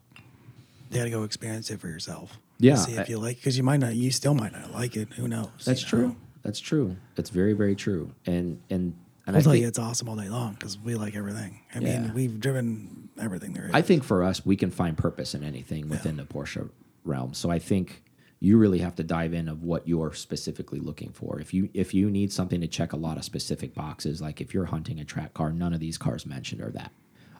you 0.90 0.98
got 0.98 1.04
to 1.04 1.10
go 1.10 1.22
experience 1.24 1.70
it 1.70 1.80
for 1.80 1.88
yourself. 1.88 2.38
Yeah, 2.58 2.76
See 2.76 2.92
if 2.92 3.00
I- 3.00 3.04
you 3.08 3.18
like, 3.18 3.36
because 3.36 3.56
you 3.56 3.64
might 3.64 3.80
not, 3.80 3.94
you 3.94 4.10
still 4.10 4.34
might 4.34 4.52
not 4.52 4.72
like 4.72 4.96
it. 4.96 5.08
Who 5.14 5.26
knows? 5.28 5.50
That's 5.64 5.82
you 5.82 5.88
true. 5.88 6.16
That's 6.42 6.60
true. 6.60 6.96
That's 7.14 7.30
very 7.30 7.52
very 7.52 7.74
true. 7.76 8.12
And 8.26 8.60
and 8.70 8.94
and 9.26 9.36
I'll 9.36 9.40
I 9.40 9.42
tell 9.42 9.52
think, 9.52 9.62
you, 9.62 9.68
it's 9.68 9.78
awesome 9.78 10.08
all 10.08 10.16
day 10.16 10.28
long 10.28 10.54
because 10.54 10.78
we 10.78 10.94
like 10.94 11.14
everything. 11.16 11.60
I 11.74 11.78
Yeah. 11.80 12.00
mean, 12.02 12.14
we've 12.14 12.40
driven 12.40 13.08
everything 13.20 13.52
there 13.52 13.66
is. 13.66 13.74
I 13.74 13.82
think 13.82 14.04
for 14.04 14.22
us, 14.24 14.44
we 14.44 14.56
can 14.56 14.70
find 14.70 14.96
purpose 14.96 15.34
in 15.34 15.44
anything 15.44 15.88
within 15.88 16.16
the 16.16 16.24
Porsche 16.24 16.68
realm. 17.04 17.34
So 17.34 17.50
I 17.50 17.58
think 17.58 18.02
you 18.40 18.58
really 18.58 18.78
have 18.78 18.96
to 18.96 19.04
dive 19.04 19.32
in 19.32 19.48
of 19.48 19.62
what 19.62 19.86
you're 19.86 20.12
specifically 20.12 20.80
looking 20.80 21.12
for. 21.12 21.38
If 21.40 21.54
you 21.54 21.68
if 21.74 21.94
you 21.94 22.10
need 22.10 22.32
something 22.32 22.60
to 22.60 22.66
check 22.66 22.92
a 22.92 22.96
lot 22.96 23.16
of 23.16 23.24
specific 23.24 23.74
boxes, 23.74 24.20
like 24.20 24.40
if 24.40 24.52
you're 24.52 24.64
hunting 24.64 24.98
a 24.98 25.04
track 25.04 25.34
car, 25.34 25.52
none 25.52 25.72
of 25.72 25.78
these 25.80 25.96
cars 25.98 26.26
mentioned 26.26 26.60
are 26.60 26.70
that. 26.70 26.90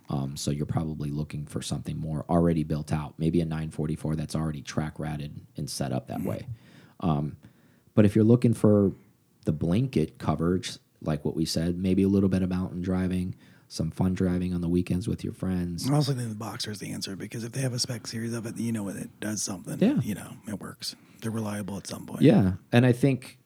Um, 0.08 0.36
so 0.36 0.50
you're 0.50 0.66
probably 0.66 1.10
looking 1.10 1.46
for 1.46 1.62
something 1.62 1.98
more 1.98 2.24
already 2.28 2.64
built 2.64 2.92
out, 2.92 3.14
maybe 3.18 3.40
a 3.40 3.44
944 3.44 4.14
that's 4.14 4.34
already 4.36 4.60
track 4.60 4.98
ratted 4.98 5.40
and 5.56 5.68
set 5.70 5.90
up 5.92 6.06
that 6.08 6.22
way. 6.22 6.46
Um, 7.00 7.36
but 7.94 8.04
if 8.04 8.14
you're 8.14 8.24
looking 8.24 8.52
for 8.54 8.92
the 9.44 9.52
blanket 9.52 10.18
coverage, 10.18 10.76
like 11.02 11.24
what 11.24 11.36
we 11.36 11.44
said, 11.44 11.78
maybe 11.78 12.02
a 12.02 12.08
little 12.08 12.28
bit 12.28 12.42
of 12.42 12.48
mountain 12.48 12.82
driving, 12.82 13.34
some 13.68 13.90
fun 13.90 14.14
driving 14.14 14.54
on 14.54 14.60
the 14.60 14.68
weekends 14.68 15.08
with 15.08 15.24
your 15.24 15.32
friends. 15.32 15.90
I 15.90 15.94
also 15.94 16.12
think 16.12 16.28
the 16.28 16.34
Boxer 16.34 16.70
is 16.70 16.78
the 16.78 16.92
answer 16.92 17.16
because 17.16 17.44
if 17.44 17.52
they 17.52 17.60
have 17.60 17.72
a 17.72 17.78
spec 17.78 18.06
series 18.06 18.34
of 18.34 18.46
it, 18.46 18.56
you 18.56 18.72
know 18.72 18.88
it 18.88 19.20
does 19.20 19.42
something. 19.42 19.78
Yeah. 19.78 20.00
You 20.02 20.14
know, 20.14 20.36
it 20.46 20.60
works. 20.60 20.96
They're 21.20 21.30
reliable 21.30 21.76
at 21.76 21.86
some 21.86 22.04
point. 22.06 22.22
Yeah, 22.22 22.54
and 22.72 22.84
I 22.84 22.92
think 22.92 23.38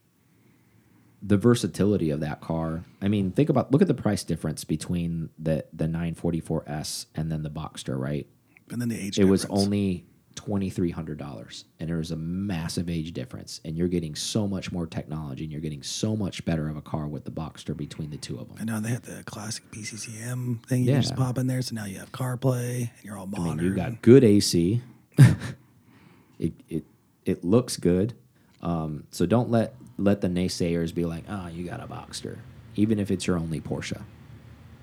the 1.22 1.36
versatility 1.36 2.10
of 2.10 2.20
that 2.20 2.40
car. 2.40 2.84
I 3.02 3.08
mean, 3.08 3.32
think 3.32 3.48
about 3.48 3.72
look 3.72 3.82
at 3.82 3.88
the 3.88 3.94
price 3.94 4.24
difference 4.24 4.64
between 4.64 5.30
the 5.38 5.64
the 5.72 5.86
944S 5.86 7.06
and 7.14 7.30
then 7.30 7.42
the 7.42 7.50
Boxster, 7.50 7.98
right? 7.98 8.26
And 8.70 8.80
then 8.80 8.88
the 8.88 8.98
age 8.98 9.18
It 9.18 9.24
was 9.24 9.44
only 9.46 10.06
twenty 10.36 10.70
three 10.70 10.90
hundred 10.92 11.18
dollars, 11.18 11.64
and 11.80 11.88
there 11.88 11.96
was 11.96 12.12
a 12.12 12.16
massive 12.16 12.88
age 12.88 13.12
difference. 13.12 13.60
And 13.64 13.76
you're 13.76 13.88
getting 13.88 14.14
so 14.14 14.46
much 14.46 14.70
more 14.70 14.86
technology, 14.86 15.42
and 15.42 15.50
you're 15.50 15.60
getting 15.60 15.82
so 15.82 16.14
much 16.14 16.44
better 16.44 16.68
of 16.68 16.76
a 16.76 16.82
car 16.82 17.08
with 17.08 17.24
the 17.24 17.32
Boxster 17.32 17.76
between 17.76 18.10
the 18.10 18.16
two 18.16 18.38
of 18.38 18.46
them. 18.48 18.56
And 18.58 18.66
now 18.68 18.78
they 18.78 18.90
have 18.90 19.02
the 19.02 19.24
classic 19.24 19.68
PCCM 19.72 20.64
thing 20.66 20.84
you 20.84 20.92
Yeah. 20.92 21.00
just 21.00 21.16
pop 21.16 21.38
in 21.38 21.48
there. 21.48 21.60
So 21.62 21.74
now 21.74 21.86
you 21.86 21.98
have 21.98 22.12
CarPlay 22.12 22.78
and 22.82 22.90
you're 23.02 23.16
all 23.18 23.28
I 23.34 23.38
modern. 23.38 23.56
mean, 23.56 23.66
you 23.66 23.74
got 23.74 24.00
good 24.02 24.22
AC. 24.22 24.82
it 26.38 26.52
it 26.68 26.84
it 27.24 27.44
looks 27.44 27.76
good. 27.76 28.14
Um, 28.62 29.04
so 29.10 29.26
don't 29.26 29.50
let 29.50 29.74
let 29.98 30.20
the 30.20 30.28
naysayers 30.28 30.94
be 30.94 31.04
like, 31.04 31.24
"Ah, 31.28 31.48
you 31.48 31.64
got 31.64 31.80
a 31.82 31.86
Boxster," 31.86 32.38
even 32.76 32.98
if 32.98 33.10
it's 33.10 33.26
your 33.26 33.38
only 33.38 33.60
Porsche. 33.60 34.02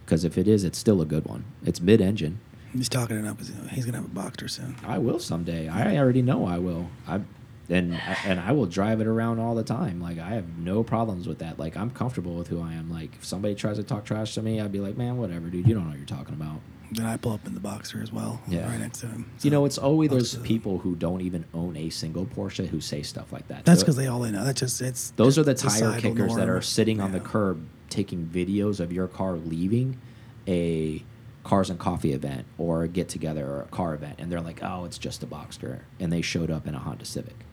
Because 0.06 0.24
if 0.26 0.38
it 0.38 0.48
is, 0.50 0.64
it's 0.66 0.78
still 0.78 1.02
a 1.02 1.06
good 1.06 1.26
one. 1.26 1.46
It's 1.66 1.80
mid-engine. 1.80 2.40
He's 2.74 2.90
talking 2.90 3.18
it 3.18 3.28
up. 3.28 3.40
He's 3.72 3.86
gonna 3.86 3.98
have 3.98 4.06
a 4.06 4.10
Boxer 4.10 4.48
soon. 4.48 4.76
I 4.86 4.98
will 4.98 5.20
someday. 5.20 5.68
I 5.68 5.98
already 5.98 6.22
know 6.22 6.46
I 6.46 6.58
will. 6.58 6.90
I 7.08 7.22
and 7.70 7.94
and 8.26 8.40
I 8.40 8.52
will 8.52 8.66
drive 8.66 9.00
it 9.00 9.08
around 9.08 9.40
all 9.40 9.56
the 9.56 9.64
time. 9.64 10.02
Like 10.02 10.20
I 10.20 10.30
have 10.30 10.58
no 10.58 10.84
problems 10.84 11.28
with 11.28 11.40
that. 11.40 11.60
Like 11.60 11.78
I'm 11.78 11.90
comfortable 11.90 12.36
with 12.36 12.48
who 12.48 12.62
I 12.62 12.74
am. 12.74 12.92
Like 12.92 13.16
if 13.16 13.26
somebody 13.26 13.56
tries 13.56 13.78
to 13.78 13.84
talk 13.84 14.06
trash 14.06 14.34
to 14.36 14.42
me, 14.42 14.60
I'd 14.60 14.72
be 14.72 14.80
like, 14.80 14.98
man, 14.98 15.18
whatever, 15.18 15.48
dude. 15.48 15.68
You 15.68 15.74
don't 15.76 15.84
know 15.84 15.92
what 15.92 15.98
you're 15.98 16.08
talking 16.08 16.34
about. 16.34 16.60
Then 16.92 17.06
I 17.06 17.18
pull 17.18 17.32
up 17.32 17.48
in 17.48 17.56
the 17.56 17.60
Boxer 17.60 18.02
as 18.04 18.12
well. 18.12 18.42
Yeah. 18.48 18.70
Right 18.70 18.80
next 18.80 19.00
to 19.00 19.08
him. 19.08 19.32
You 19.42 19.50
know, 19.50 19.66
it's 19.66 19.80
always 19.80 20.12
those 20.12 20.36
people 20.38 20.78
who 20.80 20.96
don't 20.96 21.22
even 21.22 21.46
own 21.54 21.76
a 21.76 21.90
single 21.90 22.26
Porsche 22.26 22.68
who 22.68 22.82
say 22.82 23.02
stuff 23.02 23.32
like 23.32 23.48
that. 23.48 23.66
That's 23.66 23.82
because 23.82 23.96
they 23.96 24.08
all 24.08 24.20
they 24.20 24.32
know. 24.32 24.44
That's 24.44 24.60
just 24.60 24.82
it's. 24.82 25.12
those 25.12 25.38
are 25.40 25.44
the 25.44 25.56
tire 25.56 26.00
kickers 26.00 26.36
that 26.36 26.50
are 26.50 26.62
sitting 26.62 27.00
on 27.00 27.12
the 27.12 27.20
curb 27.20 27.66
taking 27.90 28.26
videos 28.26 28.80
of 28.80 28.92
your 28.92 29.08
car 29.08 29.34
leaving 29.34 30.00
a 30.48 31.04
cars 31.44 31.70
and 31.70 31.80
coffee 31.80 32.14
event 32.14 32.46
or 32.58 32.84
a 32.84 32.88
get 32.88 33.10
together 33.10 33.46
or 33.46 33.62
a 33.62 33.66
car 33.66 33.94
event, 33.94 34.16
and 34.20 34.32
they're 34.32 34.42
like, 34.42 34.64
"Oh, 34.64 34.86
it's 34.86 34.98
just 34.98 35.24
a 35.24 35.28
Boxster," 35.28 35.82
and 36.00 36.12
they 36.12 36.22
showed 36.22 36.50
up 36.50 36.68
in 36.68 36.76
a 36.76 36.80
Honda 36.80 37.06
Civic. 37.06 37.46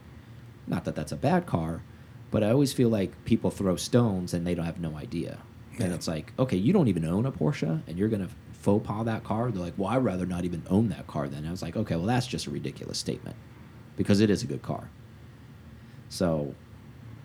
Not 0.67 0.85
that 0.85 0.95
that's 0.95 1.13
a 1.13 1.17
bad 1.17 1.47
car, 1.47 1.83
but 2.31 2.45
I 2.45 2.51
always 2.51 2.73
feel 2.73 2.89
like 2.89 3.25
people 3.25 3.51
throw 3.51 3.77
stones 3.77 4.33
and 4.33 4.47
they 4.47 4.55
don't 4.55 4.67
have 4.67 4.81
no 4.81 4.97
idea. 4.97 5.39
And 5.79 5.93
it's 5.93 6.07
like, 6.07 6.33
okay, 6.39 6.57
you 6.57 6.73
don't 6.73 6.89
even 6.89 7.05
own 7.05 7.27
a 7.27 7.33
Porsche, 7.33 7.83
and 7.87 7.99
you're 7.99 8.09
gonna 8.09 8.29
faux 8.53 8.87
pas 8.87 9.05
that 9.07 9.25
car. 9.25 9.51
They're 9.51 9.63
like, 9.63 9.79
well, 9.79 9.89
I'd 9.89 10.05
rather 10.05 10.27
not 10.27 10.45
even 10.45 10.63
own 10.69 10.91
that 10.91 11.07
car. 11.07 11.27
Then 11.27 11.47
I 11.47 11.51
was 11.51 11.63
like, 11.63 11.77
okay, 11.77 11.97
well, 11.97 12.07
that's 12.07 12.27
just 12.27 12.47
a 12.47 12.51
ridiculous 12.51 12.99
statement, 12.99 13.37
because 13.97 14.21
it 14.21 14.31
is 14.31 14.43
a 14.43 14.47
good 14.47 14.63
car. 14.63 14.91
So 16.11 16.55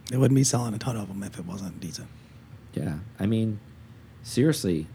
They 0.10 0.18
wouldn't 0.18 0.36
be 0.36 0.44
selling 0.44 0.74
a 0.74 0.78
ton 0.78 0.98
of 0.98 1.08
them 1.08 1.24
if 1.24 1.40
it 1.40 1.46
wasn't 1.46 1.80
decent. 1.80 2.08
Yeah, 2.74 3.00
I 3.20 3.26
mean, 3.26 3.60
seriously, 4.22 4.88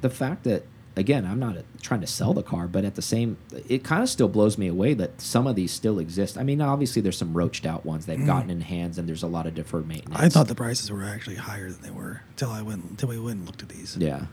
the 0.00 0.10
fact 0.10 0.44
that 0.44 0.64
again, 0.98 1.24
I'm 1.24 1.38
not 1.38 1.56
trying 1.80 2.00
to 2.00 2.06
sell 2.06 2.34
the 2.34 2.42
car, 2.42 2.66
but 2.66 2.84
at 2.84 2.94
the 2.94 3.02
same, 3.02 3.38
it 3.68 3.84
kind 3.84 4.02
of 4.02 4.08
still 4.08 4.28
blows 4.28 4.58
me 4.58 4.66
away 4.66 4.94
that 4.94 5.20
some 5.20 5.46
of 5.46 5.54
these 5.54 5.70
still 5.70 5.98
exist. 5.98 6.36
I 6.36 6.42
mean, 6.42 6.60
obviously 6.60 7.00
there's 7.00 7.16
some 7.16 7.32
roached 7.34 7.64
out 7.64 7.86
ones 7.86 8.06
they've 8.06 8.26
gotten 8.26 8.50
in 8.50 8.60
hands, 8.60 8.98
and 8.98 9.08
there's 9.08 9.22
a 9.22 9.28
lot 9.28 9.46
of 9.46 9.54
deferred 9.54 9.86
maintenance. 9.86 10.20
Mm. 10.20 10.24
I 10.24 10.28
thought 10.28 10.48
the 10.48 10.54
prices 10.54 10.90
were 10.90 11.04
actually 11.04 11.36
higher 11.36 11.70
than 11.70 11.82
they 11.82 11.90
were 11.90 12.22
until 12.30 12.50
I 12.50 12.62
went 12.62 12.84
until 12.84 13.08
we 13.08 13.18
went 13.18 13.38
and 13.38 13.46
looked 13.46 13.62
at 13.62 13.68
these. 13.68 13.96
yeah. 13.96 14.26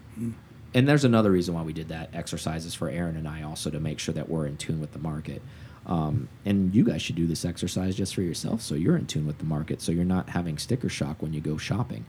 And 0.73 0.89
there's 0.89 1.05
another 1.05 1.31
reason 1.31 1.53
why 1.55 1.61
we 1.61 1.71
did 1.71 1.87
that 1.87 2.09
exercises 2.13 2.75
for 2.75 2.89
Aaron 2.89 3.15
and 3.15 3.29
I 3.29 3.43
also 3.43 3.69
to 3.69 3.79
make 3.79 3.97
sure 3.97 4.13
that 4.13 4.27
we're 4.27 4.45
in 4.45 4.57
tune 4.57 4.81
with 4.81 4.91
the 4.91 4.99
market. 4.99 5.41
Um, 5.85 6.27
and 6.43 6.75
you 6.75 6.83
guys 6.83 7.01
should 7.01 7.15
do 7.15 7.27
this 7.27 7.45
exercise 7.45 7.95
just 7.95 8.13
for 8.13 8.23
yourself, 8.23 8.61
so 8.61 8.75
you're 8.75 8.97
in 8.97 9.05
tune 9.05 9.25
with 9.25 9.37
the 9.37 9.45
market, 9.45 9.81
so 9.81 9.93
you're 9.93 10.03
not 10.03 10.29
having 10.29 10.57
sticker 10.57 10.89
shock 10.89 11.21
when 11.21 11.31
you 11.31 11.39
go 11.39 11.57
shopping. 11.57 12.05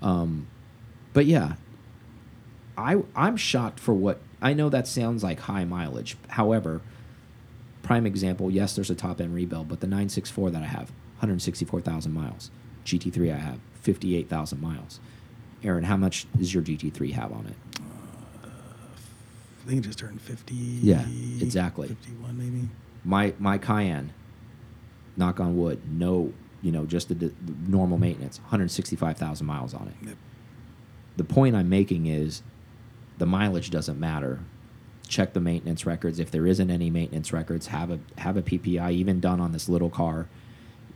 Um, 0.00 0.46
but 1.12 1.26
yeah, 1.26 1.54
I 2.76 3.02
I'm 3.14 3.36
shocked 3.36 3.80
for 3.80 3.94
what 3.94 4.20
I 4.42 4.52
know 4.52 4.68
that 4.68 4.86
sounds 4.86 5.22
like 5.22 5.40
high 5.40 5.64
mileage. 5.64 6.16
However, 6.28 6.80
prime 7.82 8.06
example, 8.06 8.50
yes, 8.50 8.74
there's 8.74 8.90
a 8.90 8.94
top 8.94 9.20
end 9.20 9.34
rebuild, 9.34 9.68
but 9.68 9.80
the 9.80 9.86
964 9.86 10.50
that 10.50 10.62
I 10.62 10.66
have, 10.66 10.90
164,000 11.18 12.12
miles. 12.12 12.50
GT3 12.84 13.32
I 13.32 13.38
have 13.38 13.58
58,000 13.82 14.60
miles. 14.60 15.00
Aaron, 15.62 15.84
how 15.84 15.96
much 15.96 16.26
does 16.36 16.52
your 16.52 16.62
GT3 16.62 17.12
have 17.12 17.32
on 17.32 17.46
it? 17.46 17.80
Uh, 18.44 18.48
I 19.64 19.68
think 19.68 19.84
it 19.84 19.86
just 19.86 19.98
turned 19.98 20.20
50. 20.20 20.54
Yeah, 20.54 21.06
exactly. 21.40 21.88
51 21.88 22.36
maybe. 22.36 22.68
My 23.04 23.34
my 23.38 23.58
Cayenne, 23.58 24.12
knock 25.16 25.40
on 25.40 25.56
wood, 25.56 25.80
no, 25.90 26.32
you 26.62 26.72
know, 26.72 26.84
just 26.86 27.08
the, 27.08 27.14
the 27.14 27.32
normal 27.66 27.98
maintenance, 27.98 28.40
165,000 28.40 29.46
miles 29.46 29.74
on 29.74 29.88
it. 29.88 30.08
Yep. 30.08 30.16
the 31.16 31.24
point 31.24 31.54
I'm 31.54 31.68
making 31.68 32.06
is 32.06 32.42
the 33.18 33.26
mileage 33.26 33.70
doesn't 33.70 33.98
matter. 33.98 34.40
Check 35.06 35.32
the 35.34 35.40
maintenance 35.40 35.84
records. 35.86 36.18
If 36.18 36.30
there 36.30 36.46
isn't 36.46 36.70
any 36.70 36.90
maintenance 36.90 37.32
records, 37.32 37.66
have 37.68 37.90
a 37.90 37.98
have 38.18 38.36
a 38.36 38.42
PPI 38.42 38.92
even 38.92 39.20
done 39.20 39.40
on 39.40 39.52
this 39.52 39.68
little 39.68 39.90
car. 39.90 40.28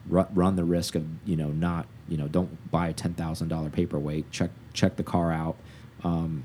Ru 0.08 0.26
run 0.34 0.56
the 0.56 0.64
risk 0.64 0.94
of 0.94 1.04
you 1.26 1.36
know 1.36 1.48
not 1.50 1.86
you 2.08 2.16
know 2.16 2.26
don't 2.28 2.70
buy 2.70 2.88
a 2.88 2.92
ten 2.94 3.14
thousand 3.14 3.48
dollar 3.48 3.68
paperweight. 3.70 4.30
Check 4.30 4.50
check 4.72 4.96
the 4.96 5.02
car 5.02 5.30
out. 5.32 5.56
Um, 6.02 6.44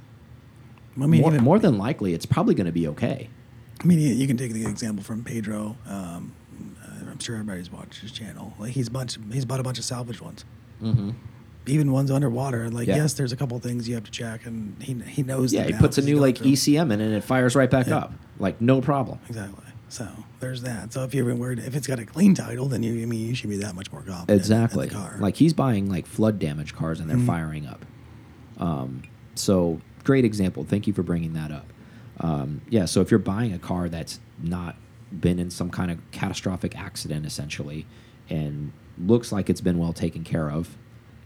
I 1.02 1.06
mean, 1.08 1.22
more, 1.22 1.34
even- 1.34 1.44
more 1.44 1.60
than 1.60 1.78
likely, 1.78 2.14
it's 2.14 2.26
probably 2.26 2.54
going 2.56 2.66
to 2.68 2.72
be 2.74 2.88
okay. 2.90 3.30
I 3.82 3.86
mean, 3.86 4.00
you 4.00 4.28
can 4.28 4.38
take 4.38 4.52
the 4.54 4.66
example 4.66 5.04
from 5.04 5.24
Pedro. 5.24 5.76
Um, 5.88 6.34
I'm 7.10 7.20
sure 7.20 7.36
everybody's 7.36 7.72
watched 7.72 8.02
his 8.02 8.12
channel. 8.12 8.54
Like 8.60 8.72
he's 8.74 8.90
bunch, 8.90 9.18
he's 9.32 9.46
bought 9.46 9.60
a 9.60 9.64
bunch 9.64 9.78
of 9.80 9.86
salvage 9.86 10.22
ones, 10.22 10.46
Mm-hmm. 10.82 11.12
Even 11.68 11.92
ones 11.92 12.12
underwater. 12.12 12.70
Like 12.70 12.88
Yeah. 12.88 12.98
yes, 12.98 13.14
there's 13.14 13.32
a 13.32 13.36
couple 13.38 13.58
things 13.60 13.88
you 13.88 13.96
have 13.96 14.04
to 14.04 14.12
check, 14.12 14.46
and 14.46 14.76
he 14.82 14.94
he 15.08 15.24
knows. 15.24 15.54
Yeah, 15.54 15.64
he 15.64 15.74
puts 15.74 15.98
a 15.98 16.02
new 16.02 16.20
like 16.20 16.38
through. 16.40 16.52
ECM 16.52 16.92
in 16.92 17.02
and 17.02 17.14
it 17.14 17.24
fires 17.24 17.56
right 17.56 17.70
back 17.70 17.88
Yeah. 17.88 17.98
up, 17.98 18.14
like 18.40 18.60
no 18.62 18.82
problem. 18.82 19.20
Exactly. 19.30 19.64
So 19.90 20.08
there's 20.40 20.64
that. 20.64 20.92
So 20.92 21.04
if 21.04 21.14
you're 21.14 21.34
worried, 21.36 21.60
if 21.60 21.76
it's 21.76 21.86
got 21.88 22.00
a 22.00 22.06
clean 22.06 22.34
title, 22.34 22.68
then 22.68 22.82
you 22.84 23.02
I 23.04 23.06
mean 23.06 23.28
you 23.28 23.36
should 23.36 23.50
be 23.50 23.58
that 23.58 23.76
much 23.76 23.92
more 23.92 24.02
confident. 24.02 24.32
Exactly. 24.40 24.90
Like 25.20 25.36
he's 25.38 25.54
buying 25.54 25.90
like 25.90 26.06
flood 26.08 26.40
damage 26.40 26.74
cars 26.76 27.00
and 27.00 27.10
they're 27.10 27.18
Mhm. 27.18 27.26
firing 27.28 27.66
up. 27.68 27.86
Um, 28.58 29.04
so 29.36 29.80
great 30.04 30.26
example. 30.26 30.64
Thank 30.64 30.88
you 30.88 30.94
for 30.94 31.04
bringing 31.04 31.34
that 31.34 31.52
up. 31.52 31.66
Um, 32.20 32.62
yeah. 32.70 32.86
So 32.86 33.02
if 33.02 33.10
you're 33.12 33.20
buying 33.20 33.54
a 33.54 33.60
car 33.60 33.90
that's 33.90 34.20
not 34.42 34.76
been 35.12 35.38
in 35.40 35.50
some 35.52 35.70
kind 35.70 35.92
of 35.92 36.00
catastrophic 36.12 36.76
accident, 36.78 37.26
essentially, 37.26 37.86
and 38.30 38.72
looks 38.98 39.32
like 39.32 39.50
it's 39.50 39.62
been 39.62 39.78
well 39.78 39.94
taken 39.94 40.24
care 40.24 40.50
of, 40.52 40.76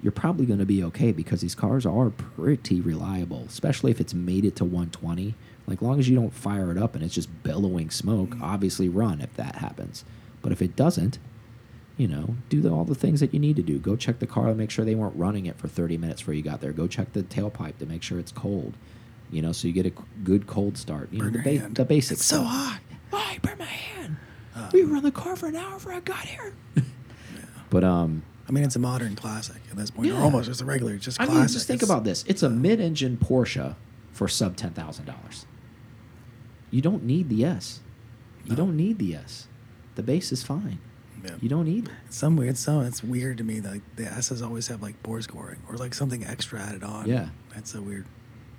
you're 0.01 0.11
probably 0.11 0.45
going 0.45 0.59
to 0.59 0.65
be 0.65 0.83
okay 0.83 1.11
because 1.11 1.41
these 1.41 1.55
cars 1.55 1.85
are 1.85 2.09
pretty 2.09 2.81
reliable, 2.81 3.45
especially 3.47 3.91
if 3.91 3.99
it's 3.99 4.13
made 4.13 4.45
it 4.45 4.55
to 4.57 4.63
120. 4.63 5.35
Like, 5.65 5.81
long 5.81 5.99
as 5.99 6.07
you 6.07 6.15
don't 6.15 6.33
fire 6.33 6.71
it 6.71 6.77
up 6.77 6.95
and 6.95 7.03
it's 7.03 7.15
just 7.15 7.43
billowing 7.43 7.89
smoke, 7.89 8.35
obviously 8.41 8.87
run 8.87 9.21
if 9.21 9.33
that 9.35 9.55
happens. 9.55 10.05
But 10.41 10.51
if 10.51 10.61
it 10.61 10.75
doesn't, 10.75 11.19
you 11.97 12.07
know, 12.07 12.35
do 12.49 12.61
the, 12.61 12.69
all 12.69 12.85
the 12.85 12.95
things 12.95 13.19
that 13.19 13.33
you 13.33 13.39
need 13.39 13.55
to 13.55 13.63
do. 13.63 13.79
Go 13.79 13.95
check 13.95 14.19
the 14.19 14.27
car 14.27 14.45
to 14.45 14.55
make 14.55 14.69
sure 14.69 14.85
they 14.85 14.95
weren't 14.95 15.15
running 15.15 15.47
it 15.47 15.57
for 15.57 15.67
30 15.67 15.97
minutes 15.97 16.21
before 16.21 16.35
you 16.35 16.43
got 16.43 16.61
there. 16.61 16.71
Go 16.71 16.87
check 16.87 17.11
the 17.13 17.23
tailpipe 17.23 17.79
to 17.79 17.85
make 17.85 18.03
sure 18.03 18.19
it's 18.19 18.31
cold. 18.31 18.75
You 19.31 19.41
know, 19.41 19.51
so 19.51 19.67
you 19.67 19.73
get 19.73 19.87
a 19.87 19.91
good 20.23 20.47
cold 20.47 20.77
start. 20.77 21.09
You 21.11 21.19
Burn 21.19 21.33
know, 21.33 21.41
the, 21.41 21.57
ba 21.57 21.69
the 21.69 21.85
basics. 21.85 22.21
It's 22.21 22.29
so 22.29 22.43
hot. 22.43 22.79
I 23.11 23.39
burned 23.41 23.59
my 23.59 23.65
hand. 23.65 24.17
Uh, 24.55 24.69
we 24.71 24.85
were 24.85 24.95
on 24.95 25.03
the 25.03 25.11
car 25.11 25.35
for 25.35 25.47
an 25.47 25.55
hour 25.55 25.73
before 25.73 25.93
I 25.93 25.99
got 25.99 26.25
here. 26.25 26.53
but 27.69 27.83
um, 27.83 28.23
I 28.47 28.51
mean, 28.51 28.63
it's 28.63 28.75
a 28.75 28.79
modern 28.79 29.15
classic 29.15 29.57
at 29.69 29.75
this 29.77 29.91
point. 29.91 30.09
Or 30.09 30.13
Yeah. 30.13 30.21
almost 30.21 30.47
just 30.47 30.61
a 30.61 30.65
regular, 30.65 30.93
it's 30.93 31.03
just 31.05 31.19
I 31.19 31.25
classic. 31.25 31.39
mean, 31.41 31.47
just 31.49 31.67
think 31.67 31.81
It's- 31.83 31.89
about 31.89 32.03
this. 32.05 32.23
It's 32.27 32.43
a 32.43 32.49
mid-engine 32.49 33.17
Porsche 33.17 33.75
for 34.13 34.27
sub 34.27 34.55
ten 34.55 34.71
thousand 34.71 35.05
dollars. 35.05 35.45
You 36.71 36.81
don't 36.81 37.03
need 37.03 37.29
the 37.29 37.43
S. 37.45 37.79
You 38.45 38.51
No. 38.51 38.55
don't 38.57 38.77
need 38.77 38.99
the 38.99 39.15
S. 39.15 39.47
The 39.95 40.03
base 40.03 40.31
is 40.31 40.43
fine. 40.43 40.79
Yeah. 41.23 41.31
You 41.41 41.49
don't 41.49 41.65
need 41.65 41.85
it. 41.87 41.91
Some 42.09 42.35
weird, 42.37 42.57
some 42.57 42.83
it's 42.85 43.03
weird 43.03 43.37
to 43.39 43.43
me 43.43 43.59
that 43.59 43.71
like, 43.73 43.95
the 43.95 44.05
S's 44.05 44.41
always 44.41 44.67
have 44.67 44.81
like 44.81 45.01
bore 45.03 45.21
scoring 45.21 45.59
or 45.67 45.75
like 45.75 45.93
something 45.93 46.23
extra 46.25 46.59
added 46.61 46.83
on. 46.83 47.07
Yeah. 47.07 47.29
that's 47.53 47.71
so 47.71 47.81
weird. 47.81 48.05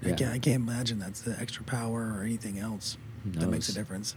I 0.05 0.09
Yeah. 0.09 0.15
can't, 0.17 0.33
I 0.35 0.39
can't 0.39 0.57
imagine 0.69 0.99
that's 0.99 1.21
the 1.21 1.39
extra 1.41 1.63
power 1.65 2.13
or 2.17 2.23
anything 2.25 2.59
else 2.59 2.97
Who 3.25 3.31
that 3.33 3.49
makes 3.49 3.69
a 3.69 3.73
difference. 3.73 4.17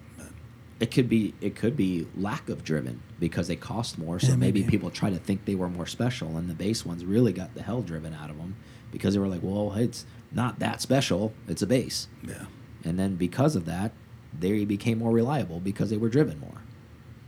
It 0.82 0.92
could 0.92 1.08
be 1.08 1.34
it 1.42 1.56
could 1.56 1.78
be 1.78 2.08
lack 2.18 2.50
of 2.50 2.64
driven 2.64 3.02
because 3.20 3.48
they 3.48 3.56
cost 3.56 3.98
more. 3.98 4.20
So 4.20 4.30
Yeah, 4.30 4.36
maybe. 4.36 4.62
maybe. 4.62 4.72
people 4.72 4.90
try 4.90 5.10
to 5.12 5.18
think 5.18 5.46
they 5.46 5.56
were 5.56 5.70
more 5.70 5.86
special, 5.86 6.36
and 6.38 6.50
the 6.50 6.54
base 6.56 6.86
ones 6.86 7.06
really 7.06 7.32
got 7.34 7.54
the 7.54 7.62
hell 7.62 7.82
driven 7.82 8.14
out 8.14 8.30
of 8.30 8.38
them 8.38 8.56
because 8.92 9.14
they 9.14 9.20
were 9.20 9.28
like, 9.28 9.42
well, 9.44 9.74
it's 9.74 10.06
not 10.32 10.60
that 10.60 10.82
special. 10.82 11.34
It's 11.48 11.62
a 11.62 11.68
base, 11.68 12.08
yeah, 12.28 12.46
and 12.84 12.98
then 13.00 13.16
because 13.16 13.56
of 13.56 13.66
that, 13.66 13.92
they 14.38 14.66
became 14.66 14.98
more 14.98 15.12
reliable 15.12 15.60
because 15.60 15.90
they 15.92 15.98
were 15.98 16.10
driven 16.10 16.40
more. 16.40 16.62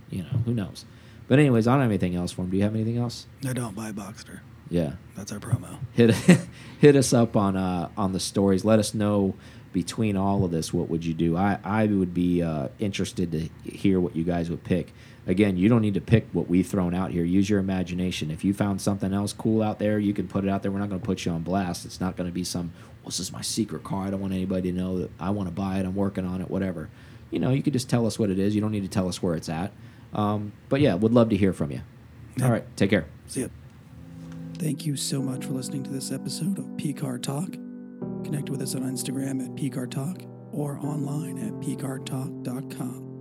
You 0.10 0.24
know, 0.24 0.40
who 0.46 0.54
knows? 0.54 0.86
But 1.28 1.40
anyways, 1.40 1.68
I 1.68 1.74
don't 1.74 1.82
have 1.82 1.92
anything 1.92 2.16
else 2.16 2.32
for 2.32 2.42
them. 2.42 2.50
Do 2.52 2.58
you 2.58 2.64
have 2.64 2.76
anything 2.76 2.98
else? 2.98 3.28
I 3.48 3.54
don't 3.54 3.76
buy 3.76 3.92
Boxster. 3.92 4.40
Yeah. 4.70 4.94
That's 5.16 5.32
our 5.32 5.40
promo. 5.40 5.78
hit 5.94 6.12
hit 6.80 6.96
us 6.96 7.14
up 7.14 7.36
on 7.36 7.56
uh, 7.56 7.90
on 7.98 8.14
the 8.14 8.20
stories. 8.20 8.66
Let 8.66 8.80
us 8.80 8.94
know 8.96 9.36
between 9.74 10.16
all 10.16 10.46
of 10.46 10.52
this 10.52 10.72
what 10.72 10.90
would 10.90 11.04
you 11.04 11.14
do. 11.14 11.36
I 11.36 11.60
I 11.64 11.88
would 11.88 12.14
be 12.14 12.42
uh, 12.42 12.70
interested 12.80 13.32
to 13.32 13.70
hear 13.70 14.00
what 14.00 14.16
you 14.16 14.24
guys 14.24 14.50
would 14.50 14.64
pick. 14.64 14.94
Again, 15.26 15.58
you 15.58 15.70
don't 15.70 15.82
need 15.82 15.94
to 15.94 16.02
pick 16.02 16.28
what 16.34 16.50
we've 16.50 16.68
thrown 16.68 16.94
out 16.94 17.12
here. 17.12 17.24
Use 17.24 17.50
your 17.50 17.60
imagination. 17.60 18.30
If 18.30 18.44
you 18.44 18.54
found 18.54 18.82
something 18.82 19.14
else 19.14 19.32
cool 19.32 19.62
out 19.62 19.80
there, 19.80 19.98
you 19.98 20.14
can 20.14 20.28
put 20.28 20.44
it 20.44 20.50
out 20.50 20.64
there. 20.64 20.72
We're 20.72 20.80
not 20.80 20.90
going 20.90 21.00
to 21.00 21.06
put 21.06 21.26
you 21.26 21.32
on 21.32 21.44
blast. 21.44 21.86
It's 21.86 22.02
not 22.02 22.16
going 22.16 22.30
to 22.30 22.34
be 22.34 22.44
some. 22.44 22.72
Well, 23.02 23.10
this 23.10 23.20
is 23.20 23.32
my 23.32 23.42
secret 23.42 23.84
car. 23.84 24.08
I 24.08 24.10
don't 24.12 24.22
want 24.22 24.34
anybody 24.34 24.72
to 24.72 24.78
know 24.78 25.00
that 25.00 25.12
I 25.20 25.30
want 25.30 25.48
to 25.48 25.56
buy 25.56 25.80
it. 25.80 25.86
I'm 25.86 25.96
working 25.96 26.26
on 26.26 26.42
it. 26.42 26.50
Whatever. 26.50 26.90
You 27.32 27.40
know, 27.40 27.50
you 27.52 27.64
could 27.64 27.74
just 27.74 27.90
tell 27.90 28.06
us 28.06 28.20
what 28.20 28.30
it 28.30 28.38
is. 28.38 28.54
You 28.54 28.62
don't 28.62 28.72
need 28.72 28.84
to 28.84 28.90
tell 28.90 29.08
us 29.08 29.22
where 29.24 29.36
it's 29.36 29.50
at. 29.50 29.72
Um, 30.14 30.52
but 30.70 30.82
yeah, 30.82 30.94
would 30.94 31.14
love 31.14 31.30
to 31.30 31.38
hear 31.38 31.54
from 31.54 31.72
you. 31.72 31.82
Yeah. 32.38 32.46
All 32.46 32.52
right, 32.52 32.66
take 32.78 32.90
care. 32.90 33.06
See 33.28 33.42
ya. 33.42 33.48
Thank 34.58 34.86
you 34.86 34.96
so 34.96 35.22
much 35.22 35.46
for 35.46 35.54
listening 35.54 35.84
to 35.84 35.90
this 35.90 36.12
episode 36.12 36.60
of 36.60 36.78
P 36.78 36.94
Car 36.94 37.18
Talk. 37.18 37.63
Connect 38.24 38.50
with 38.50 38.62
us 38.62 38.76
on 38.76 38.84
Instagram 38.84 39.44
at 39.44 39.56
PCAR 39.56 39.90
Talk 39.90 40.24
or 40.52 40.78
online 40.80 41.38
at 41.40 41.54
PCARTalk.com. 41.54 43.13